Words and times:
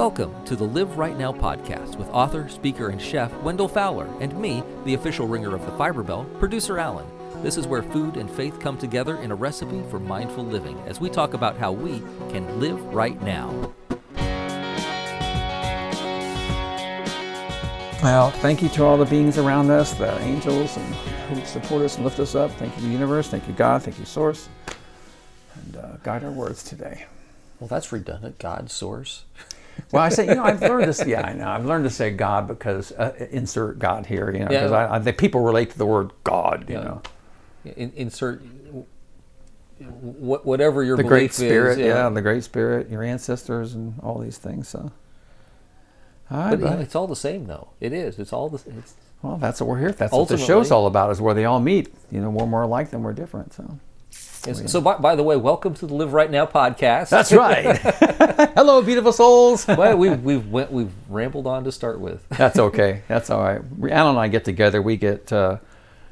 Welcome 0.00 0.46
to 0.46 0.56
the 0.56 0.64
Live 0.64 0.96
Right 0.96 1.14
Now 1.18 1.30
podcast 1.30 1.96
with 1.96 2.08
author, 2.08 2.48
speaker, 2.48 2.88
and 2.88 2.98
chef 2.98 3.30
Wendell 3.42 3.68
Fowler, 3.68 4.08
and 4.18 4.34
me, 4.40 4.62
the 4.86 4.94
official 4.94 5.28
ringer 5.28 5.54
of 5.54 5.66
the 5.66 5.72
Fiber 5.72 6.02
Bell, 6.02 6.24
producer 6.38 6.78
Alan. 6.78 7.06
This 7.42 7.58
is 7.58 7.66
where 7.66 7.82
food 7.82 8.16
and 8.16 8.30
faith 8.30 8.58
come 8.60 8.78
together 8.78 9.18
in 9.18 9.30
a 9.30 9.34
recipe 9.34 9.82
for 9.90 10.00
mindful 10.00 10.42
living 10.42 10.80
as 10.86 11.00
we 11.00 11.10
talk 11.10 11.34
about 11.34 11.58
how 11.58 11.70
we 11.70 11.98
can 12.30 12.58
live 12.58 12.82
right 12.94 13.20
now. 13.20 13.74
Well, 18.02 18.30
thank 18.30 18.62
you 18.62 18.70
to 18.70 18.84
all 18.84 18.96
the 18.96 19.04
beings 19.04 19.36
around 19.36 19.70
us, 19.70 19.92
the 19.92 20.18
angels 20.22 20.78
and 20.78 20.94
who 21.28 21.44
support 21.44 21.82
us 21.82 21.96
and 21.96 22.06
lift 22.06 22.20
us 22.20 22.34
up. 22.34 22.50
Thank 22.52 22.74
you, 22.76 22.84
the 22.84 22.88
universe. 22.88 23.28
Thank 23.28 23.46
you, 23.46 23.52
God. 23.52 23.82
Thank 23.82 23.98
you, 23.98 24.06
Source. 24.06 24.48
And 25.56 25.76
uh, 25.76 25.96
guide 26.02 26.24
our 26.24 26.32
words 26.32 26.62
today. 26.64 27.04
Well, 27.58 27.68
that's 27.68 27.92
redundant. 27.92 28.38
God, 28.38 28.70
source. 28.70 29.24
Well, 29.92 30.02
I 30.02 30.08
say, 30.08 30.26
you 30.28 30.34
know, 30.36 30.44
I've 30.44 30.60
learned 30.62 30.92
to. 30.92 31.08
Yeah, 31.08 31.22
I 31.22 31.32
know. 31.32 31.48
I've 31.48 31.64
learned 31.64 31.84
to 31.84 31.90
say 31.90 32.10
God 32.10 32.46
because 32.46 32.92
uh, 32.92 33.12
insert 33.30 33.78
God 33.78 34.06
here. 34.06 34.30
You 34.32 34.40
know, 34.40 34.48
because 34.48 34.70
Yeah. 34.70 34.76
I, 34.86 34.96
I 34.96 35.00
think 35.00 35.18
people 35.18 35.40
relate 35.42 35.70
to 35.70 35.78
the 35.78 35.86
word 35.86 36.12
God. 36.24 36.66
You 36.68 36.76
Yeah. 36.76 36.82
know, 36.84 37.02
In, 37.76 37.92
insert 37.96 38.40
wh- 39.80 40.44
whatever 40.46 40.82
your 40.84 40.96
the 40.96 41.02
belief 41.02 41.10
Great 41.10 41.34
Spirit. 41.34 41.78
is. 41.78 41.86
yeah. 41.86 42.08
the 42.08 42.22
Great 42.22 42.44
Spirit, 42.44 42.88
your 42.90 43.02
ancestors, 43.02 43.74
and 43.74 43.94
all 44.02 44.18
these 44.18 44.38
things. 44.38 44.68
So, 44.68 44.92
all 46.30 46.38
right, 46.38 46.60
But 46.60 46.78
it's 46.80 46.94
all 46.94 47.06
the 47.08 47.16
same, 47.16 47.46
though. 47.46 47.70
It 47.80 47.92
is. 47.92 48.18
It's 48.18 48.32
all 48.32 48.48
the. 48.48 48.58
It's, 48.78 48.94
well, 49.22 49.36
that's 49.36 49.60
what 49.60 49.68
we're 49.68 49.78
here. 49.80 49.92
That's 49.92 50.12
what 50.12 50.28
the 50.28 50.38
show's 50.38 50.70
all 50.70 50.86
about. 50.86 51.10
Is 51.10 51.20
where 51.20 51.34
they 51.34 51.44
all 51.44 51.60
meet. 51.60 51.92
You 52.10 52.20
know, 52.20 52.30
we're 52.30 52.46
more 52.46 52.62
alike 52.62 52.90
than 52.90 53.02
we're 53.02 53.12
different. 53.12 53.52
So. 53.52 53.78
It's- 54.46 54.70
So, 54.72 54.80
by, 54.80 54.96
by 54.96 55.14
the 55.16 55.22
way, 55.22 55.36
welcome 55.36 55.74
to 55.74 55.86
the 55.86 55.94
Live 55.94 56.12
Right 56.12 56.30
Now 56.30 56.46
podcast. 56.46 57.08
That's 57.10 57.32
right. 57.32 57.76
Hello, 58.54 58.82
beautiful 58.82 59.12
souls. 59.12 59.66
well, 59.68 59.96
we 59.96 60.10
we've 60.10 60.46
went, 60.48 60.72
we've 60.72 60.92
rambled 61.08 61.46
on 61.46 61.64
to 61.64 61.72
start 61.72 62.00
with. 62.00 62.26
That's 62.30 62.58
okay. 62.58 63.02
That's 63.08 63.30
all 63.30 63.42
right. 63.42 63.60
Alan 63.90 64.10
and 64.10 64.18
I 64.18 64.28
get 64.28 64.44
together. 64.44 64.80
We 64.82 64.96
get, 64.96 65.32
uh, 65.32 65.58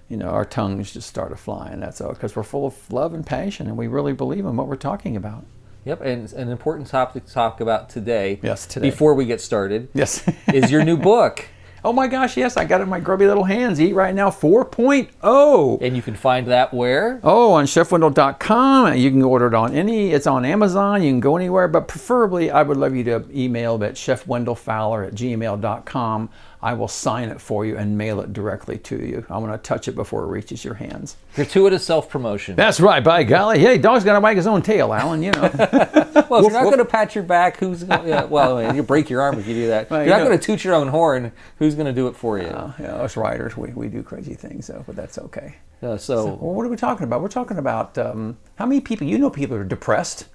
you 0.08 0.16
know, 0.16 0.28
our 0.28 0.44
tongues 0.44 0.92
just 0.92 1.08
start 1.08 1.32
a 1.32 1.36
flying. 1.36 1.80
That's 1.80 2.00
all 2.00 2.12
because 2.12 2.34
we're 2.36 2.42
full 2.42 2.66
of 2.66 2.92
love 2.92 3.14
and 3.14 3.24
passion, 3.26 3.66
and 3.66 3.76
we 3.76 3.86
really 3.88 4.12
believe 4.12 4.44
in 4.46 4.56
what 4.56 4.66
we're 4.68 4.76
talking 4.76 5.16
about. 5.16 5.44
Yep, 5.84 6.00
and 6.02 6.32
an 6.34 6.50
important 6.50 6.88
topic 6.88 7.24
to 7.26 7.32
talk 7.32 7.60
about 7.60 7.88
today. 7.88 8.40
Yes, 8.42 8.66
today. 8.66 8.90
Before 8.90 9.14
we 9.14 9.24
get 9.24 9.40
started, 9.40 9.88
Yes. 9.94 10.22
is 10.52 10.70
your 10.70 10.84
new 10.84 10.96
book, 10.98 11.46
oh 11.84 11.92
my 11.92 12.06
gosh, 12.06 12.36
yes, 12.36 12.56
I 12.56 12.64
got 12.64 12.80
it 12.80 12.84
in 12.84 12.88
my 12.88 13.00
grubby 13.00 13.26
little 13.26 13.44
hands. 13.44 13.80
Eat 13.80 13.94
right 13.94 14.14
now 14.14 14.30
4.0. 14.30 15.78
and 15.80 15.96
you 15.96 16.02
can 16.02 16.14
find 16.14 16.46
that 16.48 16.72
where. 16.72 17.20
Oh, 17.22 17.52
on 17.52 17.66
chefwendell.com. 17.66 18.96
You 18.96 19.10
can 19.10 19.22
order 19.22 19.46
it 19.46 19.54
on 19.54 19.74
any, 19.74 20.12
it's 20.12 20.26
on 20.26 20.44
Amazon. 20.44 21.02
You 21.02 21.10
can 21.10 21.20
go 21.20 21.36
anywhere, 21.36 21.68
but 21.68 21.88
preferably 21.88 22.50
I 22.50 22.62
would 22.62 22.76
love 22.76 22.94
you 22.94 23.04
to 23.04 23.24
email 23.34 23.78
me 23.78 23.86
at 23.86 23.94
chefwendellfowler 23.94 25.08
at 25.08 25.14
gmail.com. 25.14 26.30
I 26.60 26.74
will 26.74 26.88
sign 26.88 27.28
it 27.28 27.40
for 27.40 27.64
you 27.64 27.76
and 27.76 27.96
mail 27.96 28.20
it 28.20 28.32
directly 28.32 28.78
to 28.78 28.96
you. 28.96 29.24
I 29.30 29.38
want 29.38 29.52
to 29.52 29.58
touch 29.66 29.86
it 29.86 29.94
before 29.94 30.24
it 30.24 30.26
reaches 30.26 30.64
your 30.64 30.74
hands. 30.74 31.16
Gratuitous 31.36 31.84
self 31.84 32.08
promotion. 32.10 32.56
That's 32.56 32.80
right, 32.80 33.02
by 33.02 33.22
golly. 33.22 33.60
Hey, 33.60 33.78
dog's 33.78 34.02
got 34.04 34.14
to 34.14 34.20
wag 34.20 34.36
his 34.36 34.46
own 34.48 34.62
tail, 34.62 34.92
Alan, 34.92 35.22
you 35.22 35.30
know. 35.32 36.04
Well, 36.28 36.40
if 36.44 36.52
you're 36.52 36.60
not 36.62 36.64
going 36.64 36.76
to 36.78 36.84
pat 36.84 37.14
your 37.14 37.24
back, 37.24 37.56
who's 37.56 37.84
going? 37.84 38.06
Yeah, 38.06 38.24
well, 38.24 38.74
you 38.76 38.82
break 38.82 39.08
your 39.08 39.22
arm 39.22 39.38
if 39.38 39.46
you 39.46 39.54
do 39.54 39.66
that. 39.68 39.88
Well, 39.90 40.00
you're 40.00 40.06
you 40.08 40.10
not 40.12 40.18
know- 40.18 40.26
going 40.26 40.38
to 40.38 40.44
toot 40.44 40.62
your 40.62 40.74
own 40.74 40.88
horn. 40.88 41.32
Who's 41.58 41.74
going 41.74 41.86
to 41.86 41.92
do 41.92 42.06
it 42.08 42.14
for 42.16 42.38
you? 42.38 42.48
Uh, 42.48 42.72
yeah, 42.78 42.96
us 42.96 43.16
writers, 43.16 43.56
we, 43.56 43.70
we 43.72 43.88
do 43.88 44.02
crazy 44.02 44.34
things, 44.34 44.66
so, 44.66 44.84
but 44.86 44.94
that's 44.94 45.16
okay. 45.18 45.54
Uh, 45.82 45.96
so, 45.96 46.26
Well, 46.26 46.52
what 46.54 46.66
are 46.66 46.68
we 46.68 46.76
talking 46.76 47.04
about? 47.04 47.22
We're 47.22 47.28
talking 47.28 47.56
about 47.56 47.96
um, 47.96 48.36
how 48.56 48.66
many 48.66 48.82
people, 48.82 49.06
you 49.06 49.16
know, 49.16 49.30
people 49.30 49.56
are 49.56 49.64
depressed. 49.64 50.26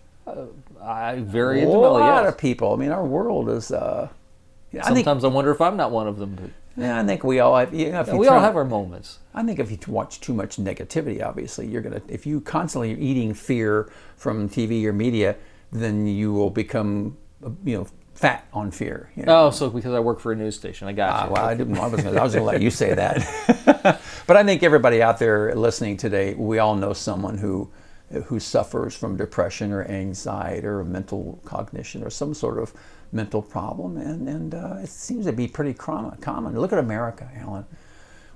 I 0.81 1.15
very 1.19 1.63
A 1.63 1.67
lot 1.69 2.23
Yes. 2.23 2.33
of 2.33 2.39
people. 2.39 2.73
I 2.73 2.77
mean, 2.77 2.91
our 2.91 3.05
world 3.05 3.49
is. 3.49 3.71
Uh, 3.71 4.09
I 4.81 4.93
think, 4.93 5.05
Sometimes 5.05 5.23
I 5.23 5.27
wonder 5.27 5.51
if 5.51 5.61
I'm 5.61 5.77
not 5.77 5.91
one 5.91 6.07
of 6.07 6.17
them. 6.17 6.35
But 6.35 6.49
yeah, 6.81 6.99
I 6.99 7.05
think 7.05 7.23
we 7.23 7.39
all 7.39 7.55
have. 7.55 7.73
You 7.73 7.91
know, 7.91 8.01
if 8.01 8.07
you 8.07 8.17
we 8.17 8.27
all 8.27 8.39
have 8.39 8.55
our 8.55 8.65
moments. 8.65 9.19
I 9.33 9.43
think 9.43 9.59
if 9.59 9.69
you 9.69 9.77
watch 9.87 10.19
too 10.19 10.33
much 10.33 10.57
negativity, 10.57 11.23
obviously, 11.23 11.67
you're 11.67 11.81
gonna. 11.81 12.01
If 12.07 12.25
you 12.25 12.41
constantly 12.41 12.93
are 12.93 12.97
eating 12.97 13.33
fear 13.33 13.91
from 14.15 14.49
TV 14.49 14.83
or 14.85 14.93
media, 14.93 15.35
then 15.71 16.07
you 16.07 16.33
will 16.33 16.49
become, 16.49 17.17
uh, 17.45 17.49
you 17.63 17.77
know, 17.77 17.87
fat 18.15 18.47
on 18.53 18.71
fear. 18.71 19.11
You 19.15 19.23
know? 19.25 19.47
Oh, 19.47 19.49
so 19.51 19.69
because 19.69 19.93
I 19.93 19.99
work 19.99 20.19
for 20.19 20.31
a 20.31 20.35
news 20.35 20.55
station, 20.55 20.87
I 20.87 20.93
got 20.93 21.09
Ah, 21.11 21.25
you. 21.25 21.31
well, 21.33 21.45
I 21.45 21.53
didn't. 21.55 21.77
I 21.77 21.87
was 21.87 22.03
gonna, 22.03 22.19
I 22.19 22.23
was 22.23 22.33
going 22.33 22.45
to 22.45 22.51
let 22.51 22.61
you 22.61 22.69
say 22.71 22.93
that. 22.95 23.99
but 24.27 24.37
I 24.37 24.43
think 24.43 24.63
everybody 24.63 25.01
out 25.01 25.19
there 25.19 25.53
listening 25.55 25.97
today, 25.97 26.33
we 26.33 26.57
all 26.59 26.75
know 26.75 26.93
someone 26.93 27.37
who 27.37 27.69
who 28.25 28.39
suffers 28.39 28.95
from 28.95 29.17
depression 29.17 29.71
or 29.71 29.83
anxiety 29.85 30.67
or 30.67 30.83
mental 30.83 31.39
cognition 31.45 32.03
or 32.03 32.11
some 32.11 32.33
sort 32.33 32.59
of 32.59 32.71
mental 33.13 33.41
problem, 33.41 33.97
and 33.97 34.27
and 34.27 34.53
uh, 34.53 34.77
it 34.83 34.89
seems 34.89 35.25
to 35.25 35.33
be 35.33 35.47
pretty 35.47 35.73
common. 35.73 36.59
Look 36.59 36.73
at 36.73 36.79
America, 36.79 37.29
Alan. 37.35 37.65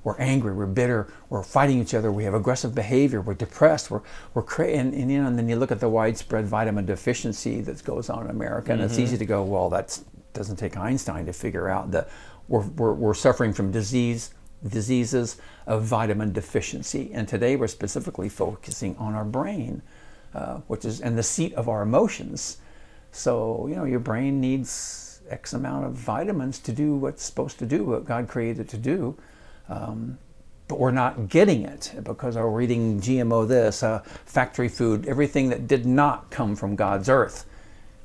We're 0.04 0.20
angry, 0.20 0.54
we're 0.54 0.68
bitter, 0.68 1.12
we're 1.30 1.44
fighting 1.44 1.82
each 1.82 1.94
other, 1.94 2.14
we 2.14 2.24
have 2.24 2.34
aggressive 2.34 2.74
behavior, 2.74 3.20
we're 3.20 3.34
depressed, 3.34 3.92
we're, 3.92 4.04
we're 4.34 4.44
cra- 4.44 4.70
and, 4.70 4.94
and, 4.94 5.12
you 5.12 5.22
know, 5.22 5.28
and 5.28 5.38
then 5.38 5.50
you 5.50 5.58
look 5.58 5.70
at 5.70 5.82
the 5.82 5.90
widespread 5.90 6.46
vitamin 6.46 6.86
deficiency 6.86 7.60
that 7.62 7.84
goes 7.84 8.10
on 8.10 8.24
in 8.24 8.30
America, 8.30 8.72
and 8.72 8.82
it's 8.82 9.00
easy 9.00 9.18
to 9.18 9.26
go, 9.26 9.44
well, 9.44 9.70
that 9.70 10.00
doesn't 10.32 10.56
take 10.56 10.78
Einstein 10.78 11.26
to 11.26 11.34
figure 11.34 11.68
out 11.68 11.92
that 11.92 12.08
we're, 12.48 12.66
we're, 12.78 12.94
we're 12.94 13.14
suffering 13.14 13.52
from 13.52 13.70
disease, 13.70 14.34
diseases 14.70 15.42
of 15.66 15.84
vitamin 15.84 16.32
deficiency. 16.32 17.12
And 17.14 17.28
today 17.28 17.58
we're 17.58 17.68
specifically 17.68 18.30
focusing 18.30 18.96
on 18.98 19.14
our 19.14 19.26
brain, 19.26 19.82
uh, 20.34 20.60
which 20.68 20.86
is, 20.86 21.02
and 21.02 21.18
the 21.18 21.24
seat 21.24 21.54
of 21.56 21.68
our 21.68 21.82
emotions. 21.82 22.60
So, 23.12 23.68
you 23.68 23.75
know, 23.75 23.85
your 23.85 24.00
brain 24.00 24.40
needs 24.40 25.22
X 25.29 25.53
amount 25.53 25.85
of 25.85 25.94
vitamins 25.94 26.59
to 26.59 26.72
do 26.72 26.95
what's 26.95 27.23
supposed 27.23 27.59
to 27.59 27.66
do, 27.66 27.84
what 27.84 28.06
God 28.06 28.28
created 28.28 28.62
it 28.62 28.69
to 28.69 28.78
do. 28.78 29.18
Um, 29.69 30.18
but 30.68 30.79
we're 30.79 30.91
not 30.91 31.29
getting 31.29 31.63
it 31.63 31.94
because 32.03 32.35
we're 32.35 32.62
eating 32.62 33.00
GMO 33.00 33.47
this, 33.47 33.84
uh, 33.84 34.00
factory 34.25 34.68
food, 34.68 35.07
everything 35.07 35.50
that 35.50 35.68
did 35.68 35.85
not 35.85 36.29
come 36.29 36.56
from 36.56 36.75
God's 36.75 37.07
earth. 37.09 37.45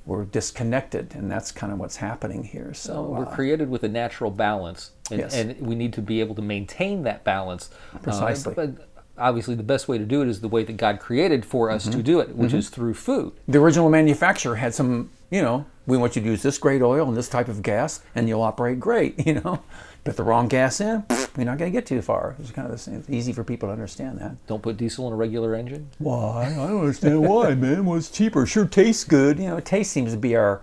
We're 0.05 0.25
disconnected, 0.25 1.15
and 1.15 1.31
that's 1.31 1.53
kind 1.53 1.73
of 1.73 1.79
what's 1.79 1.97
happening 1.97 2.43
here. 2.45 2.75
So, 2.75 3.03
We're 3.03 3.25
uh, 3.27 3.35
created 3.35 3.69
with 3.71 3.85
a 3.85 3.89
natural 3.89 4.31
balance, 4.33 4.91
and, 5.11 5.21
Yes. 5.21 5.35
and 5.35 5.61
we 5.61 5.75
need 5.77 5.93
to 5.95 6.03
be 6.03 6.19
able 6.21 6.35
to 6.37 6.43
maintain 6.43 7.03
that 7.05 7.23
balance. 7.23 7.71
Uh, 7.95 7.99
Precisely. 7.99 8.55
but 8.55 8.92
obviously, 9.19 9.55
the 9.55 9.63
best 9.63 9.89
way 9.89 9.99
to 9.99 10.05
do 10.05 10.23
it 10.23 10.29
is 10.29 10.41
the 10.41 10.49
way 10.49 10.65
that 10.65 10.77
God 10.77 10.99
created 11.01 11.45
for 11.45 11.71
us 11.71 11.85
Mm-hmm. 11.87 11.97
to 11.99 12.03
do 12.03 12.21
it, 12.21 12.35
which 12.37 12.53
is 12.53 12.69
through 12.69 12.95
food. 12.95 13.33
the 13.49 13.59
original 13.59 13.91
manufacturer 13.91 14.57
had 14.57 14.75
some, 14.75 15.11
you 15.31 15.43
know, 15.43 15.67
we 15.87 15.97
want 15.99 16.15
you 16.17 16.23
to 16.23 16.29
use 16.29 16.43
this 16.43 16.59
grade 16.59 16.83
oil 16.83 17.09
and 17.09 17.17
this 17.17 17.29
type 17.29 17.49
of 17.49 17.63
gas, 17.63 18.01
and 18.15 18.29
you'll 18.29 18.43
operate 18.43 18.79
great, 18.81 19.27
you 19.27 19.35
know. 19.35 19.63
Put 20.05 20.17
the 20.17 20.25
wrong 20.25 20.49
gas 20.49 20.81
in, 20.81 21.05
you're 21.37 21.45
not 21.45 21.59
going 21.59 21.71
to 21.71 21.79
get 21.79 21.87
too 21.87 22.03
far. 22.03 22.35
It's 22.41 22.51
kind 22.51 22.67
of 22.67 22.73
the 22.73 22.79
same. 22.79 22.97
It's 22.97 23.09
easy 23.09 23.33
for 23.33 23.45
people 23.45 23.69
to 23.69 23.73
understand 23.73 24.19
that. 24.19 24.35
Don't 24.49 24.61
put 24.61 24.77
diesel 24.77 25.07
in 25.07 25.13
a 25.13 25.17
regular 25.17 25.55
engine. 25.55 25.91
Why? 25.99 26.47
I 26.47 26.67
don't 26.67 26.81
understand 26.81 27.23
why, 27.23 27.55
man. 27.55 27.87
Well, 27.87 27.99
it's 27.99 28.11
cheaper. 28.11 28.45
Sure 28.45 28.67
tastes 28.67 29.05
good. 29.05 29.39
You 29.39 29.47
know, 29.47 29.61
taste 29.61 29.93
seems 29.93 30.11
to 30.11 30.19
be 30.19 30.35
our, 30.35 30.61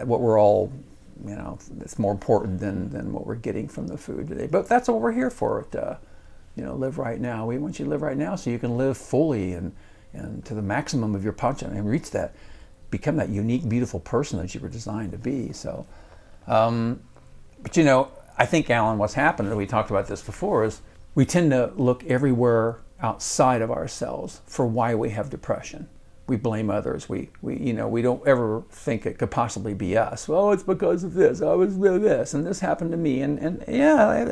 uh, 0.00 0.06
what 0.06 0.20
we're 0.22 0.40
all, 0.40 0.72
you 1.22 1.34
know, 1.34 1.58
it's 1.82 1.98
more 1.98 2.12
important 2.12 2.60
than, 2.60 2.88
than 2.88 3.12
what 3.12 3.26
we're 3.26 3.34
getting 3.34 3.68
from 3.68 3.88
the 3.88 3.98
food 3.98 4.26
today. 4.28 4.46
But 4.46 4.68
that's 4.70 4.88
what 4.88 5.02
we're 5.02 5.12
here 5.12 5.30
for. 5.30 5.66
To, 5.72 5.98
you 6.56 6.64
know, 6.64 6.74
live 6.74 6.98
right 6.98 7.20
now. 7.20 7.46
We 7.46 7.58
want 7.58 7.78
you 7.78 7.84
to 7.84 7.90
live 7.90 8.02
right 8.02 8.16
now 8.16 8.36
so 8.36 8.50
you 8.50 8.58
can 8.58 8.76
live 8.76 8.96
fully 8.96 9.54
and, 9.54 9.72
and 10.12 10.44
to 10.44 10.54
the 10.54 10.62
maximum 10.62 11.14
of 11.14 11.24
your 11.24 11.32
potential 11.32 11.70
and 11.70 11.88
reach 11.88 12.10
that, 12.10 12.34
become 12.90 13.16
that 13.16 13.30
unique, 13.30 13.68
beautiful 13.68 14.00
person 14.00 14.38
that 14.38 14.54
you 14.54 14.60
were 14.60 14.68
designed 14.68 15.12
to 15.12 15.18
be. 15.18 15.52
So, 15.52 15.86
um, 16.46 17.00
but 17.62 17.76
you 17.76 17.84
know, 17.84 18.10
I 18.36 18.46
think 18.46 18.70
Alan, 18.70 18.98
what's 18.98 19.14
happened, 19.14 19.48
and 19.48 19.56
we 19.56 19.66
talked 19.66 19.90
about 19.90 20.08
this 20.08 20.22
before, 20.22 20.64
is 20.64 20.80
we 21.14 21.24
tend 21.24 21.50
to 21.50 21.72
look 21.76 22.04
everywhere 22.04 22.78
outside 23.00 23.62
of 23.62 23.70
ourselves 23.70 24.40
for 24.46 24.66
why 24.66 24.94
we 24.94 25.10
have 25.10 25.30
depression. 25.30 25.88
We 26.28 26.36
blame 26.36 26.70
others. 26.70 27.08
We, 27.08 27.30
we, 27.42 27.58
you 27.58 27.72
know, 27.72 27.88
we 27.88 28.00
don't 28.00 28.26
ever 28.26 28.62
think 28.70 29.06
it 29.06 29.18
could 29.18 29.30
possibly 29.30 29.74
be 29.74 29.96
us. 29.96 30.28
Well, 30.28 30.52
it's 30.52 30.62
because 30.62 31.04
of 31.04 31.14
this. 31.14 31.42
I 31.42 31.52
was 31.54 31.74
with 31.74 32.02
this, 32.02 32.32
and 32.32 32.46
this 32.46 32.60
happened 32.60 32.92
to 32.92 32.96
me. 32.96 33.20
And, 33.20 33.38
and 33.38 33.64
yeah, 33.68 34.24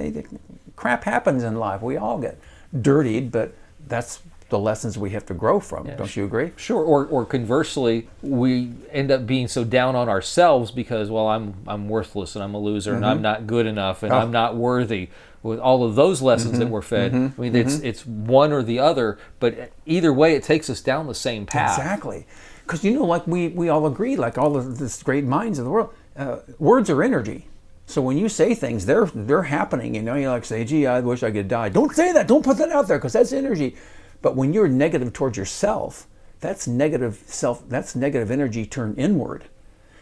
crap 0.81 1.05
happens 1.05 1.43
in 1.45 1.57
life. 1.57 1.83
We 1.83 1.97
all 1.99 2.19
get 2.19 2.39
dirtied, 2.81 3.31
but 3.31 3.53
that's 3.87 4.23
the 4.49 4.59
lessons 4.59 4.97
we 4.99 5.11
have 5.11 5.25
to 5.27 5.35
grow 5.35 5.61
from. 5.61 5.87
Don't 5.97 6.17
you 6.17 6.25
agree? 6.25 6.51
Sure. 6.57 6.83
Or, 6.83 7.07
or 7.07 7.25
conversely, 7.27 8.09
we 8.23 8.73
end 8.91 9.11
up 9.13 9.27
being 9.27 9.47
so 9.47 9.63
down 9.63 9.95
on 9.95 10.09
ourselves 10.09 10.71
because, 10.73 11.09
well, 11.11 11.29
I'm 11.29 11.55
I'm 11.69 11.89
worthless 11.89 12.35
and 12.35 12.43
I'm 12.43 12.55
a 12.55 12.59
loser 12.59 12.95
and 12.95 13.03
Mm-hmm. 13.03 13.11
I'm 13.11 13.23
not 13.23 13.47
good 13.47 13.67
enough 13.67 14.03
Oh. 14.03 14.07
and 14.07 14.15
I'm 14.15 14.33
not 14.33 14.57
worthy. 14.57 15.09
With 15.43 15.59
all 15.61 15.85
of 15.85 15.95
those 15.95 16.21
lessons 16.21 16.53
Mm-hmm. 16.53 16.61
that 16.61 16.67
we're 16.69 16.83
fed, 16.83 17.15
I 17.15 17.41
mean, 17.41 17.55
it's 17.55 17.79
it's 17.81 18.05
one 18.07 18.53
or 18.53 18.63
the 18.63 18.79
other. 18.79 19.19
But 19.39 19.73
either 19.87 20.13
way, 20.13 20.35
it 20.35 20.43
takes 20.43 20.69
us 20.71 20.81
down 20.81 21.07
the 21.07 21.15
same 21.15 21.47
path. 21.47 21.79
Exactly. 21.79 22.27
Because 22.65 22.83
you 22.85 22.93
know, 22.95 23.05
like 23.05 23.27
we, 23.27 23.49
we 23.49 23.69
all 23.69 23.87
agree, 23.87 24.17
like 24.17 24.37
all 24.39 24.57
of 24.57 24.79
this 24.79 25.03
great 25.03 25.25
minds 25.25 25.59
of 25.59 25.65
the 25.65 25.71
world, 25.71 25.93
uh, 26.17 26.39
words 26.59 26.89
are 26.91 27.03
energy. 27.03 27.47
So 27.91 28.01
when 28.01 28.17
you 28.17 28.29
say 28.29 28.55
things, 28.55 28.87
they're 28.87 29.07
they're 29.07 29.43
happening. 29.43 29.97
You 29.97 30.03
know, 30.03 30.15
you 30.15 30.31
like 30.31 30.45
say, 30.45 30.65
"Gee, 30.65 30.87
I 30.87 31.01
wish 31.01 31.25
I 31.25 31.33
could 31.33 31.49
die." 31.49 31.71
Don't 31.71 31.93
say 31.93 32.13
that. 32.13 32.29
Don't 32.29 32.45
put 32.45 32.57
that 32.59 32.71
out 32.71 32.87
there 32.87 32.99
because 32.99 33.15
that's 33.15 33.33
energy. 33.33 33.75
But 34.23 34.37
when 34.37 34.53
you're 34.53 34.69
negative 34.69 35.13
towards 35.13 35.37
yourself, 35.37 36.07
that's 36.39 36.69
negative 36.69 37.21
self. 37.27 37.69
That's 37.69 37.97
negative 37.97 38.31
energy 38.31 38.65
turned 38.65 38.97
inward. 38.97 39.47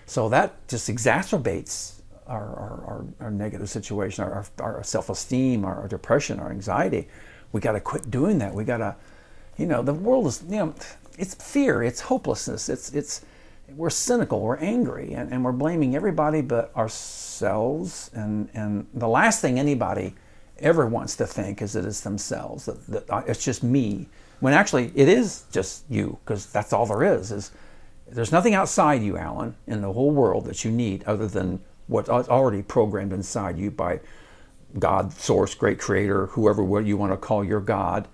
So 0.05 0.29
that 0.29 0.69
just 0.69 0.91
exacerbates 0.91 2.03
our, 2.27 2.45
our, 2.45 2.85
our, 2.87 3.05
our 3.21 3.31
negative 3.31 3.71
situation, 3.71 4.23
our, 4.23 4.45
our, 4.59 4.77
our 4.77 4.83
self 4.85 5.09
esteem, 5.09 5.65
our, 5.65 5.81
our 5.81 5.89
depression, 5.89 6.39
our 6.41 6.51
anxiety. 6.51 7.09
We 7.53 7.63
got 7.63 7.73
to 7.73 7.81
quit 7.81 8.11
doing 8.11 8.39
that. 8.41 8.53
We 8.53 8.65
got 8.65 8.79
to, 8.79 8.97
you 9.57 9.65
know, 9.65 9.83
the 9.83 9.95
world 9.95 10.27
is, 10.27 10.45
you 10.47 10.59
know, 10.59 10.75
it's 11.17 11.35
fear, 11.35 11.83
it's 11.83 12.03
hopelessness, 12.03 12.69
it's, 12.69 12.93
it's, 12.93 13.25
we're 13.75 13.91
cynical, 13.91 14.41
we're 14.41 14.57
angry, 14.57 15.13
and, 15.13 15.33
and 15.33 15.45
we're 15.45 15.53
blaming 15.53 15.95
everybody 15.95 16.41
but 16.41 16.75
ourselves. 16.77 18.11
And, 18.15 18.49
and 18.55 18.87
the 18.95 19.09
last 19.09 19.41
thing 19.41 19.59
anybody 19.59 20.15
ever 20.59 20.87
wants 20.87 21.17
to 21.17 21.27
think 21.27 21.63
is 21.63 21.75
that 21.75 21.85
it's 21.85 22.01
themselves, 22.01 22.67
that, 22.67 22.87
that 22.87 23.11
uh, 23.11 23.23
it's 23.27 23.45
just 23.45 23.63
me. 23.63 24.09
When 24.41 24.53
actually 24.53 24.93
it 24.95 25.09
is 25.09 25.45
just 25.53 25.85
you, 25.89 26.19
because 26.25 26.47
that's 26.47 26.73
all 26.73 26.87
there 26.87 27.03
is. 27.03 27.33
Is 27.33 27.53
there's 28.09 28.33
nothing 28.33 28.55
outside 28.55 29.03
you, 29.03 29.17
Alan, 29.17 29.55
in 29.67 29.83
the 29.83 29.93
whole 29.93 30.11
world 30.11 30.47
that 30.47 30.65
you 30.65 30.71
need 30.71 31.05
other 31.05 31.27
than 31.27 31.61
what's 31.89 32.09
already 32.09 32.63
programmed 32.63 33.13
inside 33.13 33.59
you 33.59 33.71
by 33.71 34.01
God, 34.79 35.13
Source, 35.13 35.55
Great 35.55 35.79
Creator, 35.79 36.27
whoever 36.27 36.63
you 36.81 36.97
want 36.97 37.13
to 37.13 37.17
call 37.17 37.43
your 37.43 37.61
God. 37.61 38.07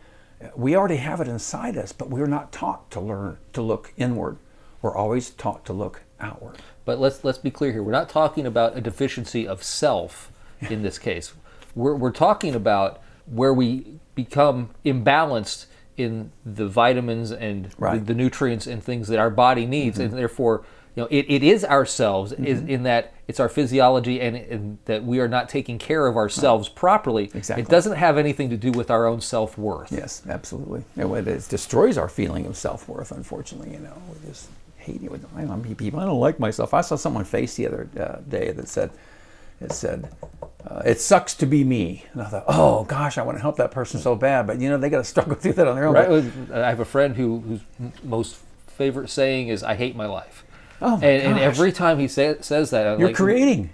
We 0.57 0.77
already 0.77 0.97
have 0.97 1.21
it 1.21 1.29
inside 1.29 1.77
us, 1.77 1.93
but 1.93 2.11
we're 2.11 2.27
not 2.27 2.53
taught 2.53 2.91
to 2.93 3.01
learn 3.01 3.39
to 3.53 3.63
look 3.63 3.93
inward. 3.97 4.39
We're 4.85 4.95
always 4.95 5.31
taught 5.31 5.65
to 5.65 5.73
look 5.73 6.03
outward. 6.21 6.59
But 6.85 7.01
let's 7.01 7.25
let's 7.25 7.39
be 7.39 7.51
clear 7.51 7.73
here. 7.73 7.83
We're 7.83 7.91
not 7.93 8.11
talking 8.11 8.45
about 8.47 8.77
a 8.77 8.83
deficiency 8.83 9.49
of 9.49 9.63
self 9.63 10.31
in 10.61 10.83
this 10.83 10.99
case. 10.99 11.33
We're 11.75 11.95
we're 11.95 12.11
talking 12.13 12.55
about 12.55 13.01
where 13.25 13.55
we 13.55 13.99
become 14.15 14.69
imbalanced 14.85 15.65
in 15.97 16.33
the 16.45 16.67
vitamins 16.69 17.33
and 17.33 17.71
Right. 17.79 17.99
the, 17.99 18.13
the 18.13 18.15
nutrients 18.15 18.67
and 18.67 18.85
things 18.85 19.09
that 19.09 19.19
our 19.19 19.31
body 19.31 19.65
needs, 19.65 19.97
Mm-hmm. 19.97 20.09
and 20.11 20.19
therefore, 20.19 20.67
you 20.95 21.03
know, 21.05 21.09
it, 21.11 21.25
it 21.31 21.43
is 21.43 21.65
ourselves 21.65 22.33
is 22.33 22.61
in 22.61 22.83
that 22.83 23.15
it's 23.27 23.41
our 23.41 23.49
physiology 23.49 24.21
and, 24.21 24.37
and 24.37 24.77
that 24.85 25.03
we 25.03 25.19
are 25.19 25.29
not 25.29 25.49
taking 25.49 25.79
care 25.79 26.07
of 26.07 26.15
ourselves 26.19 26.69
properly. 26.69 27.31
Exactly. 27.33 27.63
It 27.63 27.71
doesn't 27.71 27.97
have 27.97 28.19
anything 28.19 28.51
to 28.51 28.59
do 28.59 28.71
with 28.71 28.91
our 28.91 29.07
own 29.07 29.23
self 29.23 29.57
worth. 29.57 29.91
Yes, 29.93 30.21
absolutely. 30.29 30.85
What 30.97 31.27
it 31.27 31.49
destroys 31.49 31.97
our 31.97 32.11
feeling 32.11 32.45
of 32.45 32.55
self 32.59 32.87
worth. 32.87 33.11
Unfortunately, 33.13 33.73
you 33.73 33.81
know, 33.81 33.97
we 34.13 34.29
just 34.29 34.51
hate 34.85 35.03
it. 35.03 35.11
I 35.37 35.45
don't, 35.45 35.77
people, 35.77 36.01
I 36.01 36.05
don't 36.05 36.21
like 36.21 36.39
myself. 36.39 36.75
I 36.75 36.81
saw 36.81 36.97
someone 36.97 37.25
face 37.25 37.57
the 37.57 37.67
other 37.67 37.89
uh, 37.99 38.21
day 38.29 38.51
that 38.53 38.69
said, 38.69 38.91
"It 39.61 39.73
said, 39.73 40.11
uh, 40.69 40.83
it 40.85 41.01
sucks 41.01 41.35
to 41.37 41.47
be 41.47 41.65
me." 41.65 42.05
And 42.13 42.23
I 42.23 42.27
thought, 42.27 42.45
"Oh 42.49 42.85
gosh, 42.85 43.19
I 43.19 43.23
want 43.23 43.39
to 43.39 43.43
help 43.43 43.57
that 43.57 43.71
person 43.71 44.01
so 44.01 44.15
bad," 44.15 44.47
but 44.47 44.61
you 44.61 44.69
know, 44.69 44.79
they 44.79 44.91
got 44.91 44.99
to 44.99 45.05
struggle 45.15 45.35
through 45.35 45.55
that 45.55 45.67
on 45.67 45.77
their 45.77 45.87
own. 45.87 45.95
Right. 45.95 46.59
I 46.63 46.69
have 46.69 46.81
a 46.81 46.85
friend 46.85 47.17
who 47.17 47.41
whose 47.41 47.61
most 48.03 48.37
favorite 48.67 49.11
saying 49.11 49.49
is 49.49 49.63
"I 49.63 49.75
hate 49.75 49.97
my 49.97 50.07
life." 50.07 50.45
Oh 50.81 50.97
my 50.97 51.07
and, 51.07 51.33
and 51.33 51.39
every 51.39 51.73
time 51.73 51.99
he 51.99 52.09
say, 52.09 52.37
says 52.41 52.71
that, 52.71 52.87
I'm 52.87 52.99
You're 52.99 53.09
like, 53.09 53.17
creating. 53.17 53.71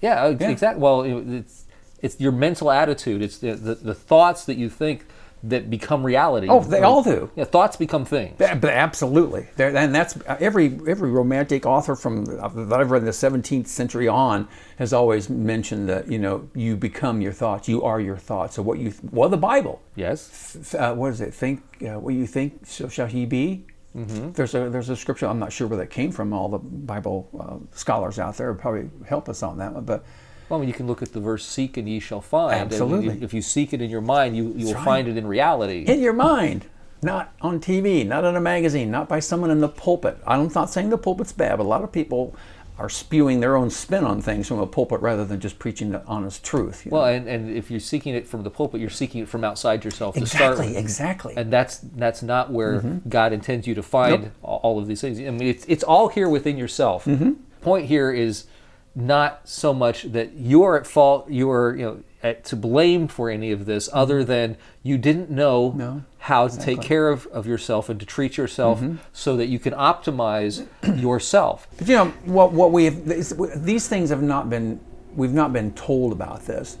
Yeah, 0.00 0.26
exactly. 0.28 0.80
Well, 0.80 1.02
it's 1.02 1.64
it's 2.00 2.20
your 2.20 2.32
mental 2.32 2.70
attitude. 2.70 3.22
It's 3.22 3.38
the, 3.38 3.54
the, 3.54 3.74
the 3.74 3.94
thoughts 3.94 4.44
that 4.44 4.56
you 4.56 4.68
think 4.68 5.06
that 5.48 5.68
become 5.68 6.04
reality. 6.04 6.48
Oh, 6.48 6.60
they 6.60 6.82
all 6.82 7.02
do. 7.02 7.30
Yeah, 7.36 7.44
thoughts 7.44 7.76
become 7.76 8.04
things. 8.04 8.34
But 8.38 8.64
absolutely, 8.64 9.48
there, 9.56 9.74
and 9.76 9.94
that's 9.94 10.16
every 10.26 10.66
every 10.86 11.10
romantic 11.10 11.66
author 11.66 11.94
from 11.96 12.24
that 12.24 12.72
I've 12.72 12.90
read 12.90 13.00
in 13.00 13.06
the 13.06 13.10
17th 13.10 13.66
century 13.66 14.08
on 14.08 14.48
has 14.78 14.92
always 14.92 15.28
mentioned 15.28 15.88
that 15.88 16.10
you 16.10 16.18
know 16.18 16.48
you 16.54 16.76
become 16.76 17.20
your 17.20 17.32
thoughts, 17.32 17.68
you 17.68 17.82
are 17.82 18.00
your 18.00 18.16
thoughts. 18.16 18.56
So 18.56 18.62
what 18.62 18.78
you 18.78 18.92
well 19.10 19.28
the 19.28 19.36
Bible, 19.36 19.82
Yes. 19.96 20.74
Uh, 20.74 20.94
what 20.94 21.12
is 21.12 21.20
it? 21.20 21.34
Think 21.34 21.62
uh, 21.82 22.00
what 22.00 22.14
you 22.14 22.26
think, 22.26 22.66
so 22.66 22.88
shall 22.88 23.06
he 23.06 23.26
be. 23.26 23.66
Mm-hmm. 23.94 24.32
There's 24.32 24.54
a 24.54 24.70
there's 24.70 24.88
a 24.88 24.96
scripture. 24.96 25.26
I'm 25.26 25.38
not 25.38 25.52
sure 25.52 25.68
where 25.68 25.78
that 25.78 25.90
came 25.90 26.10
from. 26.10 26.32
All 26.32 26.48
the 26.48 26.58
Bible 26.58 27.28
uh, 27.38 27.76
scholars 27.76 28.18
out 28.18 28.36
there 28.36 28.52
would 28.52 28.60
probably 28.60 28.90
help 29.06 29.28
us 29.28 29.42
on 29.42 29.58
that 29.58 29.72
one, 29.72 29.84
but. 29.84 30.04
Well, 30.48 30.58
I 30.58 30.60
mean, 30.60 30.68
you 30.68 30.74
can 30.74 30.86
look 30.86 31.02
at 31.02 31.12
the 31.12 31.20
verse 31.20 31.44
"Seek 31.44 31.76
and 31.76 31.88
ye 31.88 32.00
shall 32.00 32.20
find." 32.20 32.54
Absolutely. 32.54 33.22
if 33.22 33.32
you 33.32 33.42
seek 33.42 33.72
it 33.72 33.80
in 33.80 33.90
your 33.90 34.00
mind, 34.00 34.36
you 34.36 34.52
you 34.56 34.66
will 34.66 34.74
right. 34.74 34.84
find 34.84 35.08
it 35.08 35.16
in 35.16 35.26
reality. 35.26 35.84
in 35.86 36.00
your 36.00 36.12
mind, 36.12 36.66
not 37.02 37.32
on 37.40 37.60
TV, 37.60 38.06
not 38.06 38.24
in 38.24 38.36
a 38.36 38.40
magazine, 38.40 38.90
not 38.90 39.08
by 39.08 39.20
someone 39.20 39.50
in 39.50 39.60
the 39.60 39.68
pulpit. 39.68 40.18
I'm 40.26 40.50
not 40.54 40.70
saying 40.70 40.90
the 40.90 40.98
pulpit's 40.98 41.32
bad, 41.32 41.56
but 41.58 41.64
a 41.64 41.68
lot 41.68 41.82
of 41.82 41.92
people 41.92 42.34
are 42.76 42.88
spewing 42.88 43.38
their 43.38 43.54
own 43.54 43.70
spin 43.70 44.02
on 44.04 44.20
things 44.20 44.48
from 44.48 44.58
a 44.58 44.66
pulpit 44.66 45.00
rather 45.00 45.24
than 45.24 45.38
just 45.38 45.60
preaching 45.60 45.92
the 45.92 46.04
honest 46.06 46.42
truth. 46.42 46.84
you 46.84 46.90
know? 46.90 46.98
well, 46.98 47.06
and, 47.06 47.28
and 47.28 47.56
if 47.56 47.70
you're 47.70 47.78
seeking 47.78 48.14
it 48.14 48.26
from 48.26 48.42
the 48.42 48.50
pulpit, 48.50 48.80
you're 48.80 48.90
seeking 48.90 49.22
it 49.22 49.28
from 49.28 49.44
outside 49.44 49.84
yourself 49.84 50.16
to 50.16 50.26
start 50.26 50.58
exactly, 50.58 50.76
exactly. 50.76 51.34
and 51.36 51.52
that's 51.52 51.78
that's 51.94 52.22
not 52.22 52.50
where 52.50 52.80
mm-hmm. 52.80 53.08
God 53.08 53.32
intends 53.32 53.66
you 53.66 53.74
to 53.76 53.82
find 53.82 54.22
Nope. 54.24 54.32
all 54.42 54.60
all 54.64 54.78
of 54.80 54.88
these 54.88 55.00
things. 55.00 55.20
I 55.20 55.30
mean, 55.30 55.48
it's 55.48 55.64
it's 55.66 55.84
all 55.84 56.08
here 56.08 56.28
within 56.28 56.58
yourself. 56.58 57.04
Mm-hmm. 57.04 57.32
Point 57.60 57.86
here 57.86 58.10
is 58.10 58.46
not 58.94 59.40
so 59.48 59.74
much 59.74 60.04
that 60.12 60.34
you're 60.36 60.76
at 60.76 60.86
fault, 60.86 61.28
you're 61.30 61.76
you 61.76 61.84
know 61.84 62.02
at, 62.22 62.44
to 62.44 62.56
blame 62.56 63.06
for 63.08 63.28
any 63.28 63.50
of 63.52 63.66
this, 63.66 63.88
other 63.92 64.24
than 64.24 64.56
you 64.82 64.96
didn't 64.96 65.30
know 65.30 65.72
No, 65.76 66.04
how 66.18 66.48
to 66.48 66.58
take 66.58 66.80
care 66.80 67.10
of, 67.10 67.26
of 67.26 67.46
yourself 67.46 67.88
and 67.90 68.00
to 68.00 68.06
treat 68.06 68.36
yourself 68.38 68.82
so 69.12 69.36
that 69.36 69.46
you 69.48 69.58
can 69.58 69.74
optimize 69.74 70.66
yourself. 71.00 71.66
But 71.76 71.88
you 71.88 71.96
know 71.96 72.06
what? 72.24 72.52
What 72.52 72.72
we 72.72 72.84
have, 72.86 73.04
these- 73.06 73.34
these 73.56 73.88
things 73.88 74.10
have 74.10 74.22
not 74.22 74.48
been 74.48 74.80
we've 75.14 75.34
not 75.34 75.52
been 75.52 75.72
told 75.74 76.12
about 76.12 76.46
this. 76.46 76.78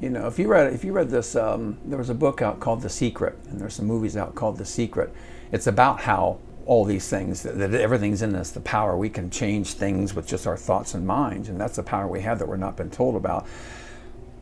You 0.00 0.08
know, 0.08 0.26
if 0.26 0.38
you 0.38 0.48
read 0.48 0.72
if 0.72 0.82
you 0.84 0.92
read 0.92 1.10
this, 1.10 1.36
um, 1.36 1.76
there 1.84 1.98
was 1.98 2.08
a 2.10 2.14
book 2.14 2.40
out 2.40 2.58
called 2.60 2.80
The 2.80 2.88
Secret, 2.88 3.36
and 3.50 3.60
there's 3.60 3.74
some 3.74 3.86
movies 3.86 4.16
out 4.16 4.34
called 4.34 4.56
The 4.56 4.64
Secret. 4.64 5.12
It's 5.52 5.66
about 5.66 6.00
how 6.00 6.38
all 6.70 6.84
these 6.84 7.08
things 7.08 7.42
that, 7.42 7.58
that 7.58 7.74
everything's 7.74 8.22
in 8.22 8.32
us, 8.36 8.52
the 8.52 8.60
power 8.60 8.96
we 8.96 9.10
can 9.10 9.28
change 9.28 9.72
things 9.72 10.14
with 10.14 10.24
just 10.24 10.46
our 10.46 10.56
thoughts 10.56 10.94
and 10.94 11.04
minds, 11.04 11.48
and 11.48 11.60
that's 11.60 11.74
the 11.74 11.82
power 11.82 12.06
we 12.06 12.20
have 12.20 12.38
that 12.38 12.46
we're 12.46 12.56
not 12.56 12.76
been 12.76 12.88
told 12.88 13.16
about. 13.16 13.44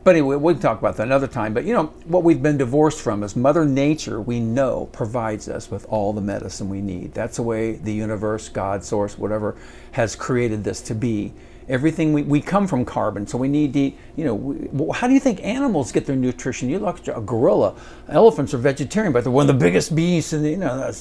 But 0.03 0.11
anyway, 0.11 0.35
we 0.35 0.53
can 0.53 0.61
talk 0.61 0.77
about 0.77 0.95
that 0.97 1.07
another 1.07 1.25
time. 1.25 1.55
But 1.55 1.65
you 1.65 1.73
know, 1.73 1.87
what 2.05 2.23
we've 2.23 2.41
been 2.41 2.59
divorced 2.59 3.01
from 3.01 3.23
is 3.23 3.35
Mother 3.35 3.65
Nature, 3.65 4.21
we 4.21 4.39
know, 4.39 4.89
provides 4.91 5.49
us 5.49 5.71
with 5.71 5.87
all 5.89 6.13
the 6.13 6.21
medicine 6.21 6.69
we 6.69 6.81
need. 6.81 7.15
That's 7.15 7.37
the 7.37 7.41
way 7.41 7.71
the 7.73 7.93
universe, 7.93 8.47
God, 8.47 8.83
source, 8.83 9.17
whatever, 9.17 9.57
has 9.93 10.15
created 10.15 10.63
this 10.63 10.81
to 10.81 10.93
be. 10.93 11.33
Everything 11.69 12.13
we, 12.13 12.23
we 12.23 12.41
come 12.41 12.67
from 12.67 12.83
carbon, 12.83 13.27
so 13.27 13.37
we 13.37 13.47
need 13.47 13.73
to, 13.73 13.79
you 14.15 14.25
know, 14.25 14.33
we, 14.33 14.91
how 14.91 15.07
do 15.07 15.13
you 15.13 15.19
think 15.19 15.43
animals 15.43 15.91
get 15.91 16.05
their 16.05 16.15
nutrition? 16.15 16.67
You 16.67 16.79
look 16.79 17.07
at 17.07 17.15
a 17.15 17.21
gorilla, 17.21 17.75
elephants 18.07 18.53
are 18.55 18.57
vegetarian, 18.57 19.13
but 19.13 19.23
they're 19.23 19.31
one 19.31 19.47
of 19.47 19.55
the 19.55 19.65
biggest 19.65 19.95
beasts, 19.95 20.33
and 20.33 20.45
you 20.45 20.57
know, 20.57 20.91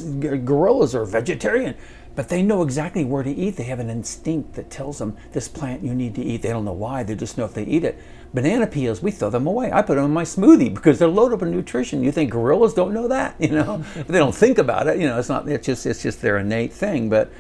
gorillas 0.45 0.95
are 0.95 1.05
vegetarian. 1.05 1.75
But 2.15 2.29
they 2.29 2.43
know 2.43 2.63
exactly 2.63 3.05
where 3.05 3.23
to 3.23 3.31
eat. 3.31 3.57
They 3.57 3.63
have 3.63 3.79
an 3.79 3.89
instinct 3.89 4.55
that 4.55 4.71
tells 4.71 4.99
them 4.99 5.17
this 5.33 5.47
plant 5.47 5.85
you 5.85 5.95
need 5.95 6.17
to 6.17 6.23
eat. 6.23 6.43
They 6.43 6.49
don't 6.49 6.65
know 6.65 6.73
why, 6.73 7.05
they 7.05 7.15
just 7.15 7.39
know 7.39 7.45
if 7.45 7.55
they 7.55 7.63
eat 7.63 7.85
it. 7.85 7.97
Banana 8.35 8.67
peels, 8.67 9.01
we 9.01 9.11
throw 9.11 9.31
them 9.31 9.47
away. 9.47 9.73
I 9.73 9.83
put 9.83 9.95
them 9.95 10.05
in 10.05 10.11
my 10.11 10.25
smoothie 10.25 10.75
because 10.75 10.99
they're 10.99 11.09
loaded 11.09 11.41
with 11.41 11.51
nutrition. 11.51 12.03
You 12.03 12.13
think 12.13 12.31
gorillas 12.31 12.75
don't 12.75 12.93
know 12.93 13.09
that, 13.09 13.37
you 13.41 13.51
know? 13.51 13.85
they 13.95 14.19
don't 14.19 14.35
think 14.35 14.59
about 14.59 14.89
it. 14.89 14.99
You 14.99 15.07
know, 15.07 15.19
it's 15.19 15.29
not. 15.29 15.49
It's 15.49 15.65
just. 15.65 15.87
It's 15.87 16.03
just 16.03 16.21
their 16.21 16.39
innate 16.39 16.73
thing. 16.73 17.09
But 17.09 17.31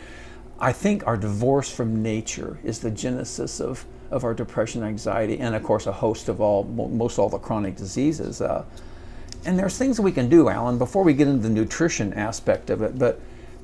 I 0.61 0.73
think 0.73 1.07
our 1.07 1.17
divorce 1.17 1.71
from 1.71 2.03
nature 2.03 2.59
is 2.65 2.81
the 2.81 2.91
genesis 2.91 3.61
of 3.61 3.85
of 4.11 4.25
our 4.25 4.33
depression, 4.33 4.83
anxiety, 4.83 5.39
and 5.39 5.55
of 5.55 5.63
course 5.63 5.87
a 5.87 5.93
host 5.93 6.29
of 6.29 6.41
all 6.41 6.65
most 6.65 7.19
all 7.19 7.29
the 7.29 7.39
chronic 7.39 7.77
diseases. 7.77 8.41
Uh, 8.41 8.65
and 9.45 9.59
there's 9.59 9.79
things 9.79 10.01
we 10.01 10.13
can 10.13 10.29
do, 10.29 10.49
Alan, 10.49 10.79
before 10.79 11.05
we 11.05 11.13
get 11.13 11.29
into 11.29 11.43
the 11.43 11.55
nutrition 11.55 12.13
aspect 12.15 12.71
of 12.71 12.83
it. 12.83 12.99
But 12.99 13.21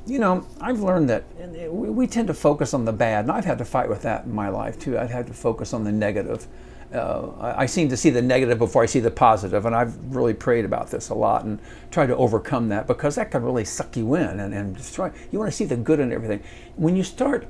you 0.07 0.19
know, 0.19 0.47
I've 0.61 0.81
learned 0.81 1.09
that 1.09 1.25
we, 1.73 1.89
we 1.89 2.07
tend 2.07 2.29
to 2.29 2.35
focus 2.35 2.75
on 2.75 2.85
the 2.85 2.93
bad, 2.93 3.25
and 3.25 3.33
I've 3.33 3.47
had 3.47 3.59
to 3.59 3.65
fight 3.65 3.89
with 3.89 4.03
that 4.03 4.25
in 4.25 4.35
my 4.35 4.49
life 4.49 4.79
too. 4.79 4.99
I've 4.99 5.11
had 5.11 5.27
to 5.29 5.35
focus 5.35 5.73
on 5.73 5.85
the 5.85 5.93
negative. 5.93 6.47
Uh, 6.95 7.55
I, 7.57 7.67
seem 7.67 7.89
to 7.89 7.97
see 7.97 8.11
the 8.11 8.23
negative 8.23 8.59
before 8.59 8.83
I 8.83 8.87
see 8.87 9.01
the 9.01 9.11
positive, 9.11 9.67
and 9.67 9.75
I've 9.75 9.97
really 10.15 10.35
prayed 10.35 10.65
about 10.65 10.91
this 10.91 11.09
a 11.09 11.15
lot 11.15 11.45
and 11.45 11.59
tried 11.91 12.07
to 12.07 12.17
overcome 12.17 12.69
that 12.69 12.87
because 12.87 13.17
that 13.17 13.33
can 13.33 13.43
really 13.43 13.65
suck 13.65 13.97
you 13.97 14.15
in 14.15 14.39
and, 14.41 14.55
and 14.55 14.77
destroy. 14.77 15.11
You 15.33 15.41
want 15.41 15.51
to 15.51 15.57
see 15.57 15.65
the 15.65 15.77
good 15.77 15.99
in 15.99 16.13
everything. 16.13 16.43
When 16.77 16.95
you 16.95 17.03
start 17.03 17.49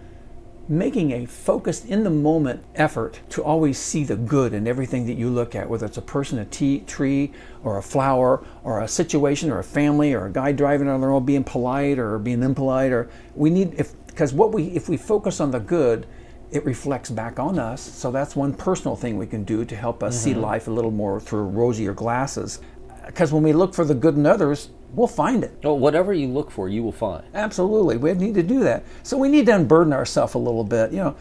making 0.68 1.12
a 1.12 1.26
focused 1.26 1.84
in 1.86 2.04
the 2.04 2.10
moment 2.10 2.64
effort 2.74 3.20
to 3.28 3.42
always 3.42 3.78
see 3.78 4.02
the 4.04 4.16
good 4.16 4.54
in 4.54 4.66
everything 4.66 5.04
that 5.06 5.14
you 5.14 5.28
look 5.28 5.54
at 5.54 5.68
whether 5.68 5.84
it's 5.84 5.98
a 5.98 6.02
person 6.02 6.38
a 6.38 6.44
tea, 6.46 6.80
tree 6.80 7.30
or 7.62 7.76
a 7.76 7.82
flower 7.82 8.42
or 8.62 8.80
a 8.80 8.88
situation 8.88 9.50
or 9.50 9.58
a 9.58 9.64
family 9.64 10.14
or 10.14 10.26
a 10.26 10.32
guy 10.32 10.52
driving 10.52 10.88
on 10.88 11.00
the 11.02 11.06
road 11.06 11.20
being 11.20 11.44
polite 11.44 11.98
or 11.98 12.18
being 12.18 12.42
impolite 12.42 12.92
or 12.92 13.10
we 13.34 13.50
need 13.50 13.74
if 13.76 13.92
because 14.06 14.32
what 14.32 14.52
we 14.52 14.64
if 14.68 14.88
we 14.88 14.96
focus 14.96 15.38
on 15.38 15.50
the 15.50 15.60
good 15.60 16.06
it 16.54 16.64
reflects 16.64 17.10
back 17.10 17.38
on 17.38 17.58
us 17.58 17.82
so 17.82 18.10
that's 18.10 18.34
one 18.34 18.54
personal 18.54 18.96
thing 18.96 19.18
we 19.18 19.26
can 19.26 19.44
do 19.44 19.64
to 19.64 19.76
help 19.76 20.02
us 20.02 20.18
see 20.18 20.30
mm-hmm. 20.30 20.40
life 20.40 20.68
a 20.68 20.70
little 20.70 20.90
more 20.90 21.20
through 21.20 21.42
rosier 21.42 21.92
glasses 21.92 22.60
because 23.06 23.32
when 23.32 23.42
we 23.42 23.52
look 23.52 23.74
for 23.74 23.84
the 23.84 23.94
good 23.94 24.14
in 24.16 24.24
others 24.24 24.70
we'll 24.94 25.08
find 25.08 25.44
it 25.44 25.52
No, 25.62 25.74
whatever 25.74 26.12
you 26.12 26.28
look 26.28 26.50
for, 26.50 26.68
you 26.68 26.82
will 26.82 26.92
find. 26.92 27.24
Absolutely. 27.34 27.96
We 27.96 28.12
need 28.14 28.34
to 28.34 28.42
do 28.42 28.60
that. 28.60 28.84
So 29.02 29.16
we 29.16 29.28
need 29.28 29.46
to 29.46 29.56
unburden 29.56 29.92
ourselves 29.92 30.34
a 30.34 30.38
little 30.38 30.64
bit. 30.64 30.92
You 30.92 30.98
know, 30.98 31.16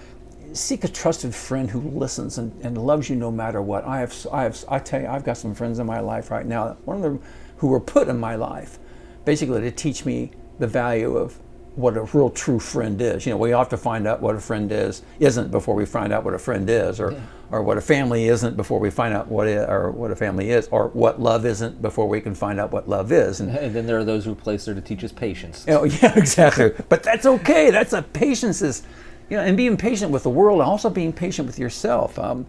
seek 0.53 0.83
a 0.83 0.87
trusted 0.87 1.33
friend 1.33 1.69
who 1.69 1.79
listens 1.79 2.37
and, 2.37 2.53
and 2.63 2.77
loves 2.77 3.09
you 3.09 3.15
no 3.15 3.31
matter 3.31 3.61
what. 3.61 3.83
I 3.85 3.99
have, 3.99 4.27
I 4.31 4.43
have, 4.43 4.63
I 4.69 4.79
tell 4.79 5.01
you, 5.01 5.07
I've 5.07 5.23
got 5.23 5.37
some 5.37 5.55
friends 5.55 5.79
in 5.79 5.87
my 5.87 5.99
life 5.99 6.29
right 6.31 6.45
now. 6.45 6.77
One 6.85 6.97
of 6.97 7.03
them 7.03 7.21
who 7.57 7.67
were 7.67 7.79
put 7.79 8.07
in 8.07 8.19
my 8.19 8.35
life, 8.35 8.79
basically 9.25 9.61
to 9.61 9.71
teach 9.71 10.05
me 10.05 10.31
the 10.59 10.67
value 10.67 11.17
of 11.17 11.37
what 11.75 11.97
a 11.97 12.03
real 12.03 12.29
true 12.29 12.59
friend 12.59 13.01
is. 13.01 13.25
You 13.25 13.31
know, 13.31 13.37
we 13.37 13.49
have 13.49 13.69
to 13.69 13.77
find 13.77 14.07
out 14.07 14.21
what 14.21 14.35
a 14.35 14.39
friend 14.39 14.71
is 14.71 15.01
isn't 15.19 15.49
before 15.49 15.75
we 15.75 15.85
find 15.85 16.13
out 16.13 16.23
what 16.23 16.33
a 16.33 16.39
friend 16.39 16.69
is, 16.69 16.99
or, 16.99 17.13
yeah. 17.13 17.21
or 17.49 17.63
what 17.63 17.77
a 17.77 17.81
family 17.81 18.27
isn't 18.27 18.55
before 18.55 18.79
we 18.79 18.91
find 18.91 19.13
out 19.13 19.27
what 19.27 19.47
it, 19.47 19.67
or 19.67 19.89
what 19.89 20.11
a 20.11 20.15
family 20.15 20.51
is, 20.51 20.67
or 20.67 20.89
what 20.89 21.19
love 21.19 21.45
isn't 21.45 21.81
before 21.81 22.07
we 22.07 22.21
can 22.21 22.35
find 22.35 22.59
out 22.59 22.71
what 22.71 22.87
love 22.87 23.11
is. 23.11 23.39
And, 23.39 23.55
and 23.55 23.73
then 23.73 23.87
there 23.87 23.97
are 23.97 24.05
those 24.05 24.25
who 24.25 24.35
place 24.35 24.65
there 24.65 24.75
to 24.75 24.81
teach 24.81 25.03
us 25.03 25.11
patience. 25.11 25.65
Oh 25.67 25.83
yeah, 26.01 26.17
exactly. 26.17 26.73
but 26.89 27.01
that's 27.01 27.25
okay. 27.25 27.71
That's 27.71 27.93
a 27.93 28.03
patience 28.03 28.61
is, 28.61 28.83
you 29.29 29.37
know, 29.37 29.43
and 29.43 29.57
being 29.57 29.75
patient 29.75 30.11
with 30.11 30.23
the 30.23 30.29
world, 30.29 30.59
and 30.59 30.69
also 30.69 30.89
being 30.89 31.11
patient 31.11 31.47
with 31.47 31.57
yourself. 31.57 32.19
Um, 32.19 32.45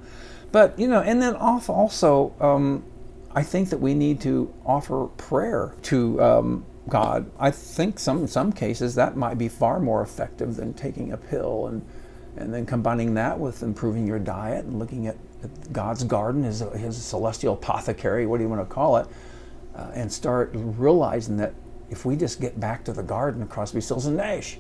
but 0.53 0.79
you 0.79 0.87
know, 0.87 1.01
and 1.01 1.21
then 1.21 1.35
off 1.37 1.71
also, 1.71 2.35
um, 2.41 2.85
I 3.35 3.43
think 3.43 3.71
that 3.71 3.79
we 3.79 3.95
need 3.95 4.21
to 4.21 4.53
offer 4.67 5.07
prayer 5.17 5.75
to. 5.85 6.23
Um, 6.23 6.67
God. 6.89 7.31
I 7.39 7.51
think 7.51 7.99
some 7.99 8.27
some 8.27 8.53
cases 8.53 8.95
that 8.97 9.17
might 9.17 9.39
be 9.39 9.49
far 9.49 9.81
more 9.81 10.03
effective 10.03 10.57
than 10.57 10.75
taking 10.75 11.13
a 11.13 11.17
pill 11.17 11.67
and 11.67 11.83
and 12.37 12.53
then 12.53 12.67
combining 12.67 13.15
that 13.15 13.39
with 13.39 13.63
improving 13.63 14.07
your 14.07 14.19
diet 14.19 14.65
and 14.65 14.79
looking 14.79 15.07
at, 15.07 15.17
at 15.43 15.73
God's 15.73 16.03
garden, 16.05 16.43
his, 16.43 16.61
his 16.77 17.03
celestial 17.03 17.55
apothecary, 17.55 18.27
what 18.27 18.39
do 18.39 18.43
you 18.43 18.49
want 18.49 18.69
to 18.69 18.75
call 18.75 18.97
it, 18.97 19.07
uh, 19.77 19.91
and 19.95 20.13
start 20.13 20.51
realizing 20.53 21.37
that 21.37 21.55
if 21.91 22.05
we 22.05 22.17
just 22.17 22.41
get 22.41 22.59
back 22.59 22.85
to 22.85 22.93
the 22.93 23.03
garden 23.03 23.47
Crosby, 23.47 23.81
Stills 23.81 24.07
and 24.07 24.17
Nash, 24.17 24.59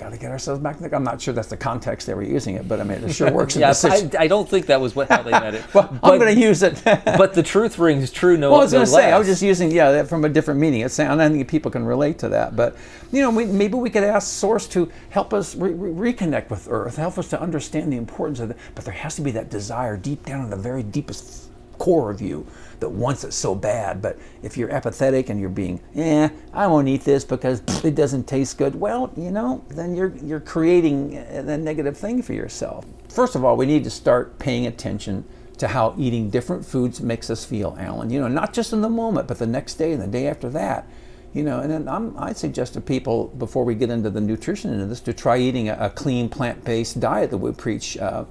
got 0.00 0.12
to 0.12 0.16
get 0.16 0.30
ourselves 0.30 0.60
back. 0.62 0.80
I'm 0.92 1.04
not 1.04 1.20
sure 1.20 1.34
that's 1.34 1.48
the 1.48 1.58
context 1.58 2.06
they 2.06 2.14
were 2.14 2.22
using 2.22 2.54
it, 2.54 2.66
but 2.66 2.80
I 2.80 2.84
mean, 2.84 3.04
it 3.04 3.12
sure 3.12 3.30
works. 3.30 3.54
yeah, 3.56 3.74
I, 3.84 4.10
I, 4.20 4.26
don't 4.28 4.48
think 4.48 4.66
that 4.66 4.80
was 4.80 4.96
what, 4.96 5.08
how 5.10 5.22
they 5.22 5.30
meant 5.30 5.56
it. 5.56 5.64
well, 5.74 5.88
but, 6.00 6.12
I'm 6.12 6.18
going 6.18 6.34
to 6.34 6.40
use 6.40 6.62
it. 6.62 6.80
but 6.84 7.34
the 7.34 7.42
truth 7.42 7.78
rings 7.78 8.10
true. 8.10 8.38
No, 8.38 8.50
well, 8.50 8.60
I 8.60 8.64
was 8.64 8.72
going 8.72 8.86
to 8.86 8.90
say, 8.90 9.12
I 9.12 9.18
was 9.18 9.28
just 9.28 9.42
using 9.42 9.70
yeah 9.70 9.92
that 9.92 10.08
from 10.08 10.24
a 10.24 10.28
different 10.30 10.58
meaning. 10.58 10.80
It's 10.80 10.94
saying 10.94 11.10
I 11.10 11.28
think 11.28 11.46
people 11.48 11.70
can 11.70 11.84
relate 11.84 12.18
to 12.20 12.30
that, 12.30 12.56
but 12.56 12.76
you 13.12 13.20
know, 13.20 13.30
we, 13.30 13.44
maybe 13.44 13.74
we 13.74 13.90
could 13.90 14.04
ask 14.04 14.26
Source 14.32 14.66
to 14.68 14.90
help 15.10 15.34
us 15.34 15.54
re- 15.54 15.72
re- 15.72 16.12
reconnect 16.12 16.48
with 16.48 16.66
Earth, 16.70 16.96
help 16.96 17.18
us 17.18 17.28
to 17.28 17.40
understand 17.40 17.92
the 17.92 17.98
importance 17.98 18.40
of 18.40 18.50
it. 18.52 18.56
But 18.74 18.86
there 18.86 18.94
has 18.94 19.16
to 19.16 19.22
be 19.22 19.32
that 19.32 19.50
desire 19.50 19.98
deep 19.98 20.24
down 20.24 20.44
in 20.44 20.50
the 20.50 20.56
very 20.56 20.82
deepest 20.82 21.49
core 21.80 22.10
of 22.10 22.20
you 22.20 22.46
that 22.78 22.88
wants 22.88 23.24
it 23.24 23.32
so 23.32 23.54
bad. 23.54 24.00
But 24.00 24.18
if 24.42 24.56
you're 24.56 24.70
apathetic 24.70 25.30
and 25.30 25.40
you're 25.40 25.48
being, 25.48 25.80
eh, 25.96 26.28
I 26.52 26.66
won't 26.68 26.86
eat 26.86 27.02
this 27.02 27.24
because 27.24 27.62
it 27.82 27.96
doesn't 27.96 28.28
taste 28.28 28.58
good, 28.58 28.78
well, 28.78 29.10
you 29.16 29.30
know, 29.30 29.64
then 29.68 29.96
you're, 29.96 30.14
you're 30.22 30.40
creating 30.40 31.16
a 31.16 31.56
negative 31.58 31.96
thing 31.96 32.22
for 32.22 32.34
yourself. 32.34 32.84
First 33.08 33.34
of 33.34 33.44
all, 33.44 33.56
we 33.56 33.66
need 33.66 33.82
to 33.84 33.90
start 33.90 34.38
paying 34.38 34.66
attention 34.66 35.24
to 35.58 35.68
how 35.68 35.94
eating 35.98 36.30
different 36.30 36.64
foods 36.64 37.00
makes 37.00 37.28
us 37.28 37.44
feel, 37.44 37.76
Alan. 37.78 38.10
You 38.10 38.20
know, 38.20 38.28
not 38.28 38.52
just 38.52 38.72
in 38.72 38.82
the 38.82 38.88
moment, 38.88 39.26
but 39.26 39.38
the 39.38 39.46
next 39.46 39.74
day 39.74 39.92
and 39.92 40.00
the 40.00 40.06
day 40.06 40.26
after 40.28 40.48
that. 40.50 40.86
You 41.32 41.44
know, 41.44 41.60
and 41.60 41.70
then 41.70 41.88
I'm, 41.88 42.16
i 42.18 42.32
suggest 42.32 42.74
to 42.74 42.80
people 42.80 43.28
before 43.38 43.64
we 43.64 43.74
get 43.76 43.88
into 43.88 44.10
the 44.10 44.20
nutrition 44.20 44.72
into 44.72 44.86
this 44.86 45.00
to 45.00 45.12
try 45.12 45.38
eating 45.38 45.68
a, 45.68 45.76
a 45.78 45.90
clean 45.90 46.28
plant-based 46.28 46.98
diet 46.98 47.30
that 47.30 47.38
we 47.38 47.52
preach. 47.52 47.96
Uh, 47.96 48.24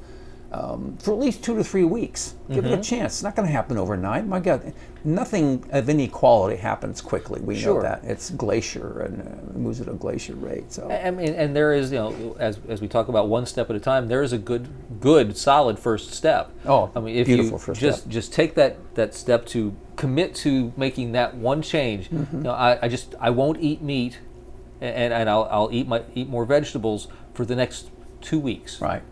um, 0.52 0.98
for 0.98 1.14
at 1.14 1.20
least 1.20 1.44
two 1.44 1.56
to 1.56 1.64
three 1.64 1.84
weeks. 1.84 2.34
Give 2.48 2.58
mm-hmm. 2.58 2.66
it 2.66 2.72
a 2.72 2.74
mm-hmm. 2.74 2.82
chance. 2.82 3.14
It's 3.14 3.24
not 3.24 3.36
going 3.36 3.48
to 3.48 3.52
happen 3.52 3.78
overnight. 3.78 4.26
My 4.26 4.40
God, 4.40 4.74
nothing 5.04 5.64
of 5.72 5.90
any 5.90 6.08
quality 6.08 6.56
happens 6.58 7.02
quickly. 7.02 7.40
We 7.40 7.56
sure. 7.56 7.76
know 7.76 7.82
that 7.84 8.04
it's 8.04 8.32
glacier 8.32 9.02
and 9.02 9.22
uh, 9.22 9.58
moves 9.58 9.80
at 9.80 9.88
a 9.88 9.94
glacier 9.94 10.34
rate. 10.34 10.72
So 10.72 10.90
I 10.90 11.12
mean, 11.12 11.36
and 11.36 11.56
there 11.56 11.74
is, 11.74 11.92
you 11.92 12.00
know, 12.00 12.36
as, 12.40 12.60
as 12.68 12.82
we 12.82 12.88
talk 12.88 13.10
about 13.10 13.28
one 13.28 13.46
step 13.46 13.70
at 13.70 13.76
a 13.76 13.80
time, 13.80 14.08
there 14.08 14.24
is 14.24 14.34
a 14.34 14.40
good, 14.40 14.68
good, 15.00 15.38
solid 15.38 15.78
first 15.78 16.14
step. 16.14 16.52
Oh, 16.66 16.92
I 16.96 17.00
mean, 17.00 17.16
if 17.16 17.28
you 17.28 17.50
just 17.74 18.02
step. 18.02 18.08
just 18.08 18.34
take 18.34 18.56
that 18.56 18.78
that 18.96 19.14
step 19.14 19.46
to 19.48 19.76
commit 19.98 20.34
to 20.34 20.74
making 20.76 21.12
that 21.12 21.36
one 21.36 21.62
change. 21.62 22.10
Mm-hmm. 22.10 22.38
You 22.38 22.44
know, 22.44 22.54
I, 22.54 22.80
I 22.82 22.88
just 22.88 23.14
I 23.20 23.30
won't 23.30 23.60
eat 23.62 23.84
meat, 23.84 24.18
and 24.82 25.14
and 25.14 25.30
I'll 25.30 25.48
I'll 25.52 25.70
eat 25.72 25.88
my 25.88 26.02
eat 26.16 26.28
more 26.28 26.46
vegetables 26.46 27.08
for 27.36 27.46
the 27.46 27.56
next 27.56 27.92
two 28.22 28.40
weeks. 28.40 28.82
Right 28.82 29.04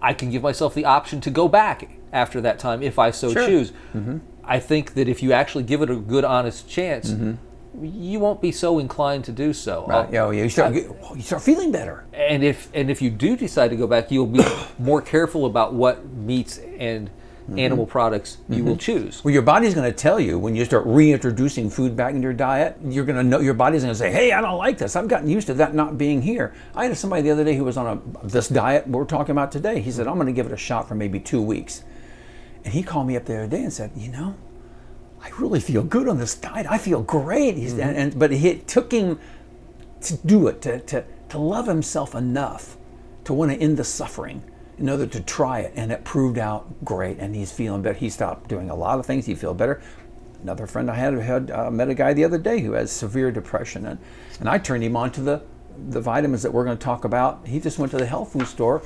I 0.00 0.14
can 0.14 0.30
give 0.30 0.42
myself 0.42 0.74
the 0.74 0.84
option 0.84 1.20
to 1.22 1.30
go 1.30 1.48
back 1.48 1.90
after 2.12 2.40
that 2.40 2.58
time 2.58 2.82
if 2.82 2.98
I 2.98 3.10
so 3.10 3.32
sure. 3.32 3.46
choose. 3.46 3.72
Mm-hmm. 3.94 4.18
I 4.44 4.60
think 4.60 4.94
that 4.94 5.08
if 5.08 5.22
you 5.22 5.32
actually 5.32 5.64
give 5.64 5.82
it 5.82 5.90
a 5.90 5.96
good, 5.96 6.24
honest 6.24 6.68
chance, 6.68 7.10
mm-hmm. 7.10 7.84
you 7.84 8.18
won't 8.18 8.40
be 8.40 8.50
so 8.50 8.78
inclined 8.78 9.24
to 9.24 9.32
do 9.32 9.52
so. 9.52 9.84
Right. 9.86 10.10
yeah, 10.10 10.30
you 10.30 10.48
start 10.48 10.74
you 10.74 11.20
start 11.20 11.42
feeling 11.42 11.70
better. 11.70 12.06
And 12.12 12.42
if 12.42 12.70
and 12.72 12.90
if 12.90 13.02
you 13.02 13.10
do 13.10 13.36
decide 13.36 13.68
to 13.68 13.76
go 13.76 13.86
back, 13.86 14.10
you'll 14.10 14.26
be 14.26 14.44
more 14.78 15.02
careful 15.02 15.44
about 15.44 15.74
what 15.74 16.06
meats 16.06 16.58
and 16.78 17.10
mm-hmm. 17.48 17.58
animal 17.58 17.86
products 17.86 18.38
you 18.48 18.56
mm-hmm. 18.56 18.66
will 18.66 18.76
choose. 18.76 19.24
Well, 19.24 19.32
your 19.32 19.42
body's 19.42 19.74
going 19.74 19.90
to 19.90 19.96
tell 19.96 20.20
you 20.20 20.38
when 20.38 20.54
you 20.54 20.64
start 20.64 20.84
reintroducing 20.86 21.70
food 21.70 21.96
back 21.96 22.14
into 22.14 22.24
your 22.24 22.34
diet. 22.34 22.76
You're 22.84 23.04
going 23.04 23.16
to 23.16 23.22
know 23.22 23.40
your 23.40 23.54
body's 23.54 23.82
going 23.82 23.94
to 23.94 23.98
say, 23.98 24.12
"Hey, 24.12 24.32
I 24.32 24.40
don't 24.40 24.58
like 24.58 24.78
this. 24.78 24.96
I've 24.96 25.08
gotten 25.08 25.28
used 25.28 25.46
to 25.48 25.54
that 25.54 25.74
not 25.74 25.96
being 25.96 26.22
here." 26.22 26.54
I 26.74 26.84
had 26.84 26.96
somebody 26.96 27.22
the 27.22 27.30
other 27.30 27.44
day 27.44 27.56
who 27.56 27.64
was 27.64 27.76
on 27.76 27.86
a 28.22 28.26
this 28.26 28.48
diet 28.48 28.86
we're 28.86 29.04
talking 29.04 29.32
about 29.32 29.50
today. 29.50 29.80
He 29.80 29.90
said, 29.90 30.06
"I'm 30.06 30.14
going 30.14 30.26
to 30.26 30.32
give 30.32 30.46
it 30.46 30.52
a 30.52 30.58
shot 30.58 30.88
for 30.88 30.94
maybe 30.94 31.18
two 31.18 31.42
weeks," 31.42 31.82
and 32.64 32.74
he 32.74 32.82
called 32.82 33.06
me 33.06 33.16
up 33.16 33.24
the 33.24 33.36
other 33.36 33.48
day 33.48 33.62
and 33.62 33.72
said, 33.72 33.92
"You 33.96 34.10
know." 34.10 34.36
I 35.20 35.30
really 35.40 35.58
feel 35.58 35.82
good 35.82 36.06
on 36.06 36.18
this 36.18 36.36
diet. 36.36 36.68
I 36.70 36.78
feel 36.78 37.02
great. 37.02 37.56
Mm-hmm. 37.56 37.80
And, 37.80 37.96
and, 37.96 38.18
but 38.20 38.30
it 38.30 38.68
took 38.68 38.92
him 38.92 39.18
to 40.02 40.16
do 40.18 40.46
it, 40.46 40.62
to, 40.62 40.78
to, 40.78 41.04
to 41.30 41.38
love 41.38 41.66
himself 41.66 42.14
enough 42.14 42.76
to 43.24 43.32
want 43.32 43.50
to 43.50 43.58
end 43.58 43.76
the 43.76 43.84
suffering 43.84 44.44
in 44.78 44.88
order 44.88 45.06
to 45.06 45.20
try 45.20 45.60
it, 45.60 45.72
and 45.74 45.90
it 45.90 46.04
proved 46.04 46.38
out 46.38 46.84
great. 46.84 47.18
And 47.18 47.34
he's 47.34 47.52
feeling 47.52 47.82
better. 47.82 47.98
He 47.98 48.10
stopped 48.10 48.48
doing 48.48 48.70
a 48.70 48.74
lot 48.74 48.98
of 48.98 49.06
things. 49.06 49.26
He 49.26 49.34
feel 49.34 49.54
better. 49.54 49.82
Another 50.42 50.66
friend 50.66 50.90
I 50.90 50.94
had 50.94 51.14
had 51.14 51.50
uh, 51.50 51.70
met 51.70 51.88
a 51.88 51.94
guy 51.94 52.12
the 52.12 52.24
other 52.24 52.38
day 52.38 52.60
who 52.60 52.72
has 52.72 52.92
severe 52.92 53.32
depression, 53.32 53.86
and 53.86 53.98
and 54.38 54.48
I 54.48 54.58
turned 54.58 54.84
him 54.84 54.96
on 54.96 55.10
to 55.12 55.20
the 55.20 55.42
the 55.90 56.00
vitamins 56.00 56.42
that 56.42 56.52
we're 56.52 56.64
going 56.64 56.78
to 56.78 56.84
talk 56.84 57.04
about. 57.04 57.46
He 57.46 57.60
just 57.60 57.78
went 57.78 57.90
to 57.92 57.98
the 57.98 58.06
health 58.06 58.32
food 58.32 58.46
store, 58.46 58.82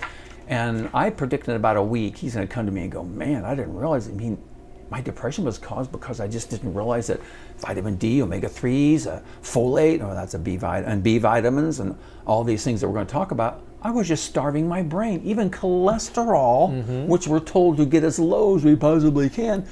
and 0.49 0.89
I 0.95 1.11
predicted 1.11 1.55
about 1.55 1.77
a 1.77 1.83
week 1.83 2.17
he's 2.17 2.35
going 2.35 2.47
to 2.47 2.53
come 2.53 2.65
to 2.65 2.73
me 2.73 2.83
and 2.83 2.93
go, 2.93 3.05
"Man, 3.05 3.45
I 3.45 3.55
didn't 3.55 3.77
realize. 3.77 4.09
I 4.09 4.13
mean, 4.13 4.43
my 4.89 5.03
depression 5.03 5.45
was 5.45 5.59
caused 5.59 5.93
because 5.93 6.21
I 6.21 6.29
just 6.29 6.49
didn't 6.49 6.73
realize 6.73 7.09
that 7.09 7.21
vitamin 7.59 7.97
D, 7.97 8.23
omega 8.23 8.49
threes, 8.49 9.07
uh, 9.07 9.23
folate, 9.43 10.01
or 10.01 10.11
oh, 10.11 10.15
that's 10.15 10.33
a 10.33 10.39
B 10.39 10.57
vitamin, 10.57 10.91
and 10.91 11.03
B 11.03 11.19
vitamins, 11.19 11.81
and 11.81 11.99
all 12.27 12.45
these 12.45 12.65
things 12.65 12.81
that 12.81 12.89
we're 12.89 12.95
going 12.95 13.07
to 13.07 13.13
talk 13.13 13.31
about 13.31 13.63
I 13.83 13.91
was 13.91 14.07
just 14.07 14.25
starving 14.25 14.69
my 14.69 14.83
brain. 14.83 15.21
Even 15.25 15.51
cholesterol, 15.51 16.71
mm-hmm. 16.71 17.07
which 17.09 17.27
we're 17.27 17.41
told 17.41 17.77
to 17.79 17.85
get 17.85 18.05
as 18.05 18.19
low 18.19 18.57
as 18.57 18.65
we 18.65 18.77
possibly 18.77 19.29
can, 19.29 19.67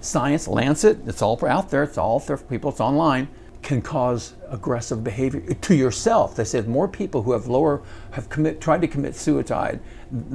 science, 0.00 0.48
Lancet, 0.48 0.98
it's 1.06 1.22
all 1.22 1.38
out 1.46 1.70
there, 1.70 1.84
it's 1.84 1.96
all 1.96 2.18
there 2.18 2.36
for 2.36 2.44
people, 2.44 2.70
it's 2.70 2.80
online, 2.80 3.28
can 3.62 3.80
cause 3.80 4.34
aggressive 4.48 5.04
behavior 5.04 5.54
to 5.54 5.74
yourself. 5.74 6.34
They 6.34 6.44
said 6.44 6.68
more 6.68 6.88
people 6.88 7.22
who 7.22 7.32
have 7.32 7.46
lower, 7.46 7.82
have 8.10 8.28
commit, 8.28 8.60
tried 8.60 8.80
to 8.80 8.88
commit 8.88 9.14
suicide, 9.14 9.80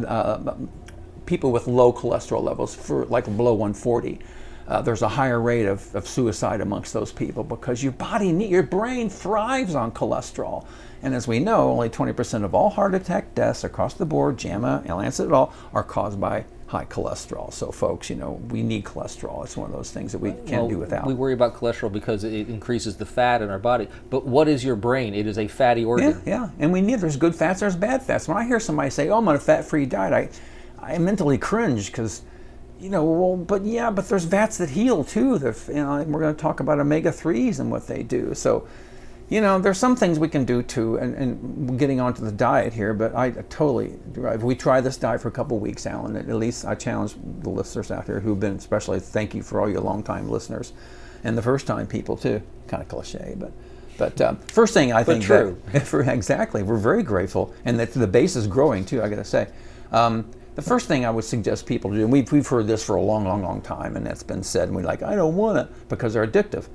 uh, 0.08 0.56
people 1.26 1.52
with 1.52 1.68
low 1.68 1.92
cholesterol 1.92 2.42
levels, 2.42 2.74
for 2.74 3.06
like 3.06 3.26
below 3.26 3.54
140. 3.54 4.20
Uh, 4.68 4.82
there's 4.82 5.02
a 5.02 5.08
higher 5.08 5.42
rate 5.42 5.66
of, 5.66 5.94
of 5.96 6.08
suicide 6.08 6.62
amongst 6.62 6.94
those 6.94 7.12
people 7.12 7.44
because 7.44 7.84
your 7.84 7.94
body, 7.94 8.30
your 8.30 8.64
brain 8.64 9.10
thrives 9.10 9.76
on 9.76 9.92
cholesterol. 9.92 10.66
And 11.02 11.14
as 11.14 11.28
we 11.28 11.40
know, 11.40 11.70
only 11.70 11.90
20% 11.90 12.44
of 12.44 12.56
all 12.56 12.70
heart 12.70 12.96
attack 12.96 13.36
deaths 13.36 13.64
across 13.64 13.94
the 13.94 14.06
board, 14.06 14.38
JAMA, 14.38 14.84
Lancet 14.88 15.30
et 15.30 15.34
al., 15.34 15.54
are 15.74 15.84
caused 15.84 16.20
by 16.20 16.46
high 16.68 16.86
cholesterol. 16.86 17.52
So, 17.54 17.72
folks, 17.72 18.10
you 18.10 18.16
know, 18.16 18.42
we 18.50 18.62
need 18.62 18.84
cholesterol. 18.84 19.44
It's 19.46 19.56
one 19.56 19.70
of 19.70 19.76
those 19.76 19.92
things 19.92 20.12
that 20.12 20.20
we 20.20 20.32
can't 20.32 20.64
well, 20.64 20.68
do 20.68 20.78
without. 20.80 21.06
We 21.06 21.14
worry 21.14 21.34
about 21.34 21.56
cholesterol 21.56 21.92
because 21.92 22.24
it 22.24 22.50
increases 22.50 22.98
the 22.98 23.06
fat 23.06 23.42
in 23.42 23.50
our 23.50 23.60
body. 23.60 23.88
But 24.10 24.26
what 24.26 24.48
is 24.48 24.66
your 24.66 24.76
brain? 24.76 25.14
It 25.14 25.28
is 25.28 25.38
a 25.38 25.48
fatty 25.48 25.86
organ. 25.86 26.22
Yeah, 26.26 26.44
yeah. 26.44 26.50
And 26.60 26.74
we 26.74 26.82
need, 26.82 27.00
there's 27.00 27.16
good 27.16 27.36
fats, 27.36 27.62
there's 27.62 27.76
bad 27.76 28.04
fats. 28.04 28.28
When 28.28 28.38
I 28.38 28.46
hear 28.46 28.60
somebody 28.60 28.90
say, 28.90 29.10
oh, 29.10 29.20
I'm 29.20 29.28
on 29.30 29.36
a 29.36 29.40
fat 29.40 29.64
free 29.64 29.86
diet, 29.86 30.14
I, 30.80 30.94
I 30.94 30.98
mentally 30.98 31.38
cringe 31.38 31.88
because 31.88 32.22
you 32.80 32.90
know, 32.90 33.04
well, 33.04 33.38
but 33.38 33.66
yeah, 33.66 33.90
but 33.90 34.08
there's 34.08 34.26
fats 34.26 34.58
that 34.58 34.70
heal 34.70 35.04
too. 35.04 35.40
you 35.68 35.74
know, 35.74 36.04
we're 36.08 36.20
going 36.20 36.36
to 36.36 36.42
talk 36.42 36.60
about 36.60 36.80
omega 36.80 37.12
threes 37.12 37.60
and 37.60 37.72
what 37.72 37.88
they 37.88 38.04
do. 38.04 38.34
So, 38.36 38.68
you 39.30 39.42
know, 39.42 39.60
there's 39.60 39.78
some 39.78 39.96
things 39.96 40.20
we 40.20 40.30
can 40.30 40.46
do 40.46 40.64
too, 40.64 40.98
and, 40.98 41.14
and 41.16 41.78
getting 41.78 42.00
onto 42.00 42.24
the 42.24 42.32
diet 42.32 42.74
here, 42.74 42.94
but 42.94 43.14
I 43.14 43.32
totally, 43.32 43.98
if 44.16 44.42
we 44.42 44.56
try 44.56 44.80
this 44.80 44.96
diet 44.96 45.22
for 45.22 45.28
a 45.28 45.32
couple 45.32 45.60
weeks, 45.60 45.86
Alan, 45.86 46.16
at 46.16 46.28
least 46.28 46.66
I 46.66 46.76
challenge 46.76 47.16
the 47.42 47.50
listeners 47.50 47.92
out 47.92 48.06
here 48.06 48.22
who've 48.22 48.40
been, 48.40 48.56
especially 48.56 49.00
thank 49.02 49.36
you 49.36 49.44
for 49.44 49.60
all 49.60 49.70
your 49.70 49.82
long-time 49.82 50.30
listeners, 50.30 50.72
and 51.26 51.38
the 51.38 51.42
first-time 51.42 51.88
people 51.88 52.16
too, 52.16 52.42
kind 52.68 52.82
of 52.82 52.88
cliche, 52.88 53.36
but 53.38 53.52
but 53.98 54.22
um, 54.22 54.38
first 54.38 54.76
thing 54.76 54.94
I 54.94 55.04
think 55.04 55.24
true. 55.24 55.60
That, 55.72 55.82
for, 55.88 56.04
exactly, 56.04 56.64
we're 56.64 56.78
very 56.78 57.04
grateful, 57.04 57.54
and 57.66 57.80
that 57.80 57.94
the 57.94 58.08
base 58.08 58.36
is 58.36 58.46
growing 58.48 58.86
too. 58.86 59.02
I 59.02 59.10
got 59.10 59.16
to 59.16 59.26
say, 59.26 59.48
um, 59.92 60.30
the 60.56 60.62
first 60.62 60.88
thing 60.88 61.06
I 61.06 61.10
would 61.10 61.24
suggest 61.24 61.66
people 61.66 61.92
do, 61.92 62.02
and 62.02 62.12
we've, 62.12 62.32
we've 62.32 62.48
heard 62.48 62.68
this 62.68 62.84
for 62.84 62.96
a 62.96 63.02
long, 63.02 63.26
long, 63.26 63.44
long 63.44 63.62
time, 63.62 63.96
and 63.96 64.06
that's 64.06 64.24
been 64.24 64.44
said, 64.44 64.70
and 64.70 64.76
we're 64.76 64.84
like, 64.84 65.04
I 65.04 65.16
don't 65.16 65.36
want 65.36 65.58
it 65.58 65.90
because 65.90 66.14
they're 66.14 66.26
addictive. 66.26 66.68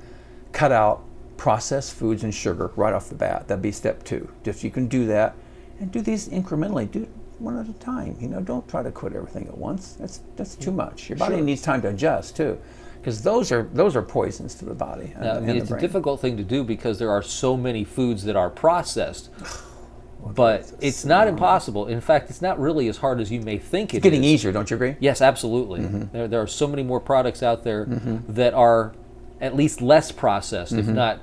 Cut 0.52 0.72
out 0.72 1.04
processed 1.42 1.92
foods 1.94 2.22
and 2.22 2.32
sugar 2.32 2.70
right 2.76 2.94
off 2.94 3.08
the 3.08 3.16
bat. 3.16 3.48
That'd 3.48 3.60
be 3.60 3.72
step 3.72 4.04
two. 4.04 4.30
Just 4.44 4.62
you 4.62 4.70
can 4.70 4.86
do 4.86 5.06
that 5.06 5.34
and 5.80 5.90
do 5.90 6.00
these 6.00 6.28
incrementally. 6.28 6.88
Do 6.88 7.08
one 7.40 7.58
at 7.58 7.68
a 7.68 7.72
time. 7.80 8.16
You 8.20 8.28
know, 8.28 8.40
don't 8.40 8.68
try 8.68 8.84
to 8.84 8.92
quit 8.92 9.12
everything 9.12 9.48
at 9.48 9.58
once. 9.58 9.94
That's 9.94 10.20
that's 10.36 10.54
too 10.54 10.70
much. 10.70 11.08
Your 11.08 11.18
body 11.18 11.34
sure. 11.34 11.44
needs 11.44 11.60
time 11.60 11.82
to 11.82 11.88
adjust 11.88 12.36
too, 12.36 12.60
because 13.00 13.22
those 13.22 13.50
are 13.50 13.68
those 13.72 13.96
are 13.96 14.02
poisons 14.02 14.54
to 14.54 14.64
the 14.64 14.74
body. 14.74 15.14
And, 15.16 15.28
I 15.28 15.40
mean, 15.40 15.56
it's 15.56 15.72
a 15.72 15.80
difficult 15.80 16.20
thing 16.20 16.36
to 16.36 16.44
do 16.44 16.62
because 16.62 17.00
there 17.00 17.10
are 17.10 17.22
so 17.22 17.56
many 17.56 17.82
foods 17.82 18.22
that 18.22 18.36
are 18.36 18.48
processed. 18.48 19.28
but 20.24 20.72
it's 20.80 21.04
not 21.04 21.26
impossible. 21.26 21.88
In 21.88 22.00
fact, 22.00 22.30
it's 22.30 22.40
not 22.40 22.60
really 22.60 22.86
as 22.86 22.98
hard 22.98 23.20
as 23.20 23.32
you 23.32 23.40
may 23.40 23.58
think 23.58 23.94
it 23.94 23.96
It's 23.96 24.04
getting 24.04 24.22
is. 24.22 24.30
easier, 24.30 24.52
don't 24.52 24.70
you 24.70 24.76
agree? 24.76 24.94
Yes, 25.00 25.20
absolutely. 25.20 25.80
Mm-hmm. 25.80 26.04
There, 26.12 26.28
there 26.28 26.40
are 26.40 26.46
so 26.46 26.68
many 26.68 26.84
more 26.84 27.00
products 27.00 27.42
out 27.42 27.64
there 27.64 27.86
that 28.28 28.54
are 28.54 28.94
at 29.40 29.56
least 29.56 29.82
less 29.82 30.12
processed, 30.12 30.74
if 30.74 30.86
not 30.86 31.18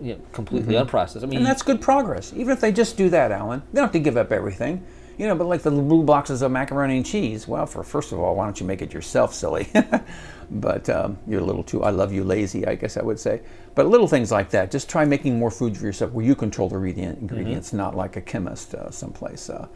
you 0.00 0.14
know, 0.14 0.20
completely 0.32 0.74
unprocessed. 0.74 1.18
I 1.18 1.20
mean, 1.20 1.30
Mm-hmm. 1.30 1.36
And 1.38 1.46
that's 1.46 1.62
good 1.62 1.80
progress. 1.80 2.32
Even 2.34 2.52
if 2.52 2.60
they 2.60 2.72
just 2.72 2.96
do 2.96 3.08
that, 3.10 3.30
Alan, 3.30 3.62
they 3.72 3.76
don't 3.76 3.84
have 3.84 3.92
to 3.92 4.00
give 4.00 4.16
up 4.16 4.32
everything. 4.32 4.84
You 5.18 5.26
know, 5.26 5.34
but 5.34 5.46
like 5.46 5.60
the 5.62 5.70
blue 5.70 6.02
boxes 6.02 6.40
of 6.40 6.50
macaroni 6.50 6.96
and 6.96 7.04
cheese. 7.04 7.46
Well, 7.46 7.66
for 7.66 7.82
first 7.82 8.10
of 8.12 8.18
all, 8.18 8.36
why 8.36 8.46
don't 8.46 8.58
you 8.58 8.66
make 8.66 8.80
it 8.80 8.94
yourself, 8.94 9.34
silly? 9.34 9.68
but 10.50 10.88
um, 10.88 11.18
you're 11.26 11.42
a 11.42 11.44
little 11.44 11.62
too. 11.62 11.82
I 11.82 11.90
love 11.90 12.10
you, 12.10 12.24
lazy. 12.24 12.66
I 12.66 12.74
guess 12.74 12.96
I 12.96 13.02
would 13.02 13.20
say. 13.20 13.42
But 13.74 13.86
little 13.86 14.08
things 14.08 14.32
like 14.32 14.48
that. 14.50 14.70
Just 14.70 14.88
try 14.88 15.04
making 15.04 15.38
more 15.38 15.50
food 15.50 15.76
for 15.76 15.84
yourself, 15.84 16.12
where 16.12 16.24
you 16.24 16.34
control 16.34 16.70
the 16.70 16.76
ingredient, 16.76 17.18
ingredients, 17.18 17.72
not 17.74 17.94
like 17.94 18.16
a 18.16 18.22
chemist 18.22 18.74
uh, 18.74 18.90
someplace. 18.90 19.50
Uh, 19.50 19.68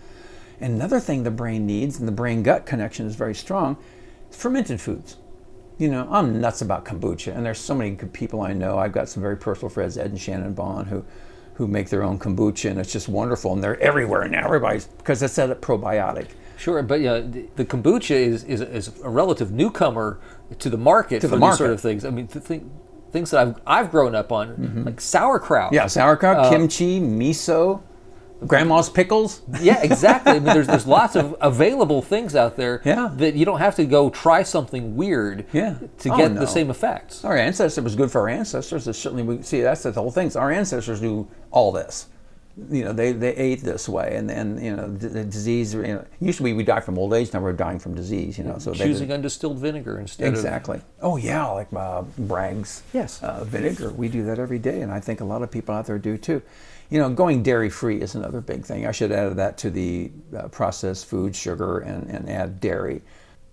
another 0.60 0.98
thing 0.98 1.22
the 1.22 1.30
brain 1.30 1.66
needs, 1.66 1.98
and 1.98 2.08
the 2.08 2.12
brain-gut 2.12 2.64
connection 2.64 3.06
is 3.06 3.14
very 3.14 3.34
strong, 3.34 3.76
is 4.30 4.36
fermented 4.36 4.80
foods. 4.80 5.16
You 5.78 5.88
know, 5.90 6.06
I'm 6.10 6.40
nuts 6.40 6.62
about 6.62 6.84
kombucha, 6.84 7.34
and 7.36 7.44
there's 7.44 7.58
so 7.58 7.74
many 7.74 7.90
good 7.90 8.12
people 8.12 8.42
I 8.42 8.52
know. 8.52 8.78
I've 8.78 8.92
got 8.92 9.08
some 9.08 9.22
very 9.22 9.36
personal 9.36 9.68
friends, 9.70 9.98
Ed 9.98 10.06
and 10.06 10.20
Shannon 10.20 10.54
Bond, 10.54 10.86
who, 10.86 11.04
who 11.54 11.66
make 11.66 11.88
their 11.90 12.04
own 12.04 12.18
kombucha, 12.18 12.70
and 12.70 12.78
it's 12.78 12.92
just 12.92 13.08
wonderful. 13.08 13.52
And 13.52 13.62
they're 13.62 13.80
everywhere 13.80 14.28
now. 14.28 14.44
Everybody's 14.44 14.86
because 14.86 15.20
it's 15.22 15.36
a 15.38 15.54
probiotic. 15.56 16.28
Sure, 16.56 16.80
but 16.84 17.00
yeah, 17.00 17.18
the, 17.18 17.48
the 17.56 17.64
kombucha 17.64 18.12
is, 18.14 18.44
is, 18.44 18.60
is 18.60 18.92
a 19.02 19.08
relative 19.08 19.50
newcomer 19.50 20.20
to 20.60 20.70
the 20.70 20.78
market 20.78 21.20
To 21.22 21.28
for 21.28 21.36
the 21.36 21.40
these 21.46 21.56
sort 21.58 21.70
market. 21.70 21.72
of 21.74 21.80
things. 21.80 22.04
I 22.04 22.10
mean, 22.10 22.28
th- 22.28 22.44
th- 22.46 22.62
things 23.10 23.32
that 23.32 23.40
I've, 23.44 23.60
I've 23.66 23.90
grown 23.90 24.14
up 24.14 24.30
on, 24.30 24.84
like 24.84 25.00
sauerkraut. 25.00 25.72
Yeah, 25.72 25.88
sauerkraut, 25.88 26.36
Uh, 26.36 26.50
kimchi, 26.50 27.00
miso, 27.00 27.82
grandma's 28.46 28.88
pickles. 28.90 29.42
Yeah, 29.60 29.82
exactly. 29.82 30.32
I 30.32 30.34
mean, 30.34 30.44
there's 30.44 30.66
there's 30.66 30.86
lots 30.86 31.16
of 31.16 31.34
available 31.40 32.02
things 32.02 32.34
out 32.36 32.56
there 32.56 32.82
Yeah. 32.84 33.10
that 33.16 33.34
you 33.34 33.44
don't 33.44 33.58
have 33.60 33.76
to 33.76 33.84
go 33.84 34.10
try 34.10 34.42
something 34.42 34.96
weird 34.96 35.46
Yeah. 35.52 35.76
to 36.00 36.10
Oh, 36.12 36.16
get 36.16 36.32
no. 36.32 36.40
the 36.40 36.46
same 36.46 36.70
effects. 36.70 37.24
Our 37.24 37.36
ancestors 37.36 37.82
was 37.84 37.96
good 37.96 38.10
for 38.10 38.20
our 38.22 38.28
ancestors. 38.28 38.86
It's 38.88 38.98
certainly, 38.98 39.22
we 39.22 39.42
see 39.42 39.60
that's 39.60 39.82
the 39.82 39.92
whole 39.92 40.10
thing. 40.10 40.30
Our 40.36 40.50
ancestors 40.52 41.00
knew 41.02 41.26
all 41.50 41.72
this. 41.72 42.06
You 42.70 42.84
know, 42.84 42.92
they, 42.92 43.10
they 43.10 43.34
ate 43.34 43.62
this 43.62 43.88
way, 43.88 44.14
and 44.14 44.30
then 44.30 44.62
you 44.62 44.76
know, 44.76 44.86
the, 44.86 45.08
the 45.08 45.24
disease. 45.24 45.74
You 45.74 45.82
know, 45.82 46.04
used 46.20 46.38
to 46.38 46.44
be 46.44 46.52
we 46.52 46.62
die 46.62 46.78
from 46.78 46.96
old 46.96 47.12
age. 47.12 47.32
Now 47.32 47.40
we're 47.40 47.52
dying 47.52 47.80
from 47.80 47.96
disease. 47.96 48.38
You 48.38 48.44
know, 48.44 48.58
so 48.58 48.70
they 48.70 48.84
Choosing 48.84 49.10
undistilled 49.10 49.58
vinegar 49.58 49.98
instead 49.98 50.28
of 50.28 50.34
Exactly. 50.34 50.80
Oh 51.02 51.16
yeah, 51.16 51.44
like 51.48 51.66
uh, 51.74 52.02
Bragg's 52.16 52.84
Yes. 52.92 53.20
uh, 53.24 53.42
vinegar. 53.42 53.90
We 53.90 54.08
do 54.08 54.22
that 54.26 54.38
every 54.38 54.60
day, 54.60 54.82
and 54.82 54.92
I 54.92 55.00
think 55.00 55.20
a 55.20 55.24
lot 55.24 55.42
of 55.42 55.50
people 55.50 55.74
out 55.74 55.86
there 55.86 55.98
do 55.98 56.16
too. 56.16 56.42
You 56.90 56.98
know, 56.98 57.10
going 57.10 57.42
dairy 57.42 57.70
free 57.70 58.00
is 58.00 58.14
another 58.14 58.40
big 58.40 58.64
thing. 58.64 58.86
I 58.86 58.92
should 58.92 59.10
add 59.10 59.36
that 59.36 59.58
to 59.58 59.70
the 59.70 60.12
uh, 60.36 60.48
processed 60.48 61.06
food, 61.06 61.34
sugar, 61.34 61.78
and, 61.78 62.08
and 62.10 62.28
add 62.28 62.60
dairy. 62.60 63.02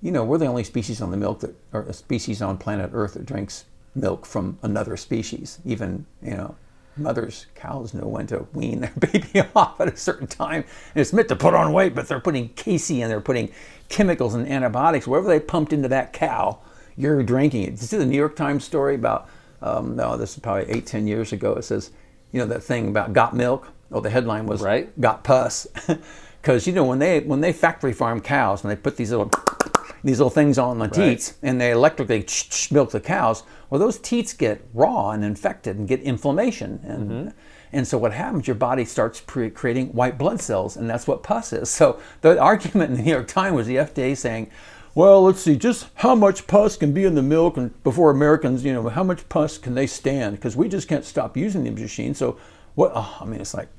You 0.02 0.12
know, 0.12 0.24
we're 0.24 0.38
the 0.38 0.48
only 0.48 0.64
species 0.64 1.02
on 1.02 1.12
the 1.12 1.18
milk 1.18 1.42
that, 1.42 1.56
or 1.72 1.84
a 1.84 1.94
species 1.94 2.42
on 2.42 2.58
planet 2.58 2.92
Earth 2.94 3.14
that 3.14 3.26
drinks 3.26 3.66
milk 3.96 4.26
from 4.26 4.58
another 4.64 4.98
species. 4.98 5.60
Even 5.66 6.06
you 6.22 6.32
know, 6.32 6.56
mothers, 6.98 7.46
cows 7.56 7.94
know 7.94 8.08
when 8.08 8.28
to 8.28 8.48
wean 8.54 8.82
their 8.82 8.94
baby 9.00 9.42
off 9.56 9.80
at 9.80 9.94
a 9.94 9.98
certain 9.98 10.28
time. 10.28 10.64
And 10.94 11.02
it's 11.02 11.14
meant 11.14 11.30
to 11.30 11.36
put 11.36 11.54
on 11.54 11.74
weight, 11.74 11.96
but 11.96 12.08
they're 12.08 12.20
putting 12.20 12.50
casein 12.50 13.04
and 13.04 13.12
they're 13.12 13.22
putting 13.22 13.52
chemicals 13.90 14.36
and 14.36 14.48
antibiotics 14.48 15.08
wherever 15.08 15.28
they 15.28 15.40
pumped 15.40 15.74
into 15.74 15.88
that 15.90 16.14
cow. 16.14 16.60
You're 16.98 17.24
drinking 17.24 17.64
it. 17.64 17.72
Did 17.72 17.82
you 17.82 17.88
see 17.88 17.98
the 17.98 18.06
New 18.06 18.18
York 18.18 18.36
Times 18.36 18.64
story 18.64 18.96
about? 18.96 19.30
Um, 19.62 19.96
no, 19.96 20.18
this 20.18 20.34
is 20.34 20.40
probably 20.40 20.70
eight, 20.72 20.86
ten 20.86 21.08
years 21.08 21.32
ago. 21.32 21.54
It 21.54 21.64
says, 21.64 21.92
you 22.32 22.40
know, 22.40 22.46
that 22.48 22.64
thing 22.64 22.88
about 22.90 23.14
got 23.14 23.36
milk. 23.36 23.72
Oh, 23.92 24.00
the 24.00 24.10
headline 24.10 24.46
was 24.46 24.62
Right. 24.62 25.00
got 25.02 25.24
pus, 25.24 25.68
because 26.42 26.66
you 26.66 26.74
know 26.74 26.86
when 26.86 27.00
they 27.00 27.20
when 27.20 27.42
they 27.42 27.52
factory 27.52 27.94
farm 27.94 28.22
cows 28.22 28.64
and 28.64 28.72
they 28.72 28.76
put 28.76 28.96
these 28.98 29.12
little 29.12 29.30
these 30.04 30.20
little 30.20 30.30
things 30.30 30.58
on 30.58 30.80
the 30.80 30.88
teats 30.88 31.36
and 31.44 31.60
they 31.60 31.72
electrically 31.72 32.26
milk 32.72 32.92
the 32.92 33.00
cows. 33.00 33.44
Well, 33.70 33.80
those 33.80 34.00
teats 34.00 34.34
get 34.34 34.66
raw 34.74 35.12
and 35.12 35.24
infected 35.24 35.78
and 35.78 35.88
get 35.88 36.02
inflammation, 36.02 36.80
and 36.84 37.12
mm-hmm. 37.12 37.30
and 37.74 37.88
so 37.88 37.98
what 37.98 38.14
happens? 38.14 38.48
Your 38.48 38.56
body 38.56 38.86
starts 38.86 39.20
pre- 39.22 39.50
creating 39.50 39.90
white 39.90 40.18
blood 40.18 40.40
cells, 40.40 40.78
and 40.78 40.90
that's 40.90 41.08
what 41.08 41.24
pus 41.24 41.52
is. 41.54 41.70
So 41.82 42.00
the 42.22 42.40
argument 42.40 42.92
in 42.92 42.98
the 42.98 43.04
New 43.04 43.12
York 43.12 43.28
Times 43.28 43.56
was 43.56 43.68
the 43.68 43.76
FDA 43.76 44.16
saying. 44.16 44.50
Well, 44.94 45.24
let's 45.24 45.40
see, 45.40 45.56
just 45.56 45.88
how 45.96 46.16
much 46.16 46.48
pus 46.48 46.76
can 46.76 46.92
be 46.94 47.06
in 47.06 47.16
the 47.16 47.22
milk, 47.22 47.56
and 47.56 47.82
before 47.84 48.12
Americans, 48.12 48.66
you 48.66 48.74
know, 48.74 48.90
how 48.90 49.04
much 49.04 49.28
pus 49.30 49.58
can 49.58 49.74
they 49.74 49.88
stand? 49.88 50.36
Because 50.36 50.58
we 50.58 50.68
just 50.68 50.88
can't 50.90 51.06
stop 51.06 51.38
using 51.38 51.64
these 51.64 51.80
machines. 51.80 52.18
So, 52.18 52.38
what? 52.76 52.92
Oh, 52.94 53.18
I 53.22 53.26
mean, 53.26 53.40
it's 53.40 53.54
like, 53.54 53.70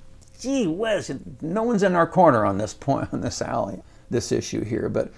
gee 0.40 0.66
whiz, 0.66 1.12
no 1.42 1.62
one's 1.64 1.82
in 1.82 1.94
our 1.94 2.06
corner 2.06 2.46
on 2.46 2.56
this 2.56 2.72
point, 2.72 3.12
on 3.12 3.20
this 3.20 3.42
alley, 3.42 3.82
this 4.10 4.32
issue 4.32 4.64
here. 4.64 4.88
But 4.88 5.12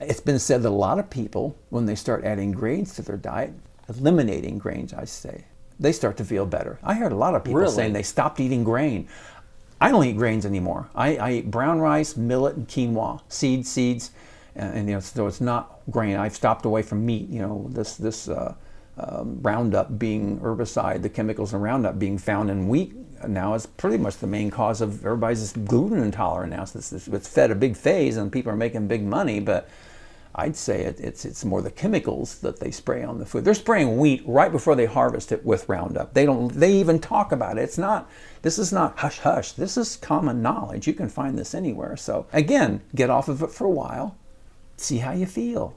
it's 0.00 0.20
been 0.20 0.38
said 0.38 0.62
that 0.62 0.68
a 0.68 0.70
lot 0.70 1.00
of 1.00 1.10
people, 1.10 1.56
when 1.70 1.86
they 1.86 1.96
start 1.96 2.24
adding 2.24 2.52
grains 2.52 2.94
to 2.94 3.02
their 3.02 3.16
diet, 3.16 3.52
eliminating 3.88 4.58
grains, 4.58 4.94
I 4.94 5.04
say, 5.04 5.44
they 5.80 5.92
start 5.92 6.16
to 6.18 6.24
feel 6.24 6.46
better. 6.46 6.78
I 6.84 6.94
heard 6.94 7.10
a 7.10 7.16
lot 7.16 7.34
of 7.34 7.42
people 7.42 7.60
Really? 7.60 7.74
saying 7.74 7.92
they 7.94 8.04
stopped 8.04 8.38
eating 8.38 8.62
grain. 8.62 9.08
I 9.80 9.90
don't 9.90 10.04
eat 10.04 10.16
grains 10.16 10.46
anymore. 10.46 10.88
I, 10.94 11.16
I 11.16 11.32
eat 11.32 11.50
brown 11.50 11.80
rice, 11.80 12.16
millet, 12.16 12.54
and 12.54 12.68
quinoa, 12.68 13.20
seeds, 13.28 13.68
seeds, 13.68 14.12
and, 14.54 14.74
and, 14.74 14.88
you 14.88 14.94
know, 14.94 15.00
so 15.00 15.26
it's 15.26 15.40
not 15.40 15.80
grain. 15.90 16.16
I've 16.16 16.34
stopped 16.34 16.64
away 16.64 16.82
from 16.82 17.04
meat. 17.06 17.28
You 17.28 17.40
know, 17.40 17.66
this 17.70 17.96
this 17.96 18.28
uh, 18.28 18.54
um, 18.98 19.38
Roundup 19.42 19.98
being 19.98 20.38
herbicide, 20.40 21.02
the 21.02 21.08
chemicals 21.08 21.54
in 21.54 21.60
Roundup 21.60 21.98
being 21.98 22.18
found 22.18 22.50
in 22.50 22.68
wheat 22.68 22.94
now 23.26 23.54
is 23.54 23.66
pretty 23.66 23.98
much 23.98 24.16
the 24.18 24.26
main 24.26 24.50
cause 24.50 24.80
of 24.80 25.04
everybody's 25.04 25.52
gluten 25.52 26.02
intolerant 26.02 26.52
now. 26.52 26.64
So 26.64 26.78
it's, 26.78 27.08
it's 27.08 27.28
fed 27.28 27.50
a 27.50 27.54
big 27.54 27.76
phase, 27.76 28.16
and 28.16 28.30
people 28.30 28.52
are 28.52 28.56
making 28.56 28.88
big 28.88 29.02
money, 29.02 29.40
but. 29.40 29.68
I'd 30.34 30.56
say 30.56 30.84
it, 30.84 30.98
it's 30.98 31.26
it's 31.26 31.44
more 31.44 31.60
the 31.60 31.70
chemicals 31.70 32.38
that 32.38 32.58
they 32.58 32.70
spray 32.70 33.02
on 33.02 33.18
the 33.18 33.26
food. 33.26 33.44
They're 33.44 33.52
spraying 33.52 33.98
wheat 33.98 34.22
right 34.26 34.50
before 34.50 34.74
they 34.74 34.86
harvest 34.86 35.30
it 35.30 35.44
with 35.44 35.68
Roundup. 35.68 36.14
They 36.14 36.24
don't. 36.24 36.48
They 36.48 36.72
even 36.72 37.00
talk 37.00 37.32
about 37.32 37.58
it. 37.58 37.64
It's 37.64 37.76
not. 37.76 38.10
This 38.40 38.58
is 38.58 38.72
not 38.72 38.98
hush 38.98 39.18
hush. 39.18 39.52
This 39.52 39.76
is 39.76 39.96
common 39.96 40.40
knowledge. 40.40 40.86
You 40.86 40.94
can 40.94 41.10
find 41.10 41.38
this 41.38 41.54
anywhere. 41.54 41.98
So 41.98 42.26
again, 42.32 42.80
get 42.94 43.10
off 43.10 43.28
of 43.28 43.42
it 43.42 43.50
for 43.50 43.66
a 43.66 43.70
while, 43.70 44.16
see 44.82 44.98
how 44.98 45.12
you 45.12 45.26
feel, 45.26 45.76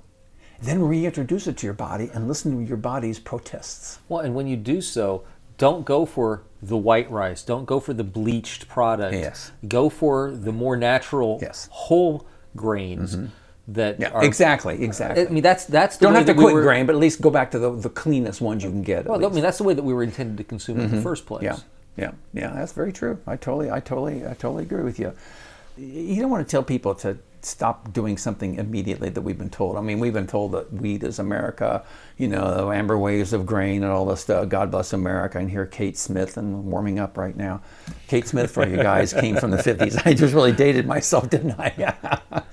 then 0.62 0.82
reintroduce 0.82 1.48
it 1.48 1.58
to 1.58 1.68
your 1.68 1.74
body 1.74 2.10
and 2.14 2.28
listen 2.28 2.52
to 2.60 2.68
your 2.68 2.78
body's 2.78 3.20
protests. 3.20 4.00
Well, 4.08 4.22
and 4.22 4.36
when 4.36 4.48
you 4.48 4.56
do 4.58 4.82
so, 4.82 5.24
don't 5.58 5.86
go 5.86 6.06
for 6.06 6.44
the 6.62 6.78
white 6.78 7.10
rice. 7.10 7.44
Don't 7.44 7.66
go 7.66 7.80
for 7.80 7.94
the 7.94 8.04
bleached 8.04 8.68
product. 8.68 9.14
Yes. 9.14 9.52
Go 9.68 9.90
for 9.90 10.32
the 10.32 10.52
more 10.52 10.76
natural 10.76 11.40
Yes. 11.42 11.70
whole 11.72 12.26
grains 12.56 13.16
mm-hmm. 13.16 13.28
that 13.70 14.00
Yeah, 14.00 14.10
are 14.10 14.24
exactly, 14.24 14.84
exactly. 14.84 15.28
I 15.28 15.30
mean, 15.30 15.44
that's 15.44 15.66
that's 15.66 15.98
the 15.98 16.06
don't 16.06 16.16
have 16.16 16.26
to 16.26 16.34
that 16.34 16.38
we 16.38 16.44
quit 16.44 16.56
were, 16.56 16.64
grain, 16.64 16.86
but 16.86 16.96
at 16.96 17.02
least 17.02 17.22
go 17.22 17.30
back 17.30 17.52
to 17.52 17.60
the, 17.60 17.72
the 17.72 17.90
cleanest 17.90 18.42
ones 18.42 18.64
you 18.64 18.70
can 18.70 18.84
get. 18.84 19.06
Well, 19.06 19.24
I 19.24 19.30
mean, 19.30 19.44
that's 19.44 19.58
the 19.58 19.64
way 19.64 19.74
that 19.74 19.84
we 19.84 19.94
were 19.94 20.04
intended 20.04 20.38
to 20.38 20.44
consume 20.44 20.80
it 20.80 20.84
in 20.84 20.90
the 20.90 20.96
mm-hmm. 20.98 21.04
first 21.04 21.26
place. 21.26 21.44
Yeah, 21.44 21.58
yeah, 21.98 22.12
yeah. 22.34 22.52
That's 22.54 22.74
very 22.74 22.92
true. 22.92 23.20
I 23.28 23.36
totally, 23.36 23.72
I 23.72 23.80
totally, 23.80 24.26
I 24.26 24.34
totally 24.34 24.64
agree 24.64 24.84
with 24.84 25.00
you. 25.00 25.14
You 25.78 26.22
don't 26.22 26.32
want 26.32 26.46
to 26.46 26.50
tell 26.50 26.64
people 26.64 26.96
to 26.96 27.18
stop 27.46 27.94
doing 27.94 28.18
something 28.18 28.56
immediately 28.56 29.10
that 29.10 29.22
we've 29.22 29.38
been 29.38 29.50
told. 29.50 29.78
I 29.78 29.82
mean, 29.82 30.00
we've 30.00 30.14
been 30.14 30.28
told 30.28 30.54
that 30.54 30.74
wheat 30.74 31.04
is 31.04 31.20
America, 31.20 31.86
you 32.18 32.28
know, 32.28 32.56
the 32.56 32.68
amber 32.72 32.98
waves 32.98 33.34
of 33.34 33.46
grain 33.46 33.84
and 33.84 33.92
all 33.92 34.06
this 34.06 34.22
stuff. 34.22 34.50
God 34.50 34.72
bless 34.72 34.94
America. 34.94 35.38
And 35.38 35.50
here, 35.50 35.66
Kate 35.66 35.98
Smith, 35.98 36.38
and 36.38 36.66
warming 36.66 37.00
up 37.00 37.18
right 37.18 37.36
now. 37.36 37.62
Kate 38.08 38.28
Smith, 38.28 38.52
for 38.52 38.68
you 38.68 38.78
guys, 38.78 39.14
came 39.14 39.36
from 39.38 39.52
the 39.52 39.58
50s. 39.58 40.02
I 40.06 40.14
just 40.14 40.34
really 40.34 40.52
dated 40.52 40.88
myself, 40.88 41.30
didn't 41.30 41.60
I? 41.60 41.96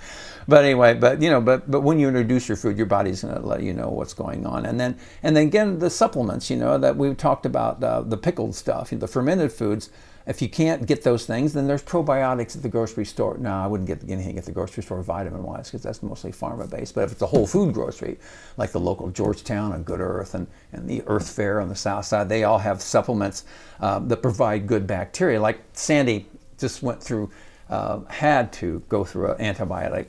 but 0.49 0.65
anyway, 0.65 0.95
but 0.95 1.23
you 1.23 1.31
know, 1.31 1.41
but 1.41 1.71
but 1.71 1.81
when 1.81 1.99
you 1.99 2.09
introduce 2.09 2.49
your 2.49 2.57
food, 2.57 2.77
your 2.77 2.87
body's 2.87 3.23
going 3.23 3.35
to 3.35 3.41
let 3.41 3.63
you 3.63 3.73
know 3.73 3.89
what's 3.89 4.15
going 4.15 4.47
on, 4.47 4.67
and 4.67 4.79
then 4.79 4.99
and 5.23 5.37
then 5.37 5.47
again 5.47 5.79
the 5.79 5.91
supplements, 5.91 6.51
you 6.51 6.57
know, 6.57 6.79
that 6.79 6.97
we've 6.97 7.17
talked 7.17 7.47
about 7.47 7.83
uh, 7.83 8.03
the 8.03 8.17
pickled 8.17 8.55
stuff, 8.55 8.91
the 8.91 9.09
fermented 9.09 9.53
foods. 9.53 9.91
If 10.27 10.41
you 10.41 10.49
can't 10.49 10.87
get 10.87 11.03
those 11.03 11.27
things, 11.27 11.53
then 11.53 11.67
there's 11.67 11.83
probiotics 11.83 12.55
at 12.57 12.63
the 12.63 12.69
grocery 12.69 13.05
store. 13.05 13.37
No, 13.39 13.51
I 13.51 13.67
wouldn't 13.67 13.89
get 13.89 14.09
anything 14.09 14.39
at 14.39 14.45
the 14.45 14.53
grocery 14.53 14.83
store 14.83 15.03
vitamin 15.03 15.43
wise 15.43 15.69
because 15.69 15.83
that's 15.83 16.03
mostly 16.03 16.31
pharma 16.31 16.71
based. 16.71 16.95
But 16.95 17.05
if 17.05 17.13
it's 17.13 17.23
a 17.23 17.27
whole 17.27 17.47
food 17.47 17.75
grocery, 17.75 18.19
like 18.57 18.71
the 18.71 18.81
local 18.81 19.11
Georgetown 19.11 19.73
and 19.73 19.85
Good 19.85 20.01
Earth 20.01 20.35
and, 20.35 20.47
and 20.73 20.89
the 20.89 21.03
Earth 21.07 21.29
Fare 21.31 21.61
on 21.61 21.69
the 21.69 21.75
south 21.75 22.05
side, 22.05 22.29
they 22.29 22.45
all 22.45 22.59
have 22.59 22.81
supplements 22.81 23.45
um, 23.81 24.09
that 24.09 24.23
provide 24.23 24.67
good 24.67 24.87
bacteria. 24.87 25.41
Like 25.41 25.61
Sandy 25.73 26.27
just 26.59 26.83
went 26.83 27.03
through, 27.03 27.31
uh, 27.69 28.01
had 28.05 28.53
to 28.55 28.83
go 28.89 29.05
through 29.05 29.33
an 29.33 29.55
antibiotic 29.55 30.09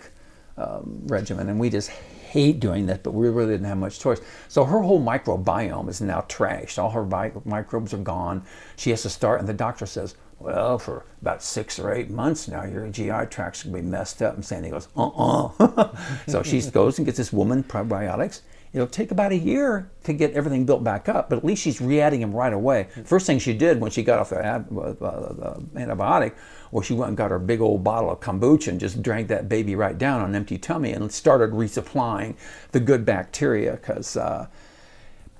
um, 0.58 1.02
regimen, 1.08 1.50
and 1.50 1.60
we 1.60 1.72
just 1.72 1.92
hate 2.34 2.60
doing 2.60 2.88
that, 2.88 3.04
but 3.04 3.12
we 3.12 3.30
really 3.30 3.54
didn't 3.54 3.68
have 3.68 3.78
much 3.78 4.00
choice. 4.00 4.20
So 4.48 4.66
her 4.66 4.80
whole 4.80 5.00
microbiome 5.00 5.88
is 5.88 6.02
now 6.02 6.22
trashed. 6.22 6.80
All 6.80 6.90
her 6.90 7.06
mi- 7.06 7.40
microbes 7.46 7.94
are 7.94 8.00
gone. 8.00 8.44
She 8.76 8.90
has 8.90 9.04
to 9.04 9.10
start, 9.10 9.40
and 9.40 9.48
the 9.48 9.54
doctor 9.54 9.86
says, 9.86 10.16
"Well, 10.40 10.80
for 10.80 11.06
about 11.22 11.44
six 11.44 11.78
or 11.78 11.94
eight 11.94 12.10
months 12.10 12.48
now, 12.48 12.64
your 12.64 12.88
GI 12.88 13.28
tract's 13.28 13.62
gonna 13.62 13.78
be 13.78 13.84
messed 13.84 14.24
up." 14.24 14.34
And 14.34 14.44
Sandy 14.44 14.72
goes, 14.72 14.88
"Uh-uh." 14.98 15.90
so 16.28 16.42
she 16.42 16.60
goes 16.62 16.98
and 16.98 17.06
gets 17.06 17.20
this 17.20 17.32
woman 17.32 17.64
probiotics. 17.64 18.42
It'll 18.74 18.88
take 18.88 19.12
about 19.12 19.32
a 19.32 19.38
year 19.38 19.92
to 20.04 20.14
get 20.14 20.34
everything 20.34 20.66
built 20.66 20.84
back 20.84 21.08
up, 21.08 21.30
but 21.30 21.38
at 21.38 21.46
least 21.46 21.62
she's 21.62 21.80
re-adding 21.80 22.22
them 22.22 22.34
right 22.34 22.52
away. 22.52 22.88
First 23.06 23.28
thing 23.28 23.38
she 23.38 23.54
did 23.54 23.80
when 23.80 23.92
she 23.92 24.02
got 24.02 24.18
off 24.18 24.32
the, 24.32 24.44
ad, 24.44 24.66
uh, 24.76 24.94
the 24.94 25.64
antibiotic 25.76 26.34
Well, 26.74 26.82
she 26.82 26.96
went 26.96 27.10
and 27.10 27.18
got 27.18 27.30
her 27.30 27.38
big 27.38 27.62
old 27.62 27.84
bottle 27.84 28.10
of 28.10 28.20
kombucha 28.20 28.70
and 28.70 28.80
just 28.80 29.04
drank 29.04 29.28
that 29.28 29.48
baby 29.48 29.76
right 29.76 29.96
down 29.96 30.22
on 30.22 30.30
an 30.30 30.36
empty 30.36 30.58
tummy 30.58 30.92
and 30.92 31.12
started 31.12 31.52
resupplying 31.52 32.36
the 32.72 32.80
good 32.80 33.06
bacteria 33.06 33.74
because. 33.74 34.18
Uh, 34.18 34.48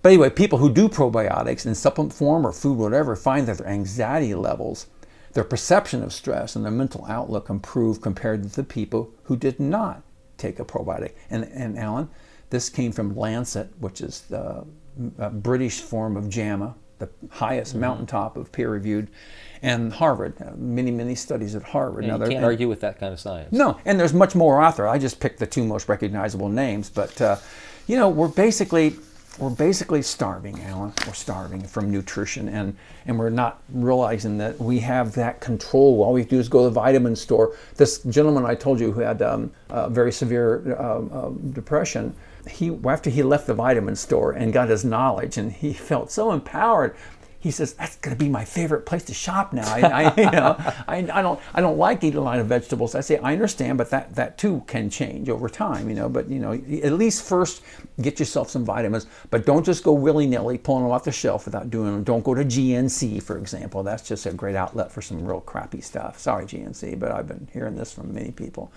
but 0.04 0.10
anyway, 0.10 0.30
people 0.30 0.60
who 0.60 0.72
do 0.72 0.88
probiotics 0.88 1.66
in 1.66 1.74
supplement 1.74 2.14
form 2.14 2.46
or 2.46 2.52
food, 2.52 2.78
whatever, 2.78 3.16
find 3.16 3.48
that 3.48 3.58
their 3.58 3.68
anxiety 3.68 4.36
levels, 4.36 4.86
their 5.32 5.44
perception 5.44 6.04
of 6.04 6.14
stress, 6.14 6.56
and 6.56 6.64
their 6.64 6.72
mental 6.72 7.04
outlook 7.10 7.50
improve 7.50 8.00
compared 8.00 8.44
to 8.44 8.50
the 8.50 8.64
people 8.64 9.12
who 9.24 9.36
did 9.36 9.60
not 9.60 10.04
take 10.38 10.60
a 10.60 10.66
probiotic. 10.66 11.14
And, 11.32 11.46
and 11.46 11.80
Alan, 11.80 12.10
this 12.52 12.70
came 12.70 12.92
from 12.92 13.16
Lancet, 13.16 13.72
which 13.80 14.02
is 14.02 14.22
the 14.22 14.68
British 15.32 15.82
form 15.82 16.16
of 16.16 16.30
JAMA, 16.30 16.76
the 17.06 17.28
highest 17.30 17.72
mm-hmm. 17.72 17.82
mountaintop 17.82 18.38
of 18.38 18.52
peer 18.52 18.70
reviewed, 18.70 19.10
and 19.62 19.94
Harvard. 19.94 20.34
Uh, 20.42 20.52
many, 20.56 20.92
many 20.92 21.16
studies 21.16 21.56
at 21.56 21.64
Harvard. 21.64 22.06
Now, 22.06 22.16
you 22.16 22.24
can't 22.24 22.34
and, 22.36 22.46
argue 22.46 22.68
with 22.68 22.82
that 22.82 23.00
kind 23.00 23.14
of 23.14 23.20
science. 23.20 23.52
No, 23.52 23.80
and 23.86 24.00
there's 24.00 24.14
much 24.14 24.36
more 24.36 24.62
out 24.62 24.78
there. 24.78 24.88
I 24.88 24.98
just 24.98 25.20
picked 25.20 25.40
the 25.40 25.48
two 25.48 25.64
most 25.64 25.90
recognizable 25.90 26.50
names, 26.50 26.90
but 26.90 27.20
uh, 27.22 27.38
you 27.88 27.96
know, 27.96 28.10
we're 28.10 28.28
basically 28.28 28.96
we're 29.40 29.50
basically 29.50 30.04
starving, 30.04 30.62
Alan. 30.62 30.94
We're 31.08 31.14
starving 31.14 31.64
from 31.64 31.90
nutrition, 31.90 32.48
and, 32.50 32.78
and 33.08 33.18
we're 33.18 33.32
not 33.32 33.62
realizing 33.70 34.38
that 34.38 34.60
we 34.60 34.80
have 34.80 35.14
that 35.16 35.42
control. 35.42 36.04
All 36.04 36.14
we 36.14 36.24
do 36.24 36.38
is 36.38 36.48
go 36.48 36.60
to 36.60 36.66
the 36.66 36.70
vitamin 36.70 37.16
store. 37.16 37.56
This 37.76 38.00
gentleman 38.04 38.46
I 38.46 38.54
told 38.54 38.80
you 38.80 38.92
who 38.92 39.02
had 39.02 39.24
um, 39.24 39.52
very 39.90 40.12
severe 40.12 40.76
uh, 40.78 41.00
uh, 41.00 41.30
depression, 41.52 42.16
he 42.50 42.78
after 42.86 43.10
he 43.10 43.24
left 43.24 43.48
the 43.48 43.54
vitamin 43.54 43.96
store 43.96 44.32
and 44.32 44.54
got 44.54 44.70
his 44.70 44.84
knowledge, 44.86 45.38
and 45.38 45.52
he 45.52 45.74
felt 45.90 46.12
so 46.12 46.32
empowered 46.32 46.96
he 47.44 47.52
says 47.52 47.74
that's 47.74 47.98
going 47.98 48.16
to 48.16 48.24
be 48.24 48.30
my 48.30 48.46
favorite 48.46 48.86
place 48.86 49.04
to 49.04 49.14
shop 49.14 49.52
now. 49.52 49.68
I, 49.68 49.82
I 49.82 50.16
you 50.16 50.32
know, 50.32 50.56
I, 50.88 51.06
I, 51.12 51.22
don't, 51.22 51.38
I 51.54 51.60
don't 51.60 51.78
like 51.78 52.02
eating 52.02 52.18
a 52.18 52.24
lot 52.24 52.40
of 52.40 52.48
vegetables. 52.48 52.96
I 52.96 53.02
say 53.02 53.18
I 53.18 53.34
understand, 53.34 53.78
but 53.78 53.90
that 53.90 54.16
that 54.16 54.38
too 54.38 54.64
can 54.66 54.90
change 54.90 55.28
over 55.28 55.50
time, 55.50 55.90
you 55.90 55.96
know. 55.96 56.08
But 56.08 56.30
you 56.30 56.40
know, 56.40 56.54
at 56.54 56.94
least 56.94 57.28
first 57.28 57.62
get 58.02 58.18
yourself 58.18 58.50
some 58.50 58.64
vitamins, 58.64 59.08
but 59.30 59.46
don't 59.46 59.66
just 59.66 59.84
go 59.84 59.92
willy 59.92 60.26
nilly 60.26 60.58
pulling 60.58 60.84
them 60.84 60.94
off 60.94 61.04
the 61.04 61.12
shelf 61.12 61.44
without 61.44 61.70
doing 61.70 61.92
them. 61.92 62.04
Don't 62.06 62.24
go 62.24 62.34
to 62.34 62.46
GNC, 62.46 63.22
for 63.22 63.38
example. 63.38 63.84
That's 63.84 64.08
just 64.08 64.26
a 64.26 64.32
great 64.32 64.56
outlet 64.56 64.90
for 64.90 65.02
some 65.02 65.26
real 65.26 65.42
crappy 65.42 65.82
stuff. 65.82 66.20
Sorry, 66.20 66.46
GNC, 66.46 66.98
but 66.98 67.12
I've 67.12 67.28
been 67.28 67.50
hearing 67.52 67.76
this 67.76 67.92
from 67.92 68.14
many 68.14 68.32
people. 68.32 68.72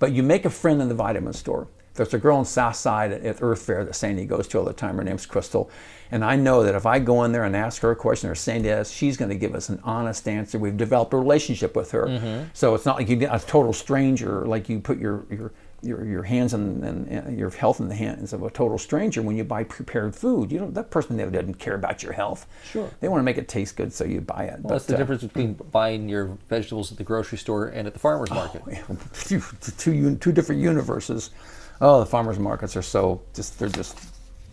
But 0.00 0.10
you 0.10 0.24
make 0.24 0.44
a 0.44 0.50
friend 0.50 0.82
in 0.82 0.88
the 0.88 0.96
vitamin 0.96 1.32
store. 1.32 1.68
There's 1.94 2.14
a 2.14 2.18
girl 2.18 2.36
on 2.36 2.44
South 2.44 2.76
Side 2.76 3.12
at 3.12 3.42
Earth 3.42 3.62
Fare 3.62 3.84
that 3.84 3.94
Sandy 3.94 4.24
goes 4.24 4.46
to 4.48 4.58
all 4.58 4.64
the 4.64 4.72
time. 4.72 4.96
Her 4.96 5.04
name's 5.04 5.26
Crystal. 5.26 5.70
And 6.12 6.24
I 6.24 6.36
know 6.36 6.62
that 6.62 6.74
if 6.74 6.86
I 6.86 6.98
go 6.98 7.24
in 7.24 7.32
there 7.32 7.44
and 7.44 7.54
ask 7.54 7.82
her 7.82 7.90
a 7.90 7.96
question 7.96 8.30
or 8.30 8.34
Sandy 8.34 8.70
asks, 8.70 8.94
she's 8.94 9.16
going 9.16 9.28
to 9.28 9.36
give 9.36 9.54
us 9.54 9.68
an 9.68 9.80
honest 9.84 10.26
answer. 10.26 10.58
We've 10.58 10.76
developed 10.76 11.12
a 11.12 11.16
relationship 11.16 11.76
with 11.76 11.90
her. 11.92 12.06
Mm-hmm. 12.06 12.48
So 12.52 12.74
it's 12.74 12.86
not 12.86 12.96
like 12.96 13.08
you 13.08 13.16
get 13.16 13.34
a 13.34 13.44
total 13.44 13.72
stranger, 13.72 14.46
like 14.46 14.68
you 14.68 14.80
put 14.80 14.98
your, 14.98 15.26
your 15.30 15.52
your, 15.82 16.04
your 16.04 16.22
hands 16.22 16.52
and, 16.52 16.84
and, 16.84 17.38
your 17.38 17.50
health 17.50 17.80
in 17.80 17.88
the 17.88 17.94
hands 17.94 18.32
of 18.32 18.42
a 18.42 18.50
total 18.50 18.78
stranger 18.78 19.22
when 19.22 19.36
you 19.36 19.44
buy 19.44 19.64
prepared 19.64 20.14
food. 20.14 20.52
You 20.52 20.60
know 20.60 20.70
that 20.70 20.90
person 20.90 21.16
doesn't 21.16 21.54
care 21.54 21.74
about 21.74 22.02
your 22.02 22.12
health. 22.12 22.46
Sure. 22.70 22.90
They 23.00 23.08
want 23.08 23.20
to 23.20 23.24
make 23.24 23.38
it 23.38 23.48
taste 23.48 23.76
good, 23.76 23.92
so 23.92 24.04
you 24.04 24.20
buy 24.20 24.44
it. 24.44 24.60
Well, 24.60 24.62
but, 24.62 24.68
that's 24.70 24.86
the 24.86 24.94
uh, 24.94 24.98
difference 24.98 25.22
between 25.22 25.54
buying 25.54 26.08
your 26.08 26.36
vegetables 26.48 26.92
at 26.92 26.98
the 26.98 27.04
grocery 27.04 27.38
store 27.38 27.68
and 27.68 27.86
at 27.86 27.94
the 27.94 27.98
farmer's 27.98 28.30
oh, 28.30 28.34
market. 28.34 28.62
Oh, 28.90 28.96
two, 29.14 29.42
two, 29.78 30.16
two 30.16 30.32
different 30.32 30.60
universes. 30.60 31.30
Oh, 31.80 32.00
the 32.00 32.06
farmers 32.06 32.38
markets 32.38 32.76
are 32.76 32.82
so 32.82 33.22
just 33.34 33.58
they're 33.58 33.68
just 33.68 33.98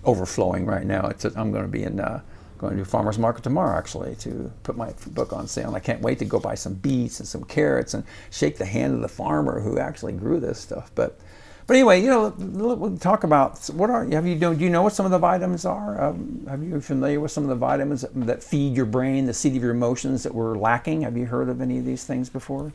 overflowing 0.05 0.65
right 0.65 0.85
now. 0.85 1.07
It's 1.07 1.25
I'm 1.25 1.51
going 1.51 1.65
to 1.65 1.71
be 1.71 1.83
in 1.83 1.99
uh, 1.99 2.21
going 2.57 2.77
to 2.77 2.85
farmers 2.85 3.19
market 3.19 3.43
tomorrow 3.43 3.77
actually 3.77 4.15
to 4.15 4.51
put 4.63 4.77
my 4.77 4.93
book 5.07 5.33
on 5.33 5.47
sale. 5.47 5.67
And 5.67 5.75
I 5.75 5.79
can't 5.79 6.01
wait 6.01 6.19
to 6.19 6.25
go 6.25 6.39
buy 6.39 6.55
some 6.55 6.73
beets 6.75 7.19
and 7.19 7.27
some 7.27 7.43
carrots 7.43 7.93
and 7.93 8.03
shake 8.31 8.57
the 8.57 8.65
hand 8.65 8.95
of 8.95 9.01
the 9.01 9.09
farmer 9.09 9.59
who 9.59 9.77
actually 9.77 10.13
grew 10.13 10.39
this 10.39 10.59
stuff. 10.59 10.91
But 10.95 11.19
but 11.67 11.75
anyway, 11.75 12.01
you 12.01 12.07
know, 12.07 12.33
we'll 12.37 12.97
talk 12.97 13.25
about 13.25 13.57
what 13.67 13.89
are 13.89 14.05
you 14.05 14.15
have 14.15 14.25
you 14.25 14.35
do 14.35 14.53
you 14.53 14.69
know 14.69 14.83
what 14.83 14.93
some 14.93 15.05
of 15.05 15.11
the 15.11 15.19
vitamins 15.19 15.65
are? 15.65 16.01
Um, 16.01 16.45
have 16.49 16.63
you 16.63 16.79
familiar 16.79 17.19
with 17.19 17.31
some 17.31 17.43
of 17.43 17.49
the 17.49 17.55
vitamins 17.55 18.01
that, 18.01 18.13
that 18.25 18.41
feed 18.41 18.75
your 18.75 18.85
brain, 18.85 19.25
the 19.25 19.33
seat 19.33 19.55
of 19.57 19.61
your 19.61 19.71
emotions 19.71 20.23
that 20.23 20.33
we're 20.33 20.57
lacking? 20.57 21.01
Have 21.01 21.17
you 21.17 21.25
heard 21.25 21.49
of 21.49 21.59
any 21.59 21.77
of 21.77 21.85
these 21.85 22.05
things 22.05 22.29
before? 22.29 22.71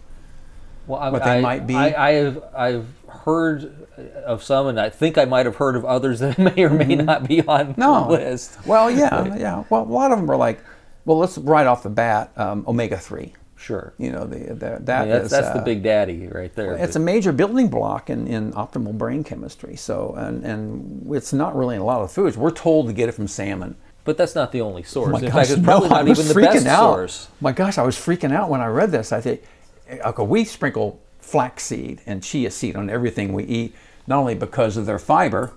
Well, 0.86 1.00
I, 1.00 1.10
what 1.10 1.24
they 1.24 1.38
I, 1.38 1.40
might 1.40 1.66
be. 1.66 1.76
I, 1.76 2.12
have 2.12 2.44
I've 2.54 2.86
heard 3.08 3.86
of 4.24 4.42
some, 4.42 4.66
and 4.66 4.80
I 4.80 4.90
think 4.90 5.16
I 5.16 5.24
might 5.24 5.46
have 5.46 5.56
heard 5.56 5.76
of 5.76 5.84
others 5.84 6.20
that 6.20 6.38
may 6.38 6.62
or 6.62 6.70
may 6.70 6.84
mm-hmm. 6.86 7.04
not 7.04 7.28
be 7.28 7.42
on 7.42 7.74
no. 7.76 8.04
the 8.04 8.10
list. 8.10 8.66
Well, 8.66 8.90
yeah, 8.90 9.36
yeah. 9.36 9.64
Well, 9.70 9.82
a 9.82 9.84
lot 9.84 10.12
of 10.12 10.18
them 10.18 10.30
are 10.30 10.36
like, 10.36 10.60
well, 11.04 11.18
let's 11.18 11.38
right 11.38 11.66
off 11.66 11.82
the 11.82 11.90
bat, 11.90 12.32
um, 12.36 12.64
omega 12.66 12.98
three. 12.98 13.34
Sure. 13.56 13.94
You 13.96 14.10
know, 14.10 14.24
the, 14.24 14.54
the 14.54 14.78
that 14.80 15.02
I 15.02 15.04
mean, 15.04 15.10
that's, 15.10 15.24
is, 15.26 15.30
that's 15.30 15.46
uh, 15.48 15.54
the 15.54 15.62
big 15.62 15.84
daddy 15.84 16.26
right 16.26 16.52
there. 16.56 16.74
It's 16.74 16.96
a 16.96 17.00
major 17.00 17.30
building 17.30 17.68
block 17.68 18.10
in, 18.10 18.26
in 18.26 18.52
optimal 18.54 18.98
brain 18.98 19.22
chemistry. 19.22 19.76
So, 19.76 20.14
and, 20.16 20.44
and 20.44 21.14
it's 21.14 21.32
not 21.32 21.54
really 21.54 21.76
in 21.76 21.80
a 21.80 21.84
lot 21.84 22.02
of 22.02 22.10
foods. 22.10 22.36
We're 22.36 22.50
told 22.50 22.88
to 22.88 22.92
get 22.92 23.08
it 23.08 23.12
from 23.12 23.28
salmon. 23.28 23.76
But 24.04 24.16
that's 24.16 24.34
not 24.34 24.50
the 24.50 24.62
only 24.62 24.82
source. 24.82 25.12
Oh 25.14 25.16
in 25.18 25.26
gosh, 25.26 25.32
fact, 25.32 25.50
it's 25.50 25.62
probably 25.62 25.90
no, 25.90 25.94
not 25.94 26.08
even 26.08 26.26
the 26.26 26.34
best 26.34 26.66
out. 26.66 26.94
source. 26.94 27.28
My 27.40 27.52
gosh, 27.52 27.78
I 27.78 27.82
was 27.82 27.96
freaking 27.96 28.34
out 28.34 28.50
when 28.50 28.60
I 28.60 28.66
read 28.66 28.90
this. 28.90 29.12
I 29.12 29.20
think, 29.20 29.42
okay, 30.00 30.22
we 30.22 30.44
sprinkle 30.44 31.00
flaxseed 31.18 32.00
and 32.06 32.22
chia 32.22 32.50
seed 32.50 32.76
on 32.76 32.90
everything 32.90 33.32
we 33.32 33.44
eat, 33.44 33.74
not 34.06 34.18
only 34.18 34.34
because 34.34 34.76
of 34.76 34.86
their 34.86 34.98
fiber, 34.98 35.52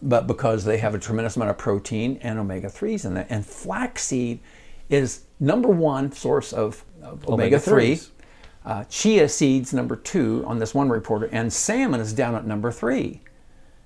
but 0.00 0.26
because 0.26 0.64
they 0.64 0.78
have 0.78 0.94
a 0.94 0.98
tremendous 0.98 1.36
amount 1.36 1.50
of 1.50 1.58
protein 1.58 2.18
and 2.22 2.38
omega 2.38 2.68
3s 2.68 3.04
in 3.04 3.16
it. 3.16 3.26
And 3.30 3.46
flaxseed 3.46 4.40
is 4.90 5.24
number 5.38 5.68
one 5.68 6.12
source 6.12 6.52
of, 6.52 6.84
of 7.02 7.26
omega 7.28 7.58
3. 7.58 8.00
Uh, 8.64 8.84
chia 8.84 9.28
seeds, 9.28 9.72
number 9.72 9.96
two 9.96 10.44
on 10.46 10.60
this 10.60 10.72
one 10.72 10.88
reporter, 10.88 11.28
and 11.32 11.52
salmon 11.52 12.00
is 12.00 12.12
down 12.12 12.36
at 12.36 12.46
number 12.46 12.70
three. 12.70 13.20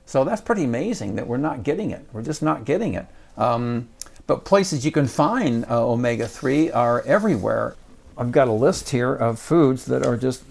So 0.05 0.23
that's 0.23 0.43
pretty 0.43 0.65
amazing 0.65 1.17
that 1.17 1.27
we're 1.27 1.39
not 1.39 1.63
getting 1.63 1.93
it. 1.93 2.07
We're 2.13 2.23
just 2.23 2.43
not 2.43 2.67
getting 2.67 2.93
it. 2.93 3.07
Um, 3.39 3.89
but 4.27 4.45
places 4.45 4.85
you 4.85 4.93
can 4.93 5.07
find 5.07 5.65
uh, 5.71 5.87
omega 5.87 6.29
3 6.29 6.71
are 6.73 7.01
everywhere. 7.03 7.77
I've 8.17 8.33
got 8.33 8.49
a 8.49 8.53
list 8.53 8.91
here 8.91 9.15
of 9.15 9.39
foods 9.39 9.85
that 9.87 10.05
are 10.07 10.17
just, 10.17 10.45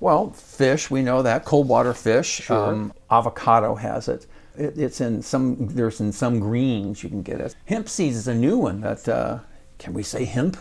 well, 0.00 0.30
fish, 0.30 0.90
we 0.90 1.02
know 1.02 1.22
that, 1.22 1.44
cold 1.44 1.68
water 1.68 1.92
fish. 1.92 2.42
Sure. 2.42 2.72
Um, 2.72 2.92
avocado 3.10 3.74
has 3.74 4.08
it. 4.08 4.26
it. 4.56 4.78
It's 4.78 5.00
in 5.00 5.22
some, 5.22 5.68
there's 5.68 6.00
in 6.00 6.12
some 6.12 6.40
greens 6.40 7.02
you 7.02 7.08
can 7.08 7.22
get 7.22 7.40
it. 7.40 7.54
Hemp 7.66 7.88
seeds 7.88 8.16
is 8.16 8.28
a 8.28 8.34
new 8.34 8.58
one 8.58 8.80
that 8.80 9.08
uh, 9.08 9.40
can 9.78 9.94
we 9.94 10.02
say 10.02 10.24
hemp? 10.24 10.56